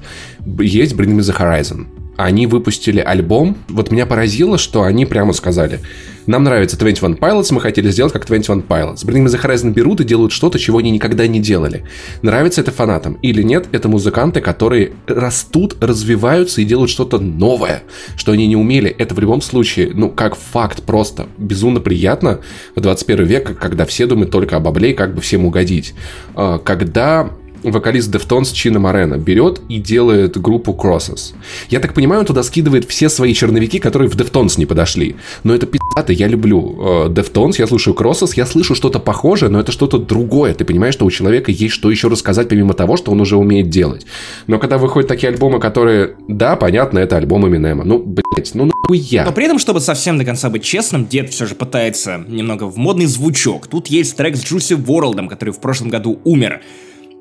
[0.59, 2.00] Есть Bring Me The Horizon.
[2.21, 3.57] Они выпустили альбом.
[3.67, 5.79] Вот меня поразило, что они прямо сказали,
[6.27, 9.05] нам нравится 21 Pilots, мы хотели сделать как 21 Pilots.
[9.05, 11.83] Bring Me The Horizon берут и делают что-то, чего они никогда не делали.
[12.21, 17.83] Нравится это фанатам или нет, это музыканты, которые растут, развиваются и делают что-то новое,
[18.17, 18.89] что они не умели.
[18.89, 22.41] Это в любом случае, ну, как факт просто безумно приятно
[22.75, 25.95] в 21 век, когда все думают только об облей, как бы всем угодить.
[26.35, 27.31] А, когда
[27.63, 31.33] вокалист Deftones Чина Морена берет и делает группу Crosses.
[31.69, 35.15] Я так понимаю, он туда скидывает все свои черновики, которые в Deftones не подошли.
[35.43, 39.59] Но это пи***то, я люблю э, Deftones, я слушаю Crosses, я слышу что-то похожее, но
[39.59, 40.53] это что-то другое.
[40.53, 43.69] Ты понимаешь, что у человека есть что еще рассказать, помимо того, что он уже умеет
[43.69, 44.05] делать.
[44.47, 47.83] Но когда выходят такие альбомы, которые, да, понятно, это альбом Эминема.
[47.83, 49.25] Ну, блять, ну нахуя.
[49.25, 52.77] Но при этом, чтобы совсем до конца быть честным, дед все же пытается немного в
[52.77, 53.67] модный звучок.
[53.67, 56.61] Тут есть трек с Джуси Ворлдом, который в прошлом году умер.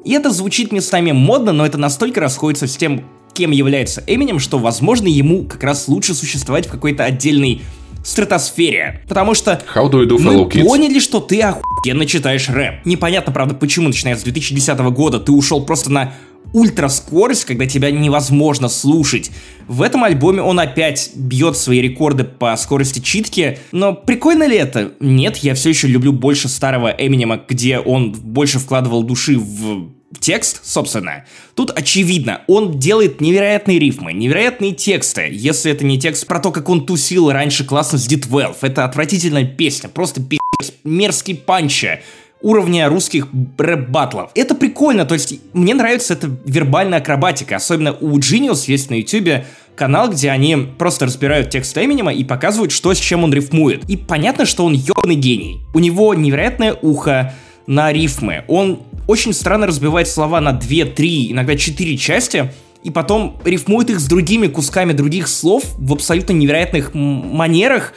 [0.05, 4.59] И это звучит местами модно, но это настолько расходится с тем, кем является Эминем, что,
[4.59, 7.62] возможно, ему как раз лучше существовать в какой-то отдельной
[8.05, 9.03] стратосфере.
[9.09, 10.64] Потому что How do you do, мы kids?
[10.64, 12.86] поняли, что ты охуенно читаешь рэп.
[12.86, 16.14] Непонятно, правда, почему, начиная с 2010 года, ты ушел просто на
[16.53, 19.30] ультраскорость, когда тебя невозможно слушать.
[19.68, 24.93] В этом альбоме он опять бьет свои рекорды по скорости читки, но прикольно ли это?
[25.01, 30.64] Нет, я все еще люблю больше старого Эминема, где он больше вкладывал души в текст,
[30.64, 31.24] собственно,
[31.55, 35.28] тут очевидно, он делает невероятные рифмы, невероятные тексты.
[35.30, 39.45] Если это не текст про то, как он тусил раньше классно с D12, это отвратительная
[39.45, 42.01] песня, просто пи***ц, мерзкий панча
[42.43, 43.28] уровня русских
[43.59, 44.30] рэп-батлов.
[44.34, 49.47] Это прикольно, то есть мне нравится эта вербальная акробатика, особенно у Genius есть на ютюбе
[49.74, 53.88] канал, где они просто разбирают текст Эминема и показывают, что с чем он рифмует.
[53.88, 55.61] И понятно, что он ёбаный гений.
[55.72, 57.34] У него невероятное ухо
[57.66, 58.45] на рифмы.
[58.49, 64.01] Он очень странно разбивает слова на 2, 3, иногда 4 части, и потом рифмует их
[64.01, 67.95] с другими кусками других слов в абсолютно невероятных манерах,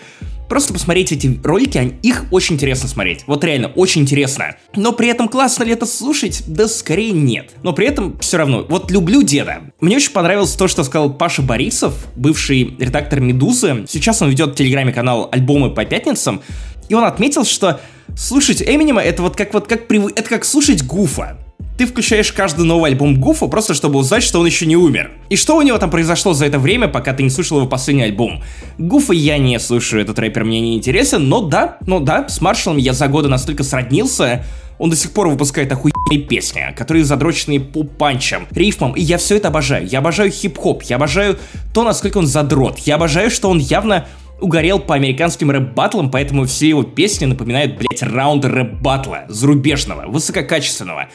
[0.54, 3.24] Просто посмотреть эти ролики, их очень интересно смотреть.
[3.26, 4.56] Вот реально, очень интересно.
[4.76, 6.44] Но при этом классно ли это слушать?
[6.46, 7.54] Да скорее нет.
[7.64, 8.64] Но при этом все равно.
[8.70, 9.62] Вот люблю деда.
[9.80, 13.86] Мне очень понравилось то, что сказал Паша Борисов, бывший редактор «Медузы».
[13.90, 16.44] Сейчас он ведет в Телеграме канал «Альбомы по пятницам».
[16.88, 17.82] И он отметил, что
[18.16, 20.12] слушать Эминема это вот как вот как прив...
[20.16, 21.43] это как слушать Гуфа.
[21.78, 25.12] Ты включаешь каждый новый альбом Гуфа просто чтобы узнать, что он еще не умер.
[25.30, 28.04] И что у него там произошло за это время, пока ты не слушал его последний
[28.04, 28.44] альбом.
[28.78, 32.78] Гуфа я не слушаю, этот рэпер мне не интересен, но да, ну да, с Маршалом
[32.78, 34.46] я за годы настолько сроднился,
[34.78, 39.38] он до сих пор выпускает охуенные песни, которые задроченные по панчам, рифмам, и я все
[39.38, 39.88] это обожаю.
[39.88, 41.40] Я обожаю хип-хоп, я обожаю
[41.74, 44.06] то, насколько он задрот, я обожаю, что он явно
[44.40, 51.08] угорел по американским рэп-баттлам, поэтому все его песни напоминают, блять, раунды рэп-баттла, зарубежного, высококачественного.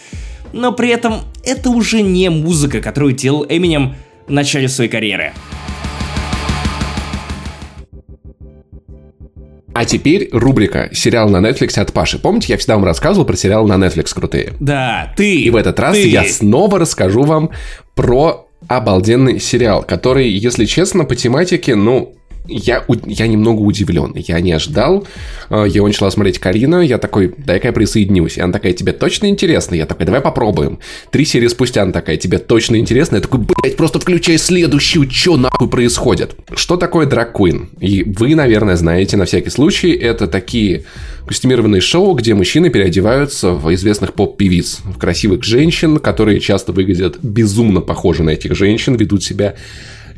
[0.53, 3.97] Но при этом это уже не музыка, которую делал Эминем
[4.27, 5.33] в начале своей карьеры.
[9.79, 12.19] А теперь рубрика «Сериал на Netflix от Паши».
[12.19, 14.55] Помните, я всегда вам рассказывал про сериалы на Netflix крутые?
[14.59, 15.37] Да, ты.
[15.37, 16.09] И в этот раз ты.
[16.09, 17.51] я снова расскажу вам
[17.95, 22.18] про обалденный сериал, который, если честно, по тематике, ну,
[22.49, 24.15] я, я немного удивлен.
[24.17, 25.07] Я не ожидал.
[25.51, 26.81] Э, Его начала смотреть Карина.
[26.81, 28.39] Я такой, дай-ка я присоединюсь.
[28.39, 29.75] И она такая, тебе точно интересно?
[29.75, 30.79] Я такой, давай попробуем.
[31.11, 33.17] Три серии спустя она такая, тебе точно интересно?
[33.17, 36.35] Я такой, блять, просто включай следующую, что нахуй происходит?
[36.55, 37.67] Что такое Queen?
[37.81, 40.85] И вы, наверное, знаете на всякий случай, это такие
[41.27, 47.81] костюмированные шоу, где мужчины переодеваются в известных поп-певиц, в красивых женщин, которые часто выглядят безумно
[47.81, 49.55] похожи на этих женщин, ведут себя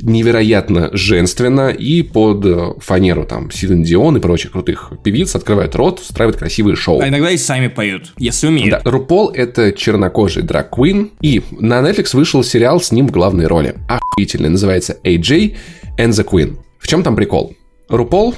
[0.02, 6.00] невероятно женственно и под э, фанеру там Силен Дион и прочих крутых певиц открывают рот,
[6.00, 7.00] устраивают красивые шоу.
[7.00, 8.70] А иногда и сами поют, если умеют.
[8.70, 13.76] Да, Рупол— это чернокожий Queen, и на Netflix вышел сериал с ним в главной роли.
[13.88, 15.56] Охуительный, называется AJ
[15.98, 16.58] and the Queen.
[16.78, 17.54] В чем там прикол?
[17.88, 18.34] Рупол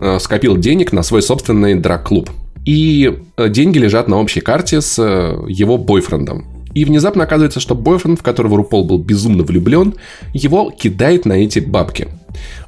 [0.00, 2.30] э, скопил денег на свой собственный драг-клуб.
[2.64, 6.53] И э, деньги лежат на общей карте с э, его бойфрендом.
[6.74, 9.94] И внезапно оказывается, что бойфренд, в которого Рупол был безумно влюблен,
[10.32, 12.08] его кидает на эти бабки.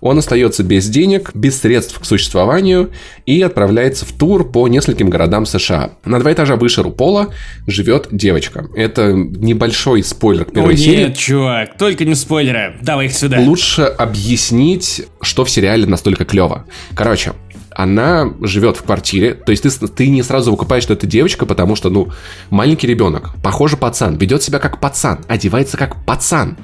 [0.01, 2.91] Он остается без денег, без средств к существованию
[3.25, 5.93] и отправляется в тур по нескольким городам США.
[6.05, 7.31] На два этажа выше Рупола
[7.67, 8.67] живет девочка.
[8.77, 11.05] Это небольшой спойлер к О первой серии.
[11.05, 12.77] нет, чувак, только не спойлеры.
[12.81, 13.41] Давай их сюда.
[13.41, 16.65] Лучше объяснить, что в сериале настолько клево.
[16.95, 17.33] Короче,
[17.77, 21.77] она живет в квартире, то есть ты, ты не сразу выкупаешь, что это девочка, потому
[21.77, 22.09] что, ну,
[22.49, 26.57] маленький ребенок, похоже пацан, ведет себя как пацан, одевается как пацан.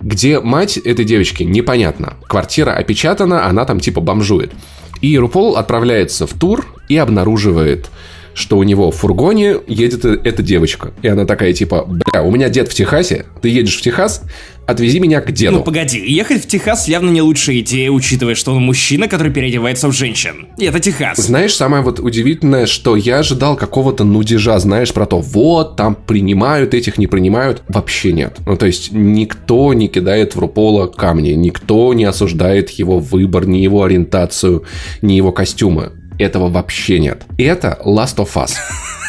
[0.00, 2.14] Где мать этой девочки, непонятно.
[2.28, 4.52] Квартира опечатана, она там типа бомжует.
[5.00, 7.90] И Рупол отправляется в тур и обнаруживает,
[8.34, 10.92] что у него в фургоне едет э- эта девочка.
[11.02, 14.22] И она такая типа, бля, у меня дед в Техасе, ты едешь в Техас,
[14.66, 15.58] отвези меня к деду.
[15.58, 19.88] Ну погоди, ехать в Техас явно не лучшая идея, учитывая, что он мужчина, который переодевается
[19.88, 20.48] в женщин.
[20.58, 21.18] И это Техас.
[21.18, 26.74] Знаешь, самое вот удивительное, что я ожидал какого-то нудежа, знаешь, про то, вот, там принимают
[26.74, 27.62] этих, не принимают.
[27.68, 28.38] Вообще нет.
[28.46, 33.58] Ну, то есть, никто не кидает в Рупола камни, никто не осуждает его выбор, ни
[33.58, 34.64] его ориентацию,
[35.02, 35.92] ни его костюмы.
[36.18, 37.24] Этого вообще нет.
[37.38, 38.54] Это Last of Us.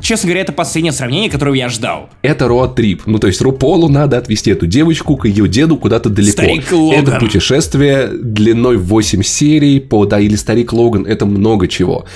[0.00, 2.10] Честно говоря, это последнее сравнение, которого я ждал.
[2.22, 3.02] Это роад-трип.
[3.06, 6.32] Ну, то есть, Руполу надо отвезти эту девочку к ее деду куда-то далеко.
[6.32, 7.02] Старик Логан.
[7.02, 12.06] Это путешествие длиной в 8 серий по, да, или Старик Логан, это много чего.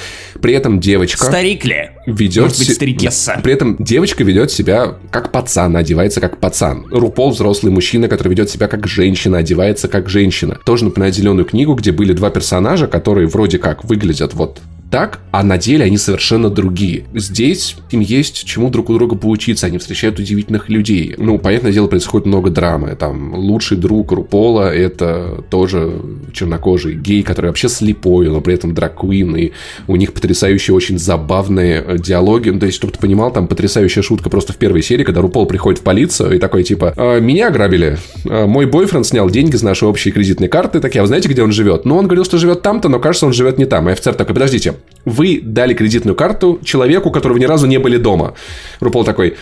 [0.40, 1.24] При этом девочка...
[1.24, 1.90] Старик ли?
[2.08, 3.40] ведет Может быть, старикесса.
[3.42, 6.86] При этом девочка ведет себя как пацан, одевается как пацан.
[6.90, 10.58] Рупол взрослый мужчина, который ведет себя как женщина, одевается как женщина.
[10.64, 14.60] Тоже напоминает зеленую книгу, где были два персонажа, которые вроде как выглядят вот
[14.90, 17.04] так, а на деле они совершенно другие.
[17.14, 21.14] Здесь им есть чему друг у друга поучиться, они встречают удивительных людей.
[21.18, 22.96] Ну, понятное дело, происходит много драмы.
[22.96, 26.00] Там лучший друг Рупола это тоже
[26.32, 29.52] чернокожий гей, который вообще слепой, но при этом драквин, и
[29.86, 32.50] у них потрясающие, очень забавные э, диалоги.
[32.50, 35.46] Ну, то есть, чтобы ты понимал, там потрясающая шутка просто в первой серии, когда Рупол
[35.46, 39.62] приходит в полицию и такой, типа, «А, меня ограбили, А, мой бойфренд снял деньги с
[39.62, 41.84] нашей общей кредитной карты, так я, знаете, где он живет?
[41.84, 43.88] Ну, он говорил, что живет там-то, но кажется, он живет не там.
[43.88, 48.34] И офицер такой, подождите, вы дали кредитную карту человеку, которого ни разу не были дома.
[48.80, 49.36] Рупол такой,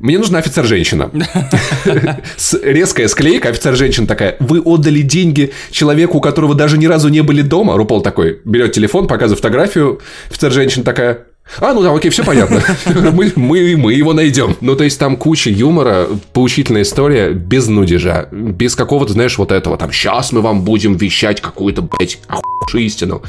[0.00, 1.10] мне нужна офицер-женщина.
[2.62, 7.42] Резкая склейка, офицер-женщина такая, вы отдали деньги человеку, у которого даже ни разу не были
[7.42, 7.76] дома.
[7.76, 11.26] Рупол такой, берет телефон, показывает фотографию, офицер-женщина такая,
[11.60, 12.62] а, ну да, окей, все понятно.
[13.12, 14.56] Мы, мы, мы его найдем.
[14.60, 19.76] Ну, то есть там куча юмора, поучительная история, без нудежа, без какого-то, знаешь, вот этого,
[19.76, 23.22] там, сейчас мы вам будем вещать какую-то, блядь, охуевшую истину.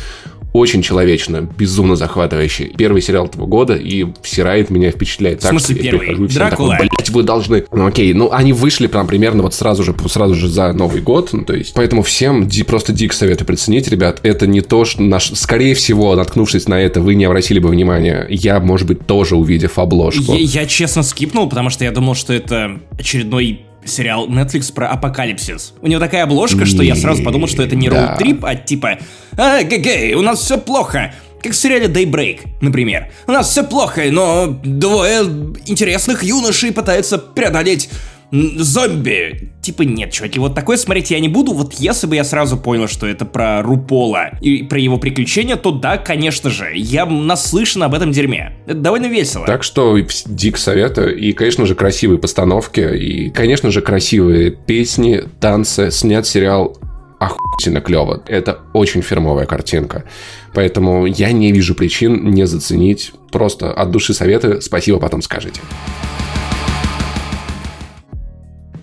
[0.53, 2.73] Очень человечно, безумно захватывающий.
[2.77, 5.43] Первый сериал этого года и всирает меня, впечатляет.
[5.43, 6.07] В смысле так, первый?
[6.09, 6.71] Я всем Дракула?
[6.71, 7.65] такой, блять, вы должны...
[7.71, 11.29] Ну окей, ну они вышли прям примерно вот сразу же, сразу же за Новый год,
[11.33, 15.01] ну то есть, поэтому всем ди- просто дико советую приценить, ребят, это не то, что
[15.01, 15.31] наш...
[15.31, 18.27] Скорее всего, наткнувшись на это, вы не обратили бы внимания.
[18.29, 20.33] Я, может быть, тоже увидев обложку.
[20.33, 25.73] Я, я честно скипнул, потому что я думал, что это очередной сериал Netflix про апокалипсис.
[25.81, 28.99] У него такая обложка, что я сразу подумал, что это не роуд-трип, а типа
[29.37, 31.13] «А, гей, у нас все плохо».
[31.41, 33.11] Как в сериале Daybreak, например.
[33.27, 35.23] У нас все плохо, но двое
[35.65, 37.89] интересных юношей пытаются преодолеть
[38.33, 39.51] зомби.
[39.61, 41.53] Типа нет, чуваки, вот такое смотреть я не буду.
[41.53, 45.71] Вот если бы я сразу понял, что это про Рупола и про его приключения, то
[45.71, 48.53] да, конечно же, я наслышан об этом дерьме.
[48.65, 49.45] Это довольно весело.
[49.45, 51.15] Так что дико советую.
[51.17, 52.79] И, конечно же, красивые постановки.
[52.79, 55.91] И, конечно же, красивые песни, танцы.
[55.91, 56.77] Снят сериал
[57.19, 58.23] охуительно клево.
[58.27, 60.05] Это очень фирмовая картинка.
[60.53, 63.13] Поэтому я не вижу причин не заценить.
[63.31, 64.61] Просто от души советую.
[64.61, 65.61] Спасибо, потом скажите.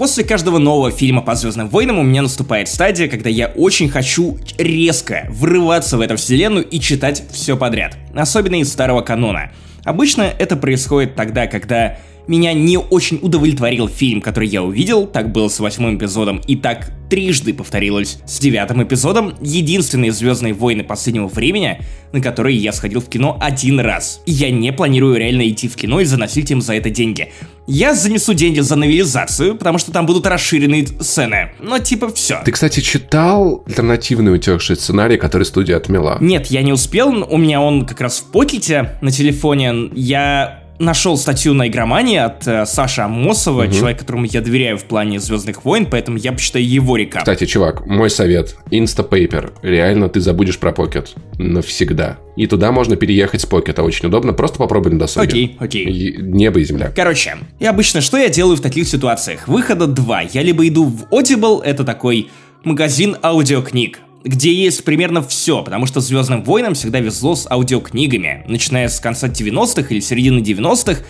[0.01, 4.38] После каждого нового фильма по Звездным войнам у меня наступает стадия, когда я очень хочу
[4.57, 7.98] резко врываться в эту вселенную и читать все подряд.
[8.14, 9.53] Особенно из старого канона.
[9.84, 11.98] Обычно это происходит тогда, когда
[12.30, 16.92] меня не очень удовлетворил фильм, который я увидел, так было с восьмым эпизодом, и так
[17.10, 21.80] трижды повторилось с девятым эпизодом, единственные Звездные войны последнего времени,
[22.12, 24.22] на которые я сходил в кино один раз.
[24.26, 27.32] И я не планирую реально идти в кино и заносить им за это деньги.
[27.66, 31.50] Я занесу деньги за новелизацию, потому что там будут расширенные сцены.
[31.58, 32.40] Но типа все.
[32.44, 36.18] Ты, кстати, читал альтернативный утекший сценарий, который студия отмела?
[36.20, 39.90] Нет, я не успел, у меня он как раз в покете на телефоне.
[39.94, 43.72] Я нашел статью на игромании от э, Саши Амосова, Мгм.
[43.72, 47.22] человек, которому я доверяю в плане Звездных войн, поэтому я почитаю его рекап.
[47.22, 48.56] Кстати, чувак, мой совет.
[48.70, 49.52] Instapaper.
[49.62, 51.08] Реально, ты забудешь про Pocket.
[51.38, 52.18] Навсегда.
[52.36, 53.80] И туда можно переехать с Pocket.
[53.82, 54.32] Очень удобно.
[54.32, 55.28] Просто попробуй на досуге.
[55.28, 55.84] Окей, окей.
[55.84, 56.90] И Небо и земля.
[56.94, 59.46] Короче, и обычно что я делаю в таких ситуациях?
[59.46, 60.22] Выхода два.
[60.22, 62.28] Я либо иду в Audible, это такой
[62.64, 68.44] магазин аудиокниг, где есть примерно все, потому что Звездным войнам всегда везло с аудиокнигами.
[68.46, 71.02] Начиная с конца 90-х или середины 90-х,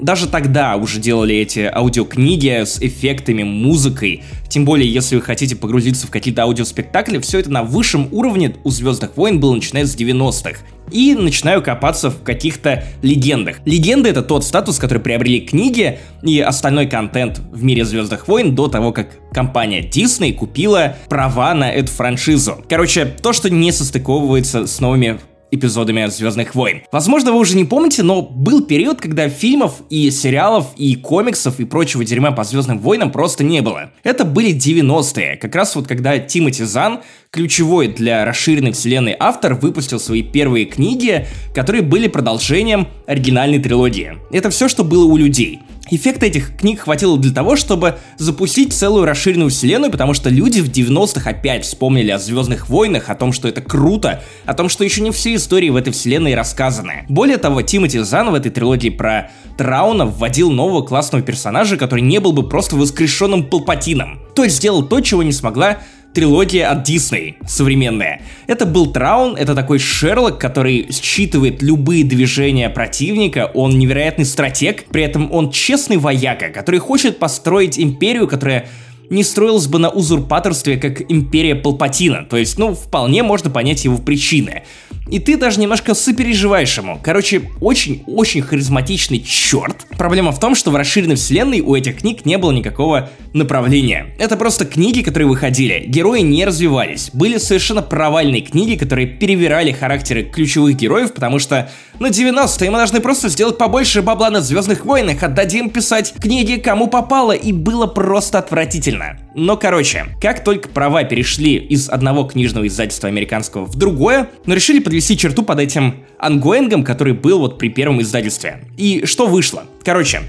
[0.00, 4.24] даже тогда уже делали эти аудиокниги с эффектами, музыкой.
[4.48, 8.70] Тем более, если вы хотите погрузиться в какие-то аудиоспектакли, все это на высшем уровне у
[8.70, 10.60] Звездных войн было начиная с 90-х.
[10.90, 13.56] И начинаю копаться в каких-то легендах.
[13.64, 18.68] Легенды это тот статус, который приобрели книги и остальной контент в мире Звездных войн до
[18.68, 22.64] того, как компания Disney купила права на эту франшизу.
[22.68, 25.18] Короче, то, что не состыковывается с новыми
[25.50, 26.82] эпизодами Звездных войн.
[26.92, 31.64] Возможно, вы уже не помните, но был период, когда фильмов и сериалов и комиксов и
[31.64, 33.90] прочего дерьма по Звездным войнам просто не было.
[34.02, 40.00] Это были 90-е, как раз вот когда Тимоти Зан, ключевой для расширенной вселенной автор, выпустил
[40.00, 44.18] свои первые книги, которые были продолжением оригинальной трилогии.
[44.30, 45.60] Это все, что было у людей.
[45.88, 50.68] Эффекта этих книг хватило для того, чтобы запустить целую расширенную вселенную, потому что люди в
[50.68, 55.00] 90-х опять вспомнили о Звездных войнах, о том, что это круто, о том, что еще
[55.00, 57.04] не все истории в этой вселенной рассказаны.
[57.08, 62.18] Более того, Тимоти Зан в этой трилогии про Трауна вводил нового классного персонажа, который не
[62.18, 64.20] был бы просто воскрешенным Палпатином.
[64.34, 65.78] То есть сделал то, чего не смогла
[66.16, 68.22] трилогия от Дисней, современная.
[68.46, 75.02] Это был Траун, это такой Шерлок, который считывает любые движения противника, он невероятный стратег, при
[75.02, 78.66] этом он честный вояка, который хочет построить империю, которая
[79.10, 82.24] не строилась бы на узурпаторстве, как империя Палпатина.
[82.24, 84.62] То есть, ну, вполне можно понять его причины.
[85.08, 86.98] И ты даже немножко сопереживаешь ему.
[87.00, 89.86] Короче, очень-очень харизматичный черт.
[89.96, 94.14] Проблема в том, что в расширенной вселенной у этих книг не было никакого направления.
[94.18, 95.84] Это просто книги, которые выходили.
[95.86, 97.10] Герои не развивались.
[97.12, 103.00] Были совершенно провальные книги, которые перевирали характеры ключевых героев, потому что на 90-е мы должны
[103.00, 108.38] просто сделать побольше бабла на Звездных войнах, отдадим писать книги кому попало, и было просто
[108.38, 108.95] отвратительно.
[109.34, 114.78] Но короче, как только права перешли из одного книжного издательства американского в другое, но решили
[114.78, 118.64] подвести черту под этим ангоингом, который был вот при первом издательстве.
[118.76, 119.64] И что вышло?
[119.84, 120.22] Короче,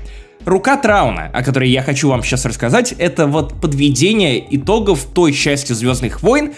[0.45, 5.73] Рука Трауна, о которой я хочу вам сейчас рассказать, это вот подведение итогов той части
[5.73, 6.53] Звездных войн,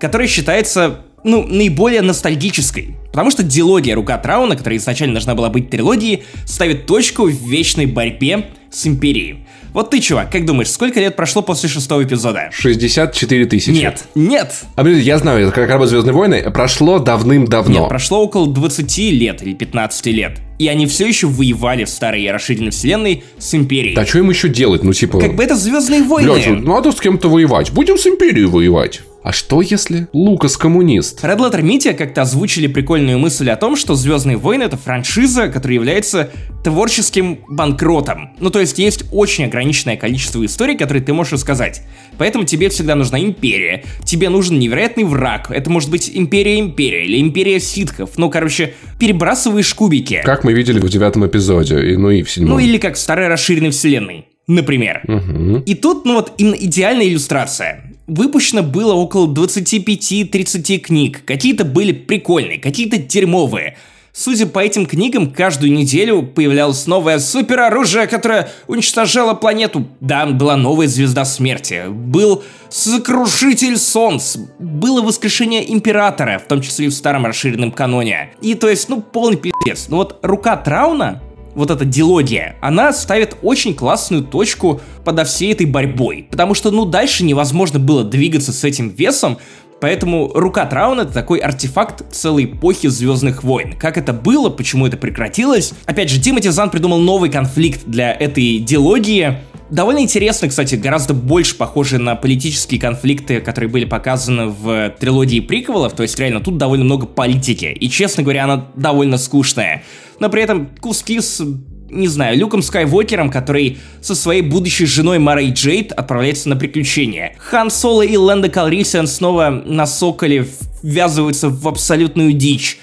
[0.00, 2.96] которая считается, ну, наиболее ностальгической.
[3.10, 7.86] Потому что дилогия Рука Трауна, которая изначально должна была быть трилогией, ставит точку в вечной
[7.86, 9.46] борьбе с Империей.
[9.74, 12.48] Вот ты, чувак, как думаешь, сколько лет прошло после шестого эпизода?
[12.52, 13.70] 64 тысячи.
[13.70, 14.54] Нет, нет.
[14.76, 16.50] А, блин, я знаю, это как работают Звездные войны.
[16.52, 17.80] Прошло давным-давно.
[17.80, 20.38] Нет, прошло около 20 лет или 15 лет.
[20.60, 23.96] И они все еще воевали в старой расширенной вселенной с Империей.
[23.96, 24.84] Да что им еще делать?
[24.84, 25.18] Ну, типа...
[25.18, 26.32] Как бы это Звездные войны.
[26.32, 27.72] Блядь, надо с кем-то воевать.
[27.72, 29.00] Будем с Империей воевать.
[29.24, 31.24] А что если Лукас коммунист?
[31.24, 35.76] Red Letter Media как-то озвучили прикольную мысль о том, что Звездные войны это франшиза, которая
[35.76, 36.30] является
[36.62, 38.32] творческим банкротом.
[38.38, 41.80] Ну, то есть есть очень ограниченное количество историй, которые ты можешь рассказать.
[42.18, 43.84] Поэтому тебе всегда нужна империя.
[44.04, 45.50] Тебе нужен невероятный враг.
[45.50, 48.18] Это может быть империя империя или империя ситхов.
[48.18, 50.20] Ну, короче, перебрасываешь кубики.
[50.22, 52.50] Как мы видели в девятом эпизоде, и, ну и в седьмом.
[52.50, 54.26] Ну, или как в старой расширенной вселенной.
[54.46, 55.00] Например.
[55.08, 55.62] Угу.
[55.64, 57.83] И тут, ну вот, именно идеальная иллюстрация.
[58.06, 61.24] Выпущено было около 25-30 книг.
[61.24, 63.76] Какие-то были прикольные, какие-то дерьмовые.
[64.12, 69.88] Судя по этим книгам, каждую неделю появлялось новое супероружие, которое уничтожало планету.
[70.00, 71.84] Да, была новая звезда смерти.
[71.88, 74.36] Был сокрушитель солнц.
[74.60, 78.34] Было воскрешение императора, в том числе и в старом расширенном каноне.
[78.40, 79.86] И то есть, ну, полный пиздец.
[79.88, 81.20] Ну вот рука Трауна
[81.54, 86.26] вот эта дилогия, она ставит очень классную точку подо всей этой борьбой.
[86.30, 89.38] Потому что, ну, дальше невозможно было двигаться с этим весом,
[89.80, 93.74] Поэтому рука Трауна это такой артефакт целой эпохи Звездных войн.
[93.78, 95.74] Как это было, почему это прекратилось?
[95.84, 99.40] Опять же, Тимоти Зан придумал новый конфликт для этой дилогии.
[99.70, 105.94] Довольно интересно, кстати, гораздо больше похожи на политические конфликты, которые были показаны в трилогии приквелов,
[105.94, 109.82] то есть реально тут довольно много политики, и, честно говоря, она довольно скучная.
[110.20, 111.42] Но при этом куски с
[111.90, 117.34] не знаю, Люком Скайуокером, который со своей будущей женой Марой Джейд отправляется на приключения.
[117.38, 120.46] Хан Соло и Лэнда Калрисиан снова на Соколе
[120.82, 122.78] ввязываются в абсолютную дичь.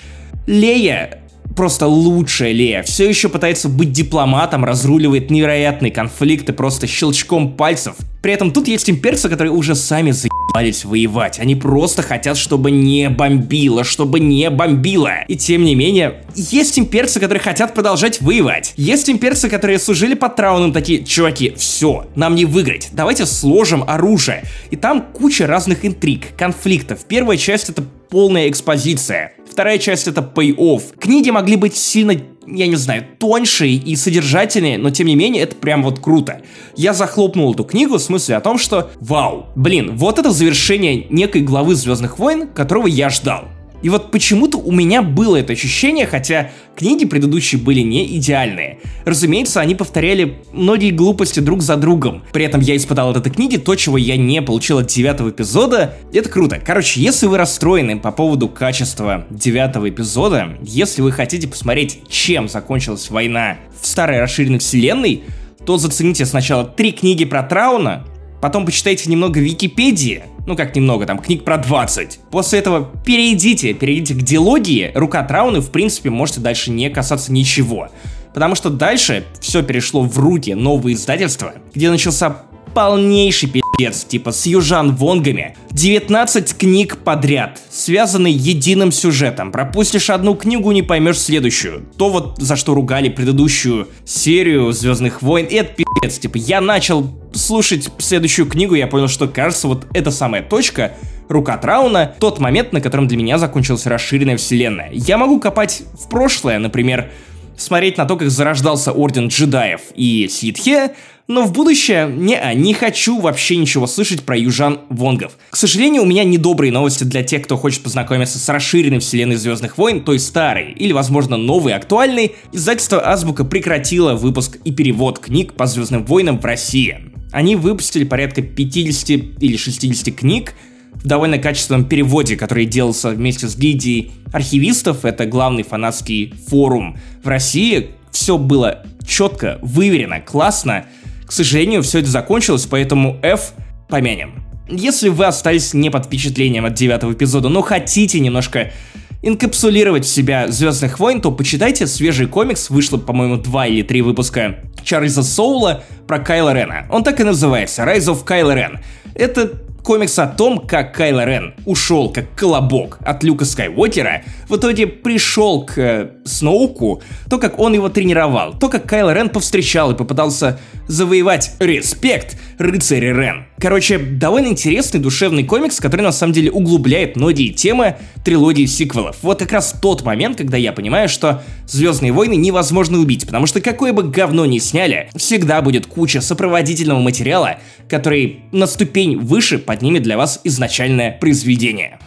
[0.48, 1.21] Лея
[1.56, 2.84] просто лучшая Лея.
[2.84, 7.96] Все еще пытается быть дипломатом, разруливает невероятные конфликты просто щелчком пальцев.
[8.22, 11.40] При этом тут есть имперцы, которые уже сами заебались воевать.
[11.40, 15.24] Они просто хотят, чтобы не бомбило, чтобы не бомбило.
[15.28, 18.74] И тем не менее, есть имперцы, которые хотят продолжать воевать.
[18.78, 22.90] Есть имперцы, которые служили под трауном, такие, чуваки, все, нам не выиграть.
[22.92, 24.44] Давайте сложим оружие.
[24.70, 27.00] И там куча разных интриг, конфликтов.
[27.08, 29.34] Первая часть это полная экспозиция.
[29.52, 30.98] Вторая часть это pay-off.
[30.98, 32.14] Книги могли быть сильно,
[32.48, 36.42] я не знаю, тоньше и содержательнее, но тем не менее это прям вот круто.
[36.78, 41.42] Я захлопнул эту книгу в смысле о том, что вау, блин, вот это завершение некой
[41.42, 43.50] главы Звездных войн, которого я ждал.
[43.82, 48.80] И вот почему-то у меня было это ощущение, хотя книги предыдущие были не идеальные.
[49.06, 52.24] Разумеется, они повторяли многие глупости друг за другом.
[52.32, 55.96] При этом я испытал от этой книги то, чего я не получил от девятого эпизода.
[56.14, 56.60] Это круто.
[56.64, 63.10] Короче, если вы расстроены по поводу качества девятого эпизода, если вы хотите посмотреть, чем закончилась
[63.10, 65.24] война в старой расширенной вселенной,
[65.66, 68.06] то зацените сначала три книги про Трауна,
[68.42, 72.20] потом почитайте немного Википедии, ну как немного, там книг про 20.
[72.32, 77.90] После этого перейдите, перейдите к диалогии, рука Трауны, в принципе, можете дальше не касаться ничего.
[78.34, 82.44] Потому что дальше все перешло в руки нового издательства, где начался
[82.74, 85.56] полнейший пиздец, типа с Южан Вонгами.
[85.72, 89.52] 19 книг подряд, связанные единым сюжетом.
[89.52, 91.86] Пропустишь одну книгу, не поймешь следующую.
[91.98, 96.20] То вот за что ругали предыдущую серию Звездных войн, это пиздец.
[96.20, 100.94] Типа я начал слушать следующую книгу, я понял, что кажется вот эта самая точка,
[101.30, 104.90] Рука Трауна, тот момент, на котором для меня закончилась расширенная вселенная.
[104.92, 107.10] Я могу копать в прошлое, например,
[107.56, 110.92] смотреть на то, как зарождался Орден Джедаев и Ситхе,
[111.28, 115.38] но в будущее не, не хочу вообще ничего слышать про южан Вонгов.
[115.50, 119.78] К сожалению, у меня недобрые новости для тех, кто хочет познакомиться с расширенной вселенной Звездных
[119.78, 122.36] войн, той старой, или, возможно, новой, актуальной.
[122.52, 127.12] Издательство Азбука прекратило выпуск и перевод книг по Звездным войнам в России.
[127.32, 129.10] Они выпустили порядка 50
[129.42, 130.54] или 60 книг,
[130.94, 137.28] в довольно качественном переводе, который делался вместе с гильдией архивистов, это главный фанатский форум в
[137.28, 137.92] России.
[138.12, 140.86] Все было четко, выверено, классно.
[141.32, 143.54] К сожалению, все это закончилось, поэтому F
[143.88, 144.44] помянем.
[144.68, 148.74] Если вы остались не под впечатлением от девятого эпизода, но хотите немножко
[149.22, 154.60] инкапсулировать в себя Звездных войн, то почитайте свежий комикс, вышло, по-моему, два или три выпуска
[154.84, 156.86] Чарльза Соула про Кайла Рена.
[156.92, 158.80] Он так и называется, Rise of Kylo Ren.
[159.16, 159.54] Это
[159.84, 165.66] Комикс о том, как Кайло Рен ушел как колобок от Люка Скайуокера, в итоге пришел
[165.66, 170.60] к э, Сноуку, то, как он его тренировал, то, как Кайло Рен повстречал и попытался
[170.88, 173.46] завоевать респект рыцаря Рен.
[173.62, 177.96] Короче, довольно интересный душевный комикс, который на самом деле углубляет многие темы
[178.26, 179.18] трилогии сиквелов.
[179.22, 183.62] Вот как раз тот момент, когда я понимаю, что Звездные войны невозможно убить, потому что
[183.62, 190.04] какое бы говно ни сняли, всегда будет куча сопроводительного материала, который на ступень выше поднимет
[190.04, 191.98] для вас изначальное произведение.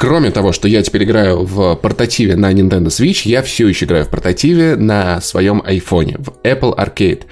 [0.00, 4.06] Кроме того, что я теперь играю в портативе на Nintendo Switch, я все еще играю
[4.06, 7.24] в портативе на своем айфоне, в Apple Arcade.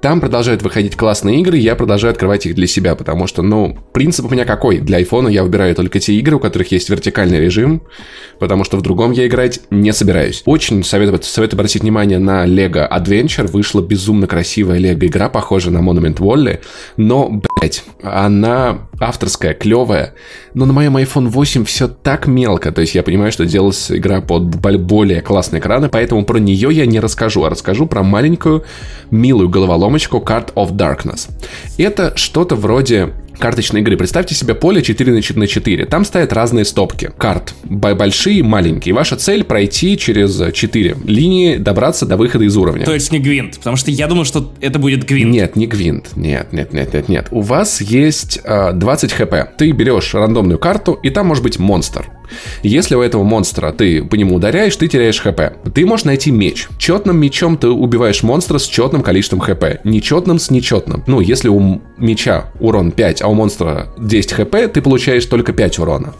[0.00, 4.26] Там продолжают выходить классные игры, я продолжаю открывать их для себя, потому что, ну, принцип
[4.26, 4.78] у меня какой?
[4.78, 7.82] Для айфона я выбираю только те игры, у которых есть вертикальный режим,
[8.40, 10.42] потому что в другом я играть не собираюсь.
[10.44, 13.46] Очень советую, советую обратить внимание на Lego Adventure.
[13.46, 16.58] Вышла безумно красивая Lego игра, похожая на Monument Valley,
[16.96, 20.14] но, блять, она авторская, клевая,
[20.54, 24.20] но на моем iPhone 8 все так мелко, то есть я понимаю, что делалась игра
[24.20, 28.64] под более классные экраны, поэтому про нее я не расскажу, а расскажу про маленькую,
[29.10, 31.30] милую головоломочку Card of Darkness.
[31.78, 33.96] Это что-то вроде карточной игры.
[33.96, 35.86] Представьте себе поле 4 на 4.
[35.86, 37.54] Там стоят разные стопки карт.
[37.64, 38.94] Большие, маленькие.
[38.94, 42.84] Ваша цель пройти через 4 линии, добраться до выхода из уровня.
[42.84, 45.32] То есть не гвинт, потому что я думал, что это будет гвинт.
[45.32, 46.16] Нет, не гвинт.
[46.16, 47.28] Нет, нет, нет, нет, нет.
[47.30, 49.34] У вас есть э, 20 хп.
[49.56, 52.06] Ты берешь рандомную карту, и там может быть монстр.
[52.62, 55.40] Если у этого монстра ты по нему ударяешь, ты теряешь хп.
[55.74, 56.68] Ты можешь найти меч.
[56.78, 59.84] Четным мечом ты убиваешь монстра с четным количеством хп.
[59.84, 61.04] Нечетным с нечетным.
[61.06, 65.78] Ну, если у меча урон 5, а у монстра 10 хп, ты получаешь только 5
[65.78, 66.14] урона.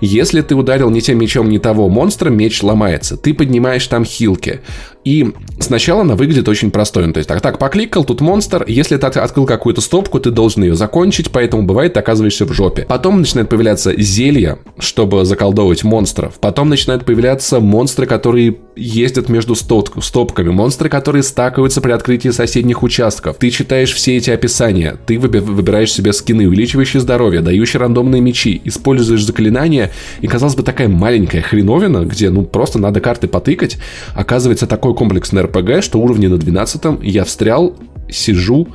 [0.00, 3.16] Если ты ударил не тем мечом не того монстра, меч ломается.
[3.16, 4.60] Ты поднимаешь там хилки.
[5.04, 7.06] И сначала она выглядит очень простой.
[7.06, 8.64] Ну, то есть так, так, покликал, тут монстр.
[8.66, 12.86] Если ты открыл какую-то стопку, ты должен ее закончить, поэтому бывает, ты оказываешься в жопе.
[12.88, 16.34] Потом начинает появляться зелья, чтобы заколдовывать монстров.
[16.40, 20.48] Потом начинают появляться монстры, которые ездят между стоп стопками.
[20.48, 23.36] Монстры, которые стакаются при открытии соседних участков.
[23.36, 24.96] Ты читаешь все эти описания.
[25.06, 29.92] Ты выбираешь себе скины, увеличивающие здоровье, дающие рандомные мечи, используешь заклинания.
[30.22, 33.76] И, казалось бы, такая маленькая хреновина, где, ну, просто надо карты потыкать,
[34.14, 37.74] оказывается такой такой комплексный РПГ, что уровни на 12 я встрял,
[38.10, 38.68] сижу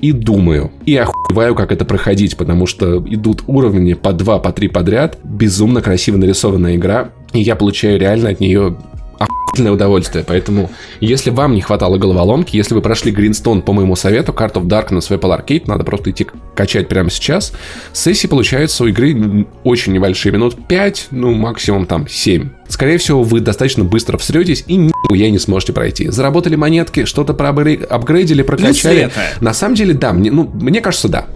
[0.00, 0.70] и думаю.
[0.86, 5.18] И охуеваю, как это проходить, потому что идут уровни по 2, по 3 подряд.
[5.24, 7.10] Безумно красиво нарисованная игра.
[7.32, 8.76] И я получаю реально от нее
[9.18, 10.24] охуительное удовольствие.
[10.26, 10.70] Поэтому,
[11.00, 15.08] если вам не хватало головоломки, если вы прошли Гринстон по моему совету, Card of Darkness
[15.08, 17.52] в Apple Arcade, надо просто идти качать прямо сейчас.
[17.92, 22.50] Сессии получаются у игры очень небольшие, минут 5, ну максимум там 7.
[22.68, 26.08] Скорее всего, вы достаточно быстро всретесь и нихуя не сможете пройти.
[26.08, 29.10] Заработали монетки, что-то проапгрейдили, прокачали.
[29.40, 31.26] На самом деле, да, мне, ну, мне кажется, да.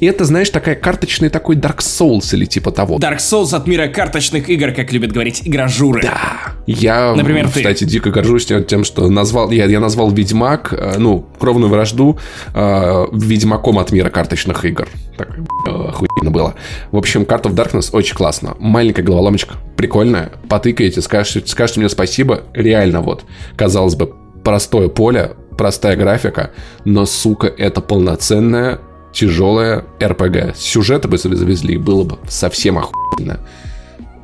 [0.00, 2.98] И это, знаешь, такая карточный такой Dark Souls или типа того.
[2.98, 6.02] Dark Souls от мира карточных игр, как любят говорить игражуры.
[6.02, 6.52] Да.
[6.66, 7.90] Я, Например, кстати, ты.
[7.90, 12.18] дико горжусь тем, что назвал, я, я назвал Ведьмак, э, ну, кровную вражду,
[12.54, 14.88] э, Ведьмаком от мира карточных игр.
[15.24, 16.54] Так, охуенно было.
[16.90, 18.56] В общем, Card of Darkness очень классно.
[18.58, 20.32] Маленькая головоломочка, прикольная.
[20.48, 22.42] Потыкаете, скажете, скажете мне спасибо.
[22.52, 23.24] Реально вот,
[23.56, 26.50] казалось бы, простое поле, простая графика,
[26.84, 28.80] но, сука, это полноценная
[29.12, 30.56] тяжелая РПГ.
[30.56, 33.40] Сюжеты бы завезли, было бы совсем охуенно.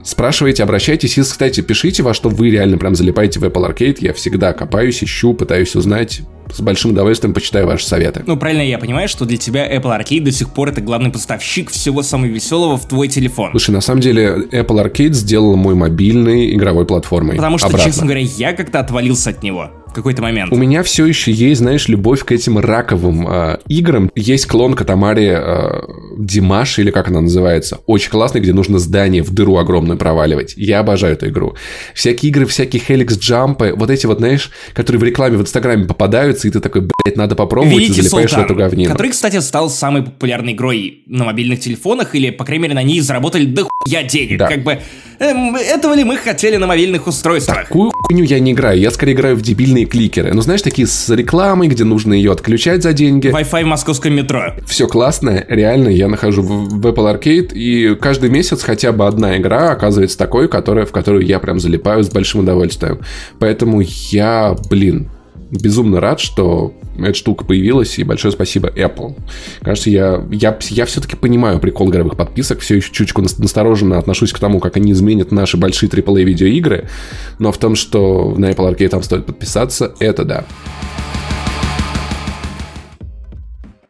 [0.09, 3.99] Спрашивайте, обращайтесь и, кстати, пишите, во что вы реально прям залипаете в Apple Arcade.
[4.01, 6.23] Я всегда копаюсь, ищу, пытаюсь узнать.
[6.51, 8.23] С большим удовольствием почитаю ваши советы.
[8.27, 11.71] Ну, правильно я понимаю, что для тебя Apple Arcade до сих пор это главный поставщик
[11.71, 13.51] всего самого веселого в твой телефон.
[13.51, 17.37] Слушай, на самом деле Apple Arcade сделал мой мобильной игровой платформой.
[17.37, 17.91] Потому что, Обратно.
[17.91, 20.53] честно говоря, я как-то отвалился от него какой-то момент.
[20.53, 24.11] У меня все еще есть, знаешь, любовь к этим раковым э, играм.
[24.15, 25.83] Есть клон Катамари э,
[26.17, 27.81] Димаш, или как она называется.
[27.87, 30.55] Очень классный, где нужно здание в дыру огромную проваливать.
[30.57, 31.55] Я обожаю эту игру.
[31.95, 36.49] Всякие игры, всякие Helix Джампы, вот эти вот, знаешь, которые в рекламе в Инстаграме попадаются,
[36.49, 38.91] и ты такой, блядь, надо попробовать, Великий и залипаешь Султан, в эту говнину.
[38.91, 43.01] Который, кстати, стал самой популярной игрой на мобильных телефонах, или, по крайней мере, на ней
[43.01, 44.39] заработали дохуя денег.
[44.39, 44.49] Да.
[44.49, 44.79] Как бы,
[45.19, 47.65] эм, этого ли мы хотели на мобильных устройствах?
[47.65, 48.79] Такую хуйню я не играю.
[48.79, 50.33] Я скорее играю в дебильные кликеры.
[50.33, 53.29] Ну, знаешь, такие с рекламой, где нужно ее отключать за деньги.
[53.29, 54.55] Wi-Fi в московском метро.
[54.67, 55.45] Все классно.
[55.49, 60.17] Реально, я нахожу в, в Apple Arcade, и каждый месяц хотя бы одна игра оказывается
[60.19, 63.01] такой, которая, в которую я прям залипаю с большим удовольствием.
[63.39, 65.11] Поэтому я, блин,
[65.51, 69.17] безумно рад, что эта штука появилась, и большое спасибо Apple.
[69.63, 74.39] Кажется, я, я, я все-таки понимаю прикол игровых подписок, все еще чуточку настороженно отношусь к
[74.39, 76.89] тому, как они изменят наши большие AAA видеоигры,
[77.39, 80.45] но в том, что на Apple Arcade там стоит подписаться, это да.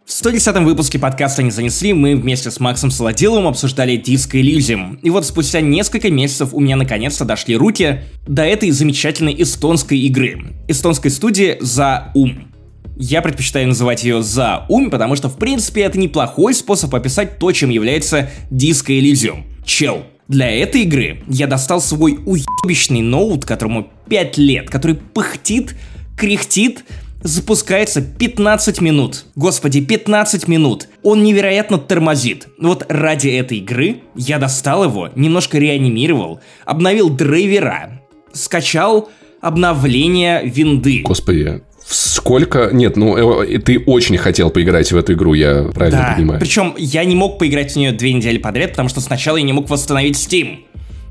[0.08, 4.98] В 110-м выпуске подкаста «Не занесли» мы вместе с Максом Солоделовым обсуждали Disco Elysium.
[5.02, 10.56] И вот спустя несколько месяцев у меня наконец-то дошли руки до этой замечательной эстонской игры.
[10.66, 12.50] Эстонской студии «За ум».
[12.96, 17.52] Я предпочитаю называть ее «За ум», потому что, в принципе, это неплохой способ описать то,
[17.52, 19.42] чем является Disco Elysium.
[19.66, 25.76] Чел, для этой игры я достал свой уебищный ноут, которому 5 лет, который пыхтит,
[26.16, 26.86] кряхтит,
[27.22, 29.24] запускается 15 минут.
[29.34, 30.88] Господи, 15 минут.
[31.02, 32.48] Он невероятно тормозит.
[32.58, 38.00] Вот ради этой игры я достал его, немножко реанимировал, обновил драйвера,
[38.32, 39.08] скачал
[39.40, 41.02] обновление винды.
[41.04, 42.68] Господи, Сколько?
[42.70, 46.14] Нет, ну э, ты очень хотел поиграть в эту игру, я правильно да.
[46.14, 46.38] понимаю.
[46.38, 49.54] Причем я не мог поиграть в нее две недели подряд, потому что сначала я не
[49.54, 50.58] мог восстановить Steam.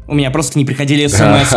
[0.08, 1.54] У меня просто не приходили смс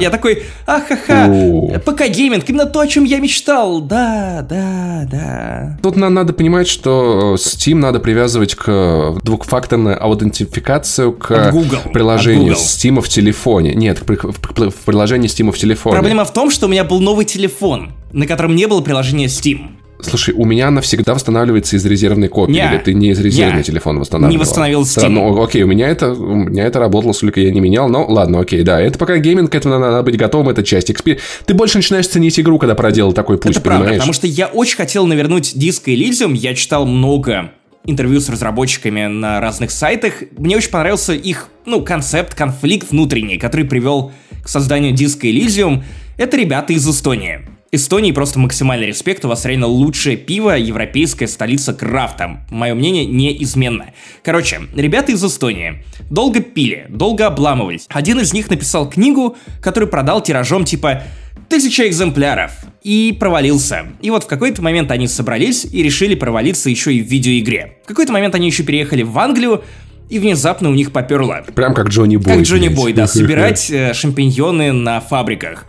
[0.00, 3.80] Я такой, ахаха, ПК гейминг, именно то, о чем я мечтал.
[3.80, 5.78] Да, да, да.
[5.82, 11.78] Тут нам надо понимать, что Steam надо привязывать к двухфакторной аутентификацию к Google.
[11.92, 13.74] приложению Steam в телефоне.
[13.74, 15.94] Нет, в приложении Steam в телефоне.
[15.94, 19.75] Проблема в том, что у меня был новый телефон, на котором не было приложения Steam.
[20.00, 22.52] Слушай, у меня она всегда восстанавливается из резервной копии.
[22.52, 24.32] Не, или ты не из резервный не, телефон восстанавливал?
[24.32, 25.08] Не восстановил Steam.
[25.08, 28.40] Ну, окей, у меня это, у меня это работало, сколько я не менял, но ладно,
[28.40, 28.80] окей, да.
[28.80, 31.18] Это пока гейминг, к этому надо быть готовым, это часть XP.
[31.46, 33.84] Ты больше начинаешь ценить игру, когда проделал такой путь, это понимаешь?
[33.84, 37.52] правда, потому что я очень хотел навернуть диск Elysium, я читал много
[37.86, 40.14] интервью с разработчиками на разных сайтах.
[40.36, 44.12] Мне очень понравился их, ну, концепт, конфликт внутренний, который привел
[44.42, 45.82] к созданию диска Elysium.
[46.18, 47.55] Это ребята из Эстонии.
[47.76, 52.44] Эстонии просто максимальный респект, у вас реально лучшее пиво, европейская столица крафта.
[52.50, 53.92] Мое мнение неизменно.
[54.22, 57.86] Короче, ребята из Эстонии долго пили, долго обламывались.
[57.88, 61.04] Один из них написал книгу, которую продал тиражом типа
[61.48, 63.86] тысяча экземпляров и провалился.
[64.00, 67.78] И вот в какой-то момент они собрались и решили провалиться еще и в видеоигре.
[67.84, 69.62] В какой-то момент они еще переехали в Англию,
[70.08, 71.44] и внезапно у них поперло.
[71.54, 72.34] Прям как Джонни Бой.
[72.34, 75.66] Как Джонни Бой, да, собирать э, шампиньоны на фабриках.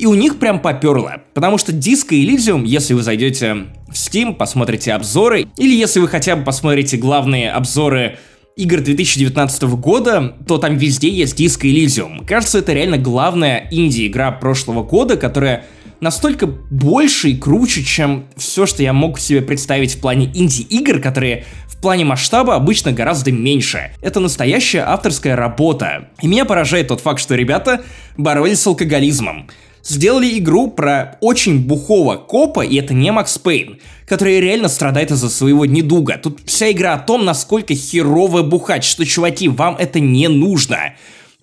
[0.00, 4.94] И у них прям поперло, потому что Disco Elysium, если вы зайдете в Steam, посмотрите
[4.94, 8.16] обзоры, или если вы хотя бы посмотрите главные обзоры
[8.56, 12.24] игр 2019 года, то там везде есть Disco Elysium.
[12.24, 15.66] Кажется, это реально главная инди-игра прошлого года, которая
[16.00, 21.44] настолько больше и круче, чем все, что я мог себе представить в плане инди-игр, которые
[21.66, 23.92] в плане масштаба обычно гораздо меньше.
[24.00, 26.08] Это настоящая авторская работа.
[26.22, 27.82] И меня поражает тот факт, что ребята
[28.16, 29.46] боролись с алкоголизмом
[29.82, 35.28] сделали игру про очень бухого копа, и это не Макс Пейн, который реально страдает из-за
[35.28, 36.18] своего недуга.
[36.22, 40.94] Тут вся игра о том, насколько херово бухать, что, чуваки, вам это не нужно.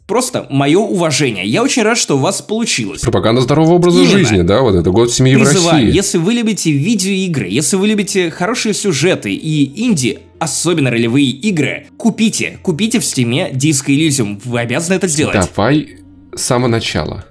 [0.05, 1.45] Просто мое уважение.
[1.45, 3.01] Я очень рад, что у вас получилось.
[3.01, 4.17] Пропаганда здорового образа Именно.
[4.17, 5.93] жизни, да, вот это год семьи Призываю, в России.
[5.93, 12.57] если вы любите видеоигры, если вы любите хорошие сюжеты и инди, особенно ролевые игры, купите,
[12.63, 15.35] купите в стиме Disco Elysium, вы обязаны это сделать.
[15.55, 15.97] Давай
[16.33, 17.25] с самого начала.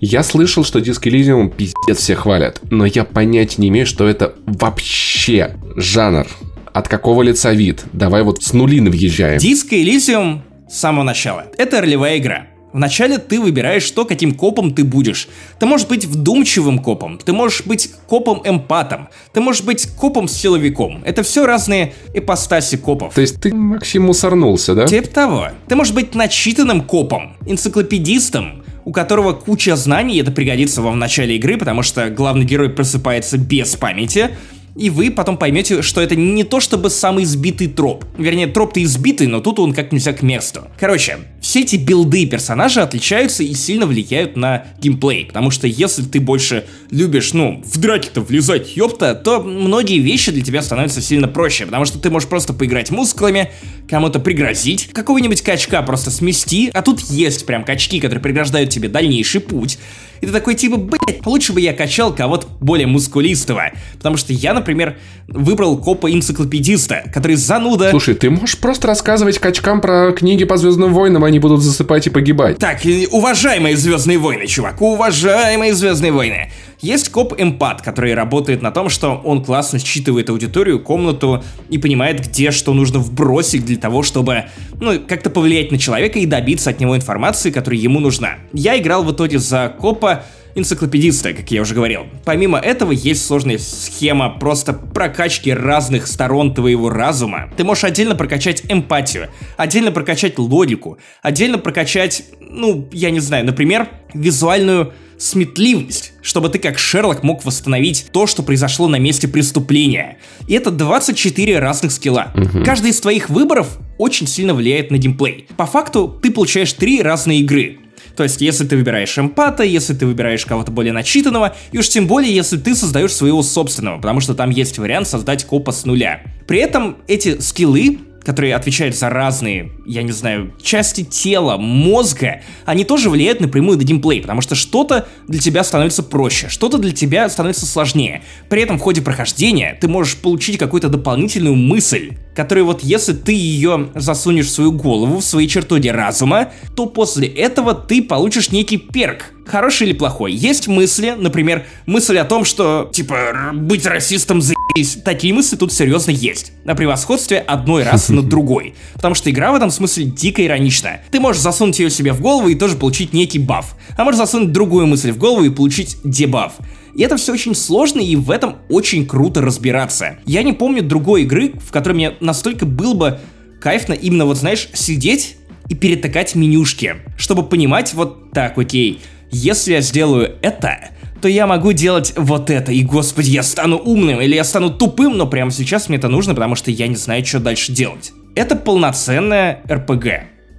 [0.00, 4.34] Я слышал, что диск Elysium пиздец все хвалят, но я понятия не имею, что это
[4.46, 6.26] вообще жанр.
[6.72, 7.84] От какого лица вид?
[7.92, 9.38] Давай вот с нулины въезжаем.
[9.38, 11.46] Диско Elysium с самого начала.
[11.56, 12.46] Это ролевая игра.
[12.76, 15.28] Вначале ты выбираешь то, каким копом ты будешь.
[15.58, 21.02] Ты можешь быть вдумчивым копом, ты можешь быть копом-эмпатом, ты можешь быть копом-силовиком.
[21.06, 23.14] Это все разные ипостаси копов.
[23.14, 24.86] То есть ты, Максим, мусорнулся, да?
[24.86, 25.48] Типа того.
[25.68, 31.34] Ты можешь быть начитанным копом, энциклопедистом, у которого куча знаний, это пригодится вам в начале
[31.36, 34.30] игры, потому что главный герой просыпается без памяти,
[34.76, 38.04] и вы потом поймете, что это не то чтобы самый избитый троп.
[38.18, 40.68] Вернее, троп-то избитый, но тут он как нельзя к месту.
[40.78, 46.20] Короче, все эти билды персонажа отличаются и сильно влияют на геймплей, потому что если ты
[46.20, 51.64] больше любишь, ну, в драки-то влезать, ёпта, то многие вещи для тебя становятся сильно проще,
[51.66, 53.50] потому что ты можешь просто поиграть мускулами,
[53.88, 59.40] кому-то пригрозить, какого-нибудь качка просто смести, а тут есть прям качки, которые преграждают тебе дальнейший
[59.40, 59.78] путь.
[60.20, 63.72] И ты такой типа, блять, лучше бы я качал кого-то более мускулистого.
[63.94, 64.96] Потому что я, например,
[65.28, 67.90] выбрал копа-энциклопедиста, который зануда.
[67.90, 72.10] Слушай, ты можешь просто рассказывать качкам про книги по Звездным войнам, они будут засыпать и
[72.10, 72.58] погибать.
[72.58, 72.80] Так,
[73.10, 76.50] уважаемые Звездные войны, чувак, уважаемые Звездные войны.
[76.80, 82.50] Есть коп-эмпат, который работает на том, что он классно считывает аудиторию, комнату и понимает, где
[82.50, 84.44] что нужно вбросить для того, чтобы,
[84.80, 88.36] ну, как-то повлиять на человека и добиться от него информации, которая ему нужна.
[88.52, 90.24] Я играл в итоге за копа,
[90.56, 92.06] энциклопедиста, как я уже говорил.
[92.24, 97.50] Помимо этого, есть сложная схема просто прокачки разных сторон твоего разума.
[97.56, 103.88] Ты можешь отдельно прокачать эмпатию, отдельно прокачать логику, отдельно прокачать, ну, я не знаю, например,
[104.14, 110.18] визуальную сметливость, чтобы ты как Шерлок мог восстановить то, что произошло на месте преступления.
[110.46, 112.32] И это 24 разных скилла.
[112.34, 112.64] Мгм.
[112.64, 115.46] Каждый из твоих выборов очень сильно влияет на геймплей.
[115.56, 117.78] По факту ты получаешь три разные игры.
[118.16, 122.06] То есть, если ты выбираешь эмпата, если ты выбираешь кого-то более начитанного, и уж тем
[122.06, 126.22] более, если ты создаешь своего собственного, потому что там есть вариант создать копа с нуля.
[126.46, 132.84] При этом эти скиллы которые отвечают за разные, я не знаю, части тела, мозга, они
[132.84, 137.28] тоже влияют напрямую на геймплей, потому что что-то для тебя становится проще, что-то для тебя
[137.28, 138.24] становится сложнее.
[138.48, 143.32] При этом в ходе прохождения ты можешь получить какую-то дополнительную мысль, которая вот если ты
[143.32, 148.76] ее засунешь в свою голову, в свои чертоги разума, то после этого ты получишь некий
[148.76, 150.32] перк, хороший или плохой.
[150.32, 154.98] Есть мысли, например, мысль о том, что, типа, быть расистом заебись.
[155.04, 156.52] Такие мысли тут серьезно есть.
[156.64, 158.74] На превосходстве одной расы над другой.
[158.94, 161.00] Потому что игра в этом смысле дико иронична.
[161.10, 163.76] Ты можешь засунуть ее себе в голову и тоже получить некий баф.
[163.96, 166.54] А можешь засунуть другую мысль в голову и получить дебаф.
[166.94, 170.16] И это все очень сложно, и в этом очень круто разбираться.
[170.24, 173.20] Я не помню другой игры, в которой мне настолько был бы
[173.60, 175.36] кайфно именно вот, знаешь, сидеть
[175.68, 179.00] и перетыкать менюшки, чтобы понимать вот так, окей,
[179.30, 180.90] если я сделаю это,
[181.20, 185.16] то я могу делать вот это, и господи, я стану умным, или я стану тупым,
[185.16, 188.12] но прямо сейчас мне это нужно, потому что я не знаю, что дальше делать.
[188.34, 190.06] Это полноценная РПГ.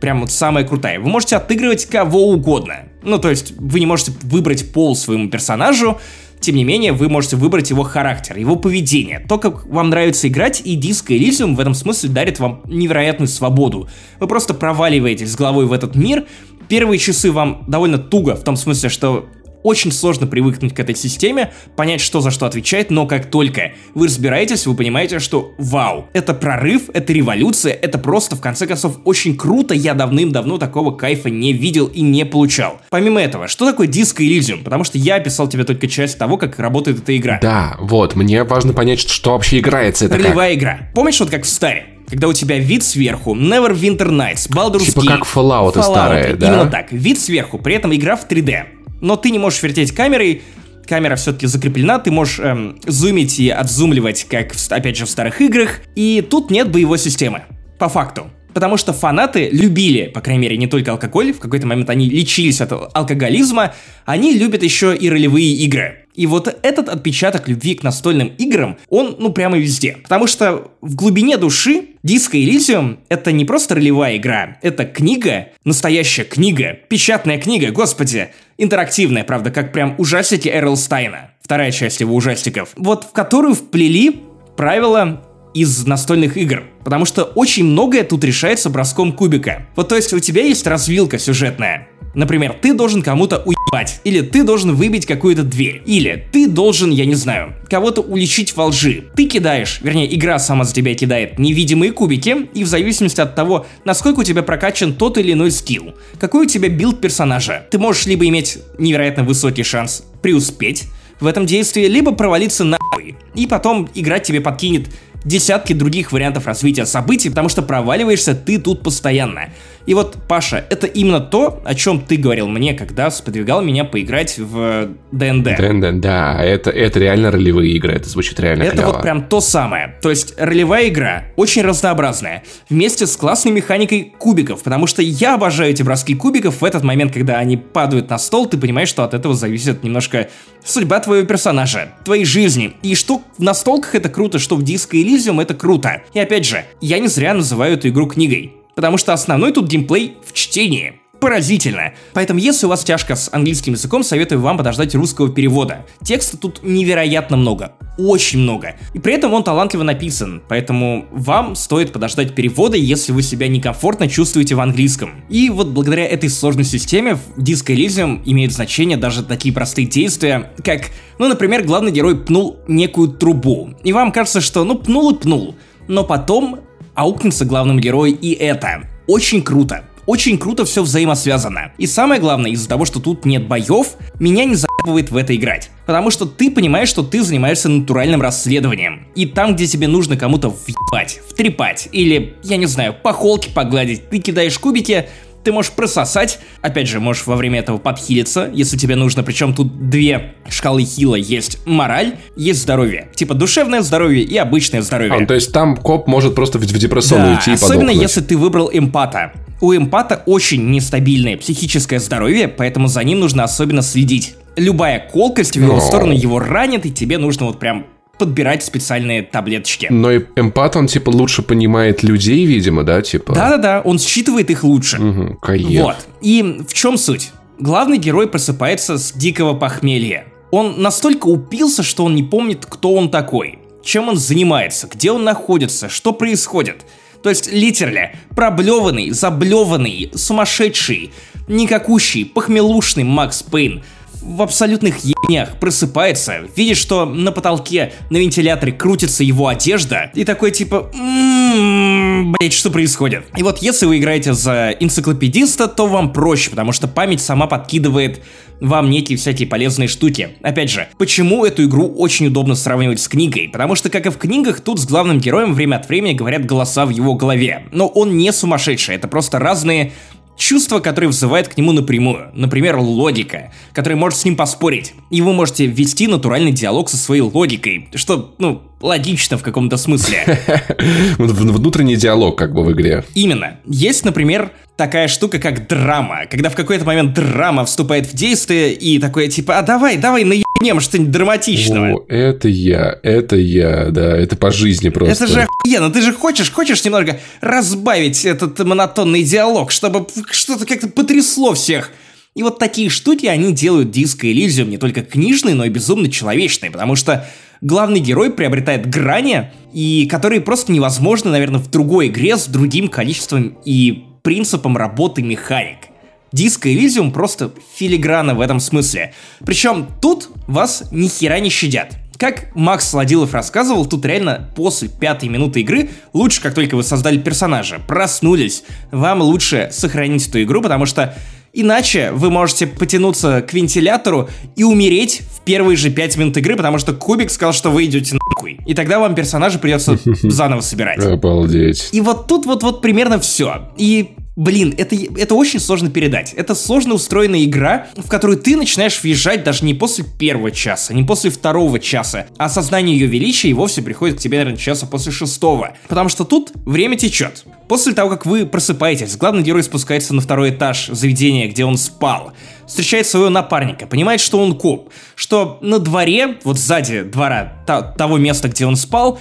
[0.02, 1.00] Прям вот самая крутая.
[1.00, 2.84] Вы можете отыгрывать кого угодно.
[3.02, 6.00] Ну, то есть, вы не можете выбрать пол своему персонажу,
[6.40, 10.62] тем не менее, вы можете выбрать его характер, его поведение, то, как вам нравится играть,
[10.64, 13.90] и Disco Elysium в этом смысле дарит вам невероятную свободу.
[14.20, 16.26] Вы просто проваливаетесь с головой в этот мир,
[16.68, 19.28] первые часы вам довольно туго, в том смысле, что
[19.64, 24.08] очень сложно привыкнуть к этой системе, понять, что за что отвечает, но как только вы
[24.08, 29.36] разбираетесь, вы понимаете, что вау, это прорыв, это революция, это просто, в конце концов, очень
[29.36, 32.80] круто, я давным-давно такого кайфа не видел и не получал.
[32.90, 34.64] Помимо этого, что такое Disco Elysium?
[34.64, 37.40] Потому что я описал тебе только часть того, как работает эта игра.
[37.42, 40.58] Да, вот, мне важно понять, что вообще играется это Ролевая как.
[40.58, 40.80] игра.
[40.94, 41.97] Помнишь, вот как в Старе?
[42.10, 45.08] Когда у тебя вид сверху, Neverwinter Nights, Baldur's Типа Gate.
[45.08, 46.48] как Fallout старые, да?
[46.48, 48.64] Именно так, вид сверху, при этом игра в 3D.
[49.02, 50.42] Но ты не можешь вертеть камерой,
[50.88, 55.82] камера все-таки закреплена, ты можешь эм, зумить и отзумливать, как, опять же, в старых играх,
[55.96, 57.44] и тут нет боевой системы,
[57.78, 58.28] по факту.
[58.54, 62.62] Потому что фанаты любили, по крайней мере, не только алкоголь, в какой-то момент они лечились
[62.62, 63.76] от алкоголизма,
[64.06, 66.07] они любят еще и ролевые игры.
[66.18, 70.00] И вот этот отпечаток любви к настольным играм, он, ну, прямо везде.
[70.02, 76.24] Потому что в глубине души Disco Elysium— это не просто ролевая игра, это книга, настоящая
[76.24, 82.72] книга, печатная книга, господи, интерактивная, правда, как прям ужастики Эрл Стайна, вторая часть его ужастиков,
[82.76, 84.24] вот в которую вплели
[84.56, 85.24] правила
[85.62, 86.64] из настольных игр.
[86.84, 89.68] Потому что очень многое тут решается броском кубика.
[89.76, 91.88] Вот то есть у тебя есть развилка сюжетная.
[92.18, 97.06] Например, ты должен кому-то уебать, или ты должен выбить какую-то дверь, или ты должен, я
[97.06, 99.06] не знаю, кого-то уличить во лжи.
[99.16, 103.68] Ты кидаешь, вернее, игра сама за тебя кидает невидимые кубики, и в зависимости от того,
[103.86, 108.08] насколько у тебя прокачан тот или иной скилл, какой у тебя билд персонажа, ты можешь
[108.08, 110.86] либо иметь невероятно высокий шанс преуспеть
[111.20, 114.90] в этом действии, либо провалиться нахуй, и потом игра тебе подкинет
[115.28, 119.50] десятки других вариантов развития событий, потому что проваливаешься ты тут постоянно.
[119.88, 124.38] И вот, Паша, это именно то, о чем ты говорил мне, когда сподвигал меня поиграть
[124.38, 125.58] в ДНД.
[125.58, 128.92] ДНД, да, это, это реально ролевые игры, это звучит реально Это клево.
[128.92, 129.96] вот прям то самое.
[130.02, 135.72] То есть ролевая игра очень разнообразная, вместе с классной механикой кубиков, потому что я обожаю
[135.72, 139.14] эти броски кубиков в этот момент, когда они падают на стол, ты понимаешь, что от
[139.14, 140.28] этого зависит немножко
[140.66, 142.74] судьба твоего персонажа, твоей жизни.
[142.82, 146.02] И что в настолках это круто, что в Disco Elysium это круто.
[146.14, 150.18] И опять же, я не зря называю эту игру книгой, потому что основной тут геймплей
[150.24, 151.02] в чтении.
[151.20, 151.94] Поразительно.
[152.14, 155.84] Поэтому, если у вас тяжко с английским языком, советую вам подождать русского перевода.
[156.04, 157.72] Текста тут невероятно много.
[157.98, 158.76] Очень много.
[158.94, 160.44] И при этом он талантливо написан.
[160.48, 165.24] Поэтому вам стоит подождать перевода, если вы себя некомфортно чувствуете в английском.
[165.28, 170.52] И вот благодаря этой сложной системе в Disco Elysium имеют значение даже такие простые действия,
[170.64, 173.74] как, ну, например, главный герой пнул некую трубу.
[173.84, 175.56] И вам кажется, что, ну, пнул и пнул.
[175.88, 176.67] Но потом
[176.98, 178.90] аукнется главному герою и это.
[179.08, 179.86] Очень круто.
[180.08, 181.74] Очень круто все взаимосвязано.
[181.78, 185.70] И самое главное, из-за того, что тут нет боев, меня не заебывает в это играть.
[185.86, 189.06] Потому что ты понимаешь, что ты занимаешься натуральным расследованием.
[189.16, 194.10] И там, где тебе нужно кому-то въебать, втрепать, или, я не знаю, по холке погладить,
[194.10, 195.08] ты кидаешь кубики,
[195.48, 199.90] ты можешь прососать, опять же, можешь во время этого подхилиться, если тебе нужно, причем тут
[199.90, 203.08] две шкалы хила, есть мораль, есть здоровье.
[203.16, 205.24] Типа душевное здоровье и обычное здоровье.
[205.24, 208.02] А, то есть там коп может просто в, в депрессионную Да, уйти и особенно подохнуть.
[208.02, 209.32] если ты выбрал эмпата.
[209.62, 214.36] У эмпата очень нестабильное психическое здоровье, поэтому за ним нужно особенно следить.
[214.58, 215.80] Любая колкость в его Но.
[215.80, 217.86] сторону его ранит, и тебе нужно вот прям
[218.18, 219.88] подбирать специальные таблеточки.
[219.90, 223.34] Но и эмпат, он типа лучше понимает людей, видимо, да, типа?
[223.34, 225.00] Да-да-да, он считывает их лучше.
[225.00, 225.68] Мгм, кайф.
[225.82, 226.08] Вот.
[226.22, 227.32] И в чем суть?
[227.60, 230.26] Главный герой просыпается с дикого похмелья.
[230.52, 235.24] Он настолько упился, что он не помнит, кто он такой, чем он занимается, где он
[235.24, 236.86] находится, что происходит.
[237.24, 241.12] То есть, литерально, проблеванный, заблеванный, сумасшедший,
[241.48, 243.84] никакущий, похмелушный Макс Пейн
[244.22, 250.52] в абсолютных ебнях просыпается, видит, что на потолке на вентиляторе крутится его одежда, и такой
[250.52, 253.26] типа, «М-м-м, блять, что происходит?
[253.38, 258.22] И вот если вы играете за энциклопедиста, то вам проще, потому что память сама подкидывает
[258.60, 260.30] вам некие всякие полезные штуки.
[260.42, 263.50] Опять же, почему эту игру очень удобно сравнивать с книгой?
[263.52, 266.86] Потому что, как и в книгах, тут с главным героем время от времени говорят голоса
[266.86, 267.66] в его голове.
[267.72, 269.94] Но он не сумасшедший, это просто разные
[270.38, 272.30] чувства, которые вызывает к нему напрямую.
[272.34, 274.94] Например, логика, которая может с ним поспорить.
[275.10, 280.40] И вы можете ввести натуральный диалог со своей логикой, что, ну, логично в каком-то смысле.
[281.18, 283.04] Внутренний диалог как бы в игре.
[283.16, 283.60] Именно.
[283.66, 286.22] Есть, например, такая штука, как драма.
[286.30, 290.80] Когда в какой-то момент драма вступает в действие и такое типа, а давай, давай наебнем
[290.80, 291.98] что-нибудь драматичного.
[291.98, 295.26] О, это я, это я, да, это по жизни просто.
[295.26, 300.88] Это же охуенно, ты же хочешь, хочешь немного разбавить этот монотонный диалог, чтобы что-то как-то
[300.88, 301.92] потрясло всех.
[302.36, 306.70] И вот такие штуки, они делают диско Elysium не только книжный, но и безумно человечный,
[306.70, 307.28] потому что
[307.62, 313.58] главный герой приобретает грани, и которые просто невозможно, наверное, в другой игре с другим количеством
[313.66, 315.88] и принципом работы механик.
[316.34, 319.14] Диско Elysium просто филиграна в этом смысле.
[319.46, 321.96] Причем тут вас ни хера не щадят.
[322.18, 327.18] Как Макс Ладилов рассказывал, тут реально после пятой минуты игры, лучше, как только вы создали
[327.18, 331.16] персонажа, проснулись, вам лучше сохранить эту игру, потому что
[331.60, 336.78] Иначе вы можете потянуться к вентилятору и умереть в первые же 5 минут игры, потому
[336.78, 338.60] что Кубик сказал, что вы идете нахуй.
[338.68, 341.00] И тогда вам персонажа придется заново собирать.
[341.00, 341.90] Обалдеть.
[341.94, 343.72] И вот тут вот, вот примерно все.
[343.76, 346.32] И Блин, это, это очень сложно передать.
[346.34, 351.04] Это сложно устроенная игра, в которую ты начинаешь въезжать даже не после первого часа, не
[351.04, 355.12] после второго часа, а осознание ее величия и вовсе приходит к тебе, наверное, часа после
[355.12, 355.76] шестого.
[355.88, 357.46] Потому что тут время течет.
[357.68, 362.32] После того, как вы просыпаетесь, главный герой спускается на второй этаж заведения, где он спал,
[362.68, 368.50] встречает своего напарника, понимает, что он коп, что на дворе, вот сзади двора того места,
[368.50, 369.20] где он спал,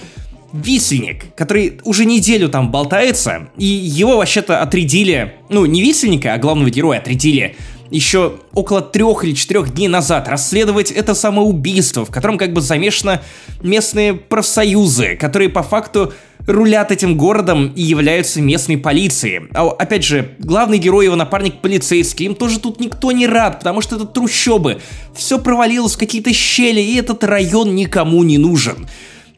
[0.63, 6.69] висельник, который уже неделю там болтается, и его вообще-то отрядили, ну, не висельника, а главного
[6.69, 7.55] героя отрядили
[7.91, 13.21] еще около трех или четырех дней назад расследовать это самоубийство, в котором как бы замешаны
[13.61, 16.13] местные профсоюзы, которые по факту
[16.45, 19.47] рулят этим городом и являются местной полицией.
[19.53, 23.81] А опять же, главный герой его напарник полицейский, им тоже тут никто не рад, потому
[23.81, 24.79] что это трущобы.
[25.13, 28.87] Все провалилось в какие-то щели, и этот район никому не нужен.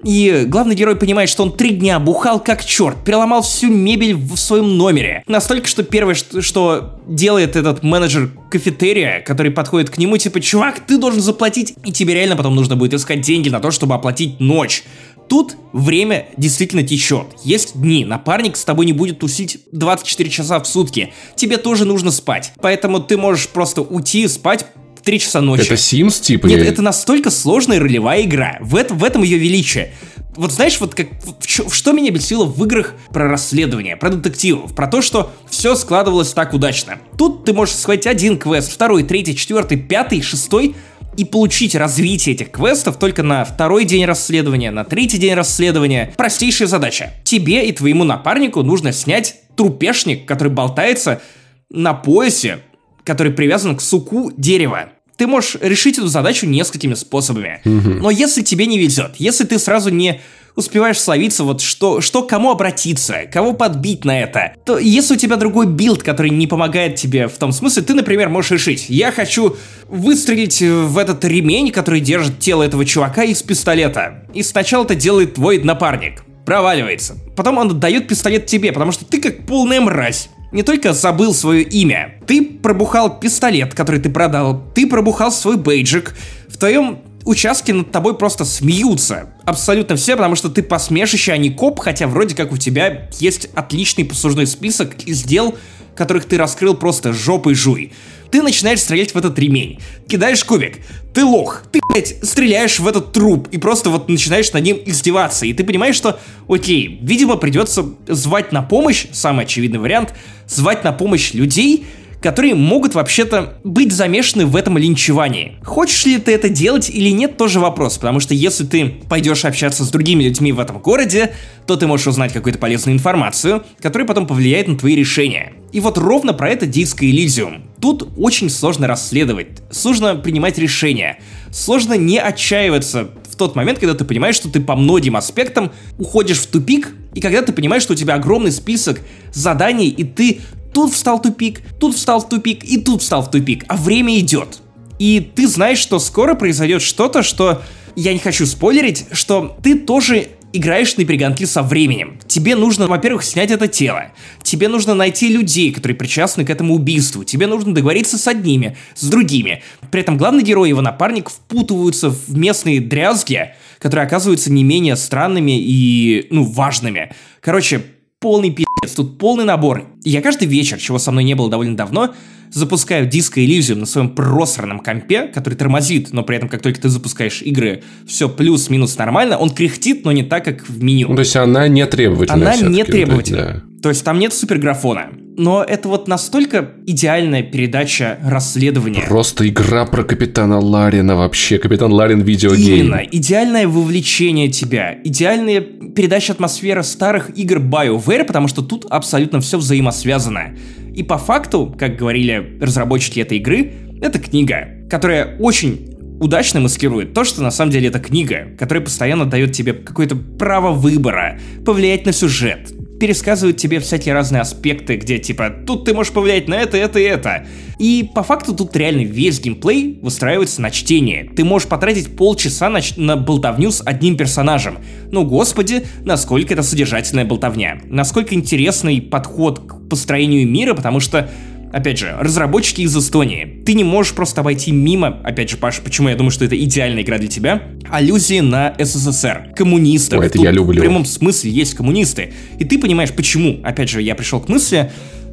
[0.04, 4.38] И главный герой понимает, что он три дня бухал как черт, переломал всю мебель в
[4.38, 5.24] своем номере.
[5.28, 10.98] Настолько, что первое, что, делает этот менеджер кафетерия, который подходит к нему, типа, чувак, ты
[10.98, 14.84] должен заплатить, и тебе реально потом нужно будет искать деньги на то, чтобы оплатить ночь.
[15.28, 17.28] Тут время действительно течет.
[17.44, 21.14] Есть дни, напарник с тобой не будет тусить 24 часа в сутки.
[21.36, 22.52] Тебе тоже нужно спать.
[22.62, 24.66] Поэтому ты можешь просто уйти спать
[25.04, 25.62] 3 часа ночи.
[25.62, 26.48] Это Sims типа?
[26.48, 28.58] Нет, это настолько сложная ролевая игра.
[28.62, 29.94] В, это, в этом ее величие.
[30.36, 34.74] Вот знаешь, вот как в, в, что меня бесило в играх про расследование, про детективов,
[34.74, 37.00] про то, что все складывалось так удачно.
[37.18, 40.76] Тут ты можешь схватить один квест, второй, третий, четвертый, пятый, шестой,
[41.18, 46.14] и получить развитие этих квестов только на второй день расследования, на третий день расследования.
[46.16, 47.12] Простейшая задача.
[47.26, 51.22] Тебе и твоему напарнику нужно снять трупешник, который болтается
[51.70, 52.60] на поясе
[53.04, 54.90] который привязан к суку дерева.
[55.18, 57.62] Ты можешь решить эту задачу несколькими способами.
[57.66, 60.22] Но если тебе не везет, если ты сразу не
[60.56, 65.36] успеваешь словиться, вот что, что кому обратиться, кого подбить на это, то если у тебя
[65.36, 69.58] другой билд, который не помогает тебе в том смысле, ты, например, можешь решить, я хочу
[69.88, 74.26] выстрелить в этот ремень, который держит тело этого чувака из пистолета.
[74.34, 76.24] И сначала это делает твой напарник.
[76.46, 77.16] Проваливается.
[77.36, 81.64] Потом он отдает пистолет тебе, потому что ты как полная мразь не только забыл свое
[81.64, 86.16] имя, ты пробухал пистолет, который ты продал, ты пробухал свой бейджик,
[86.48, 89.30] в твоем участке над тобой просто смеются.
[89.46, 93.50] Абсолютно все, потому что ты посмешище, а не коп, хотя вроде как у тебя есть
[93.54, 95.56] отличный послужной список из дел,
[95.96, 97.94] которых ты раскрыл просто жопой жуй.
[98.32, 100.80] Ты начинаешь стрелять в этот ремень, кидаешь кубик,
[101.14, 105.46] ты лох, ты, блядь, стреляешь в этот труп и просто вот начинаешь над ним издеваться.
[105.46, 110.14] И ты понимаешь, что, окей, видимо, придется звать на помощь, самый очевидный вариант,
[110.48, 111.86] звать на помощь людей,
[112.22, 115.58] которые могут вообще-то быть замешаны в этом линчевании.
[115.64, 119.84] Хочешь ли ты это делать или нет, тоже вопрос, потому что если ты пойдешь общаться
[119.84, 121.34] с другими людьми в этом городе,
[121.66, 125.54] то ты можешь узнать какую-то полезную информацию, которая потом повлияет на твои решения.
[125.72, 127.69] И вот ровно про это Диско Elysium.
[127.82, 131.20] Тут очень сложно расследовать, сложно принимать решения,
[131.52, 136.40] сложно не отчаиваться в тот момент, когда ты понимаешь, что ты по многим аспектам уходишь
[136.40, 139.02] в тупик, И когда ты понимаешь, что у тебя огромный список
[139.34, 140.42] заданий, и ты
[140.74, 144.20] тут встал в тупик, тут встал в тупик и тут встал в тупик, а время
[144.20, 144.60] идет.
[145.00, 147.62] И ты знаешь, что скоро произойдет что-то, что
[147.96, 152.20] я не хочу спойлерить, что ты тоже играешь на перегонки со временем.
[152.28, 154.12] Тебе нужно, во-первых, снять это тело.
[154.42, 157.24] Тебе нужно найти людей, которые причастны к этому убийству.
[157.24, 159.64] Тебе нужно договориться с одними, с другими.
[159.92, 164.96] При этом главный герой и его напарник впутываются в местные дрязги, которые оказываются не менее
[164.96, 167.12] странными и, ну, важными.
[167.42, 167.84] Короче,
[168.20, 169.88] полный пи***ц, тут полный набор.
[170.04, 172.14] Я каждый вечер, чего со мной не было довольно давно,
[172.52, 176.90] запускаю диско Elysium на своем просранном компе, который тормозит, но при этом, как только ты
[176.90, 181.10] запускаешь игры, все плюс-минус нормально, он кряхтит, но не так, как в меню.
[181.10, 183.54] Ну, то есть она не требовательная Она не требовательная.
[183.54, 183.82] да.
[183.82, 185.10] То есть там нет суперграфона.
[185.40, 189.06] Но это вот настолько идеальная передача расследования.
[189.08, 191.60] Просто игра про капитана Ларина вообще.
[191.60, 192.88] Капитан Ларин видеогейм.
[192.88, 199.58] Именно, идеальное вовлечение тебя, идеальная передача атмосферы старых игр BioWare, потому что тут абсолютно все
[199.58, 200.58] взаимосвязано.
[200.94, 203.72] И по факту, как говорили разработчики этой игры,
[204.02, 209.26] это книга, которая очень удачно маскирует то, что на самом деле это книга, которая постоянно
[209.26, 215.50] дает тебе какое-то право выбора, повлиять на сюжет, пересказывает тебе всякие разные аспекты, где типа
[215.66, 217.46] тут ты можешь повлиять на это, это и это.
[217.80, 221.30] И по факту тут реально весь геймплей выстраивается на чтение.
[221.36, 224.80] Ты можешь потратить полчаса на, на болтовню с одним персонажем.
[225.12, 227.80] Ну, господи, насколько это содержательная болтовня.
[227.86, 231.30] Насколько интересный подход к построению мира, потому что
[231.72, 233.62] Опять же, разработчики из Эстонии.
[233.66, 237.04] Ты не можешь просто обойти мимо, опять же, Паша, почему я думаю, что это идеальная
[237.04, 240.20] игра для тебя, аллюзии на СССР, коммунистов.
[240.20, 240.80] Ой, это Тут я люблю.
[240.80, 242.34] В прямом смысле есть коммунисты.
[242.58, 243.60] И ты понимаешь, почему.
[243.64, 244.92] Опять же, я пришел к мысли,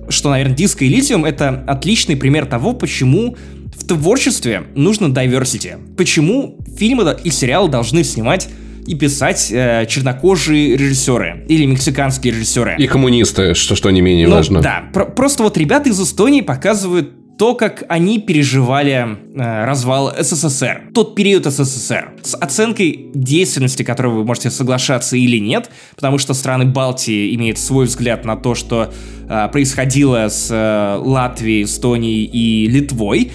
[0.08, 3.36] что, наверное, Disco Elysium— это отличный пример того, почему
[3.74, 5.78] в творчестве нужно diversity.
[5.96, 8.48] Почему фильмы и сериалы должны снимать
[8.86, 12.76] и писать э, чернокожие режиссеры или мексиканские режиссеры.
[12.78, 14.60] И коммунисты, что, что не менее Ну, важно.
[14.60, 20.84] Да, про- просто вот ребята из Эстонии показывают то, как они переживали э, развал СССР,
[20.94, 26.64] тот период СССР, с оценкой деятельности, которой вы можете соглашаться или нет, потому что страны
[26.64, 28.90] Балтии имеют свой взгляд на то, что
[29.28, 33.30] э, происходило с э, Латвией, Эстонией и Литвой.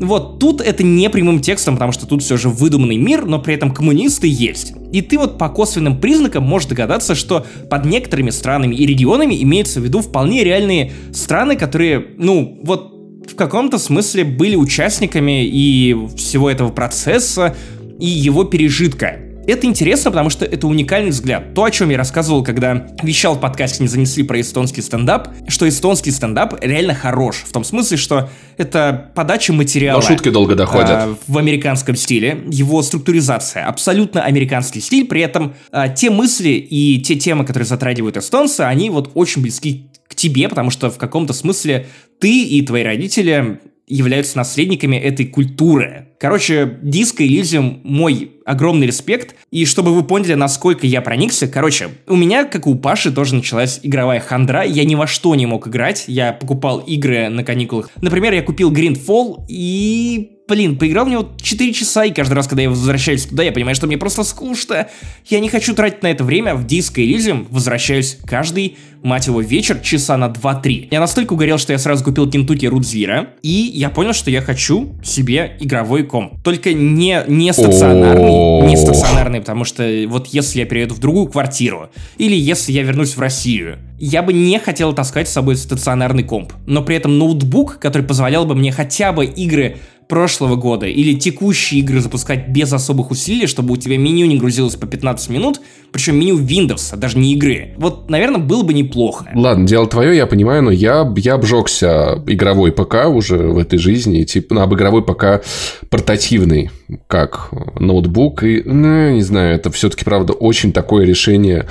[0.00, 3.54] Вот тут это не прямым текстом, потому что тут все же выдуманный мир, но при
[3.54, 4.74] этом коммунисты есть.
[4.92, 9.80] И ты вот по косвенным признакам можешь догадаться, что под некоторыми странами и регионами имеются
[9.80, 12.92] в виду вполне реальные страны, которые, ну, вот
[13.28, 17.56] в каком-то смысле были участниками и всего этого процесса,
[17.98, 19.23] и его пережитка.
[19.46, 21.54] Это интересно, потому что это уникальный взгляд.
[21.54, 25.68] То, о чем я рассказывал, когда вещал в подкасте «Не занесли» про эстонский стендап, что
[25.68, 27.44] эстонский стендап реально хорош.
[27.46, 30.00] В том смысле, что это подача материала.
[30.00, 30.90] Но шутки долго доходят.
[30.90, 37.00] а, в американском стиле, его структуризация, абсолютно американский стиль, при этом а, те мысли и
[37.00, 41.32] те темы, которые затрагивают эстонцы, они вот очень близки к тебе, потому что в каком-то
[41.32, 41.86] смысле
[42.20, 46.08] ты и твои родители являются наследниками этой культуры.
[46.18, 49.34] Короче, Disco Elysium мой огромный респект.
[49.50, 53.34] И чтобы вы поняли, насколько я проникся, короче, у меня, как и у Паши, тоже
[53.34, 54.64] началась игровая хандра.
[54.64, 56.04] Я ни во что не мог играть.
[56.06, 57.90] Я покупал игры на каникулах.
[58.00, 62.62] Например, я купил Greenfall и Блин, поиграл в него 4 часа, и каждый раз, когда
[62.62, 64.88] я возвращаюсь туда, я понимаю, что мне просто скучно.
[65.24, 66.54] Я не хочу тратить на это время.
[66.54, 70.88] В Disco Elysium возвращаюсь каждый, мать его, вечер часа на 2-3.
[70.90, 74.94] Я настолько угорел, что я сразу купил Root Zero, и я понял, что я хочу
[75.02, 76.34] себе игровой комп.
[76.44, 81.88] Только не, не стационарный, не стационарный, потому что вот если я перееду в другую квартиру,
[82.18, 86.52] или если я вернусь в Россию, я бы не хотел таскать с собой стационарный комп.
[86.66, 91.80] Но при этом ноутбук, который позволял бы мне хотя бы игры прошлого года или текущие
[91.80, 95.60] игры запускать без особых усилий, чтобы у тебя меню не грузилось по 15 минут,
[95.92, 97.74] причем меню Windows, а даже не игры.
[97.76, 99.30] Вот, наверное, было бы неплохо.
[99.34, 104.24] Ладно, дело твое, я понимаю, но я, я обжегся игровой ПК уже в этой жизни,
[104.24, 105.44] типа, ну, об игровой ПК
[105.90, 106.70] портативный,
[107.06, 111.66] как ноутбук, и, ну, не знаю, это все-таки, правда, очень такое решение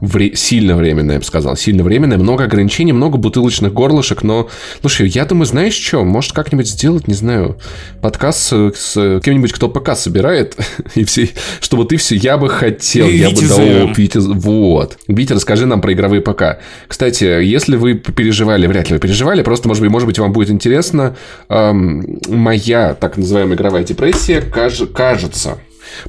[0.00, 1.56] вре- сильно временное, я бы сказал.
[1.56, 4.48] Сильно временное, много ограничений, много бутылочных горлышек, но,
[4.80, 7.58] слушай, я думаю, знаешь что, может как-нибудь сделать, не знаю,
[8.00, 10.56] подкаст с, с кем-нибудь, кто ПК собирает,
[10.94, 11.28] и все,
[11.60, 13.58] чтобы ты все, я бы хотел, я бы дал
[13.94, 14.98] Витя, вот.
[15.08, 16.58] Витя, расскажи нам про игровые ПК.
[16.88, 20.50] Кстати, если вы переживали, вряд ли вы переживали, просто, может быть, может быть, вам будет
[20.50, 21.16] интересно,
[21.48, 25.58] эм, моя так называемая игровая депрессия, каж- кажется,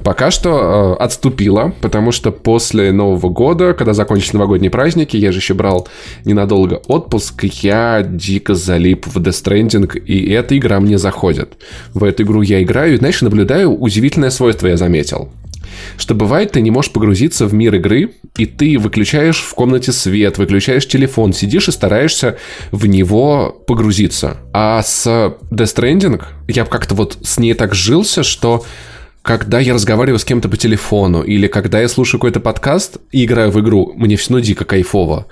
[0.03, 5.39] Пока что э, отступила, потому что после Нового года, когда закончились новогодние праздники, я же
[5.39, 5.87] еще брал
[6.25, 11.57] ненадолго отпуск, я дико залип в Death Stranding, и эта игра мне заходит.
[11.93, 15.29] В эту игру я играю, и, знаешь, наблюдаю удивительное свойство, я заметил.
[15.97, 20.37] что бывает, ты не можешь погрузиться в мир игры, и ты выключаешь в комнате свет,
[20.37, 22.37] выключаешь телефон, сидишь и стараешься
[22.71, 24.37] в него погрузиться.
[24.53, 28.65] А с Death Stranding я как-то вот с ней так жился, что
[29.21, 33.51] когда я разговариваю с кем-то по телефону или когда я слушаю какой-то подкаст и играю
[33.51, 35.27] в игру, мне все равно дико кайфово.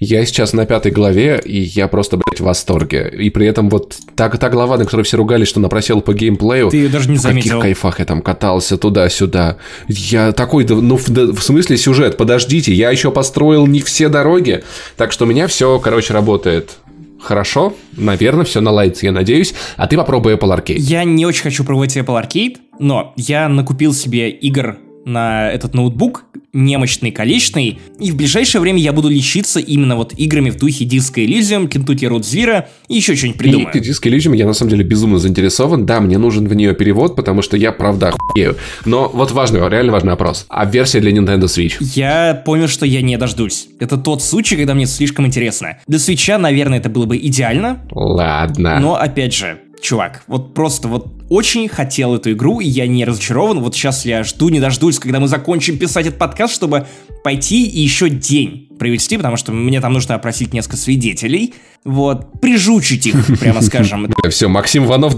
[0.00, 3.12] Я сейчас на пятой главе, и я просто, блядь, в восторге.
[3.18, 6.70] И при этом вот та, та глава, на которой все ругались, что напросел по геймплею.
[6.70, 7.60] Ты ее даже не в каких заметил.
[7.60, 9.58] кайфах я там катался туда-сюда.
[9.88, 14.64] Я такой, ну, в, в смысле сюжет, подождите, я еще построил не все дороги.
[14.96, 16.78] Так что у меня все, короче, работает
[17.24, 17.74] хорошо.
[17.96, 19.54] Наверное, все наладится, я надеюсь.
[19.76, 20.78] А ты попробуй Apple Arcade.
[20.78, 26.24] Я не очень хочу пробовать Apple Arcade, но я накупил себе игр на этот ноутбук,
[26.54, 31.16] немощный, количный, и в ближайшее время я буду лечиться именно вот играми в духе Disco
[31.16, 33.74] Elysium, Kentucky Road Zero и еще что-нибудь придумаю.
[33.74, 35.84] И Disco Elysium я на самом деле безумно заинтересован.
[35.84, 38.56] Да, мне нужен в нее перевод, потому что я правда охуею.
[38.84, 40.46] Но вот важный, реально важный вопрос.
[40.48, 41.74] А версия для Nintendo Switch?
[41.80, 43.68] Я понял, что я не дождусь.
[43.80, 45.78] Это тот случай, когда мне слишком интересно.
[45.86, 47.80] Для свеча, наверное, это было бы идеально.
[47.90, 48.78] Ладно.
[48.80, 53.60] Но, опять же, чувак, вот просто вот очень хотел эту игру, и я не разочарован.
[53.60, 56.86] Вот сейчас я жду, не дождусь, когда мы закончим писать этот подкаст, чтобы
[57.22, 61.54] пойти и еще день провести, потому что мне там нужно опросить несколько свидетелей.
[61.84, 64.12] Вот, прижучить их, прямо скажем.
[64.30, 65.16] Все, Максим Иванов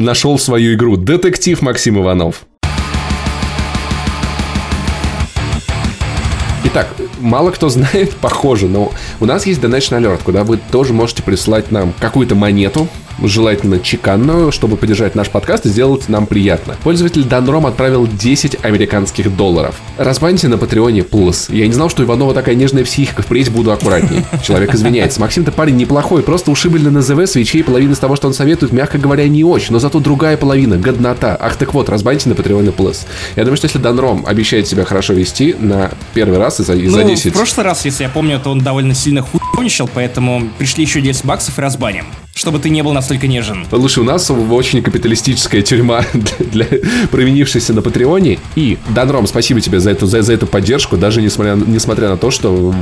[0.00, 0.96] нашел свою игру.
[0.96, 2.46] Детектив Максим Иванов.
[6.70, 6.88] Итак,
[7.18, 11.70] мало кто знает, похоже, но у нас есть Donation Alert, куда вы тоже можете прислать
[11.72, 12.88] нам какую-то монету,
[13.22, 16.76] желательно чеканную, чтобы поддержать наш подкаст и сделать нам приятно.
[16.84, 19.76] Пользователь Данром отправил 10 американских долларов.
[19.96, 21.52] Разбаньте на Патреоне Plus.
[21.54, 24.24] Я не знал, что Иванова такая нежная психика, впредь буду аккуратней.
[24.44, 25.20] Человек извиняется.
[25.20, 28.98] Максим-то парень неплохой, просто ушибленный на ЗВ свечей, половина из того, что он советует, мягко
[28.98, 31.36] говоря, не очень, но зато другая половина, годнота.
[31.40, 32.98] Ах, так вот, разбаньте на Патреоне Plus.
[33.36, 36.90] Я думаю, что если Данром обещает себя хорошо вести на первый раз и за, ну,
[36.90, 37.32] за 10...
[37.32, 41.24] в прошлый раз, если я помню, то он довольно сильно хуйничал, поэтому пришли еще 10
[41.24, 42.06] баксов и разбаним
[42.38, 43.66] чтобы ты не был настолько нежен.
[43.70, 48.38] Лучше у нас очень капиталистическая тюрьма для, для провинившихся на Патреоне.
[48.54, 50.96] И, Данром, спасибо тебе за эту, за, за эту поддержку.
[50.96, 52.72] Даже несмотря, несмотря на то, что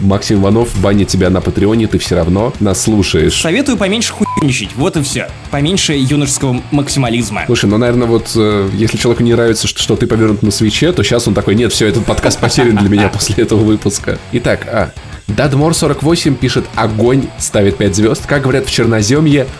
[0.00, 3.40] Максим Иванов банит тебя на Патреоне, ты все равно нас слушаешь.
[3.40, 4.70] Советую поменьше хуйничать.
[4.74, 5.28] Вот и все.
[5.50, 7.44] Поменьше юношеского максимализма.
[7.46, 10.92] Слушай, ну, наверное, вот э, если человеку не нравится, что, что ты повернут на свече,
[10.92, 14.18] то сейчас он такой, нет, все, этот подкаст потерян для меня после этого выпуска.
[14.32, 14.90] Итак, а,
[15.28, 18.26] Дадмор48 пишет «Огонь», ставит 5 звезд.
[18.26, 19.03] Как говорят в Черноземье,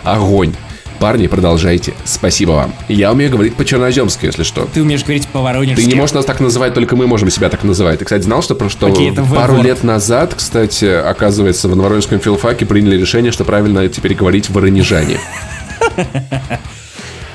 [0.03, 0.53] огонь.
[0.99, 1.93] Парни, продолжайте.
[2.05, 2.73] Спасибо вам.
[2.87, 4.67] Я умею говорить по-черноземски, если что.
[4.73, 5.83] Ты умеешь говорить по-воронежски.
[5.83, 7.99] Ты не можешь нас так называть, только мы можем себя так называть.
[7.99, 12.97] Ты, кстати, знал, что, что Окей, пару лет назад, кстати, оказывается, в Новоронежском филфаке приняли
[12.97, 15.19] решение, что правильно теперь говорить воронежане.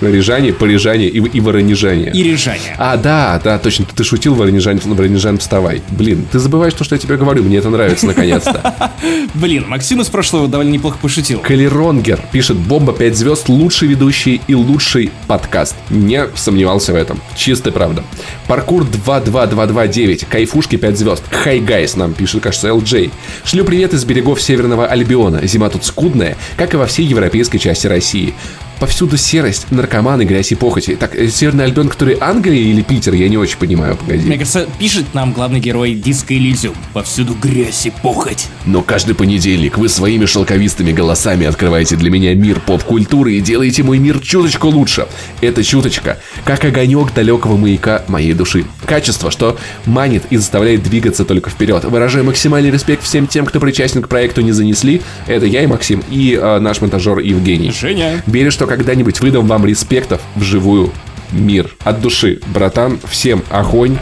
[0.01, 2.11] Рижане, парижане и, и воронежане.
[2.13, 2.75] И рижане.
[2.79, 5.83] А, да, да, точно, ты шутил, воронежан, воронежан, вставай.
[5.91, 8.93] Блин, ты забываешь то, что я тебе говорю, мне это нравится наконец-то.
[9.35, 11.41] Блин, Максим из прошлого довольно неплохо пошутил.
[11.41, 15.77] Калеронгер пишет, Бомба 5 звезд, лучший ведущий и лучший подкаст.
[15.91, 17.21] Не сомневался в этом.
[17.37, 18.03] Чистая правда.
[18.49, 21.25] Паркур 22229, кайфушки 5 звезд.
[21.31, 23.11] Хай гайс, нам пишет, кажется, LJ.
[23.45, 25.47] Шлю привет из берегов Северного Альбиона.
[25.47, 28.35] Зима тут скудная, как и во всей европейской части России.
[28.81, 30.97] Повсюду серость, наркоманы, грязь и похоти.
[30.97, 34.27] Так, э, Северный Альбион, который Англия или Питер, я не очень понимаю, погоди.
[34.27, 36.75] Мне кажется, пишет нам главный герой Диско Элизиум.
[36.95, 38.47] Повсюду грязь и похоть.
[38.65, 43.99] Но каждый понедельник вы своими шелковистыми голосами открываете для меня мир поп-культуры и делаете мой
[43.99, 45.07] мир чуточку лучше.
[45.43, 48.65] Это чуточка, как огонек далекого маяка моей души.
[48.87, 51.85] Качество, что манит и заставляет двигаться только вперед.
[51.85, 55.03] Выражаю максимальный респект всем тем, кто причастен к проекту «Не занесли».
[55.27, 57.71] Это я и Максим, и э, наш монтажер Евгений.
[57.73, 58.23] Женя.
[58.27, 60.93] Верю, что когда-нибудь выдам вам респектов вживую
[61.33, 61.75] мир.
[61.83, 63.99] От души, братан, всем огонь.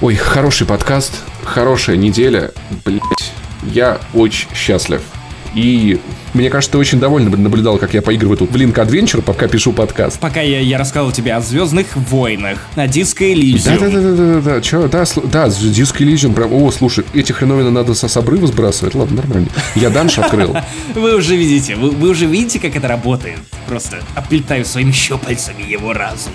[0.00, 1.12] Ой, хороший подкаст,
[1.44, 2.52] хорошая неделя.
[2.86, 3.34] Блять,
[3.64, 5.02] я очень счастлив.
[5.54, 5.98] И
[6.34, 9.72] мне кажется, ты очень довольно наблюдал, как я поигрываю тут в Link Adventure, пока пишу
[9.72, 10.18] подкаст.
[10.20, 13.78] Пока я, я рассказывал тебе о Звездных войнах, о Диско Элизиум.
[13.78, 18.16] Да-да-да-да-да, чё, да, слу- да, Диско Элизиум, прям, о, слушай, эти хреновины надо со с
[18.16, 19.48] обрыва сбрасывать, ладно, нормально.
[19.74, 20.56] Я данж открыл.
[20.94, 23.38] Вы уже видите, вы, вы уже видите, как это работает.
[23.66, 26.32] Просто оплетаю своими щупальцами его разум.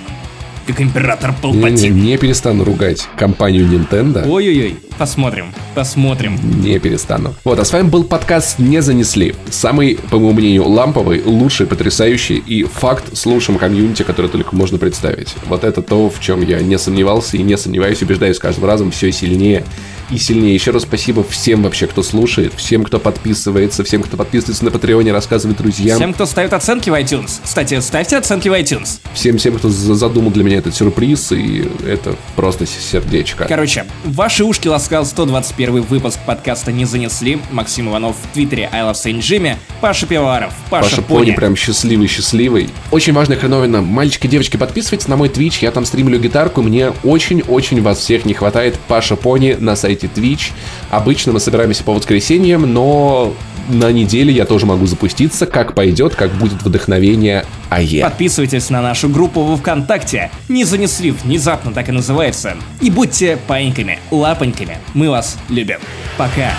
[0.65, 1.95] Как император Не, Палпатин.
[1.95, 4.26] не перестану ругать компанию Nintendo.
[4.27, 6.40] Ой-ой-ой, посмотрим, посмотрим.
[6.61, 7.35] Не перестану.
[7.44, 9.35] Вот, а с вами был подкаст «Не занесли».
[9.49, 14.77] Самый, по моему мнению, ламповый, лучший, потрясающий и факт с лучшим комьюнити, который только можно
[14.77, 15.35] представить.
[15.48, 19.11] Вот это то, в чем я не сомневался и не сомневаюсь, убеждаюсь каждым разом все
[19.11, 19.65] сильнее
[20.14, 20.53] и сильнее.
[20.53, 25.11] Еще раз спасибо всем вообще, кто слушает, всем, кто подписывается, всем, кто подписывается на Патреоне,
[25.11, 25.98] рассказывает друзьям.
[25.98, 27.40] Всем, кто ставит оценки в iTunes.
[27.44, 28.99] Кстати, ставьте оценки в iTunes.
[29.14, 33.45] Всем, всем, кто задумал для меня этот сюрприз, и это просто сердечко.
[33.45, 37.40] Короче, ваши ушки ласкал 121 выпуск подкаста «Не занесли».
[37.52, 41.26] Максим Иванов в твиттере I Love Saint Jimmy, Паша Пивоваров, Паша, Паша Пони.
[41.26, 42.69] Пони прям счастливый-счастливый.
[42.91, 43.81] Очень важная хреновина.
[43.81, 48.34] Мальчики, девочки, подписывайтесь на мой Twitch, я там стримлю гитарку, мне очень-очень вас всех не
[48.34, 48.77] хватает.
[48.88, 50.52] Паша Пони на сайте Twitch.
[50.90, 53.34] Обычно мы собираемся по воскресеньям, но
[53.70, 58.04] на неделе я тоже могу запуститься, как пойдет, как будет вдохновение АЕ.
[58.04, 60.32] Подписывайтесь на нашу группу во Вконтакте.
[60.50, 62.56] Не занесли, внезапно так и называется.
[62.82, 64.78] И будьте паиньками, лапоньками.
[64.94, 65.78] Мы вас любим.
[66.18, 66.52] Пока.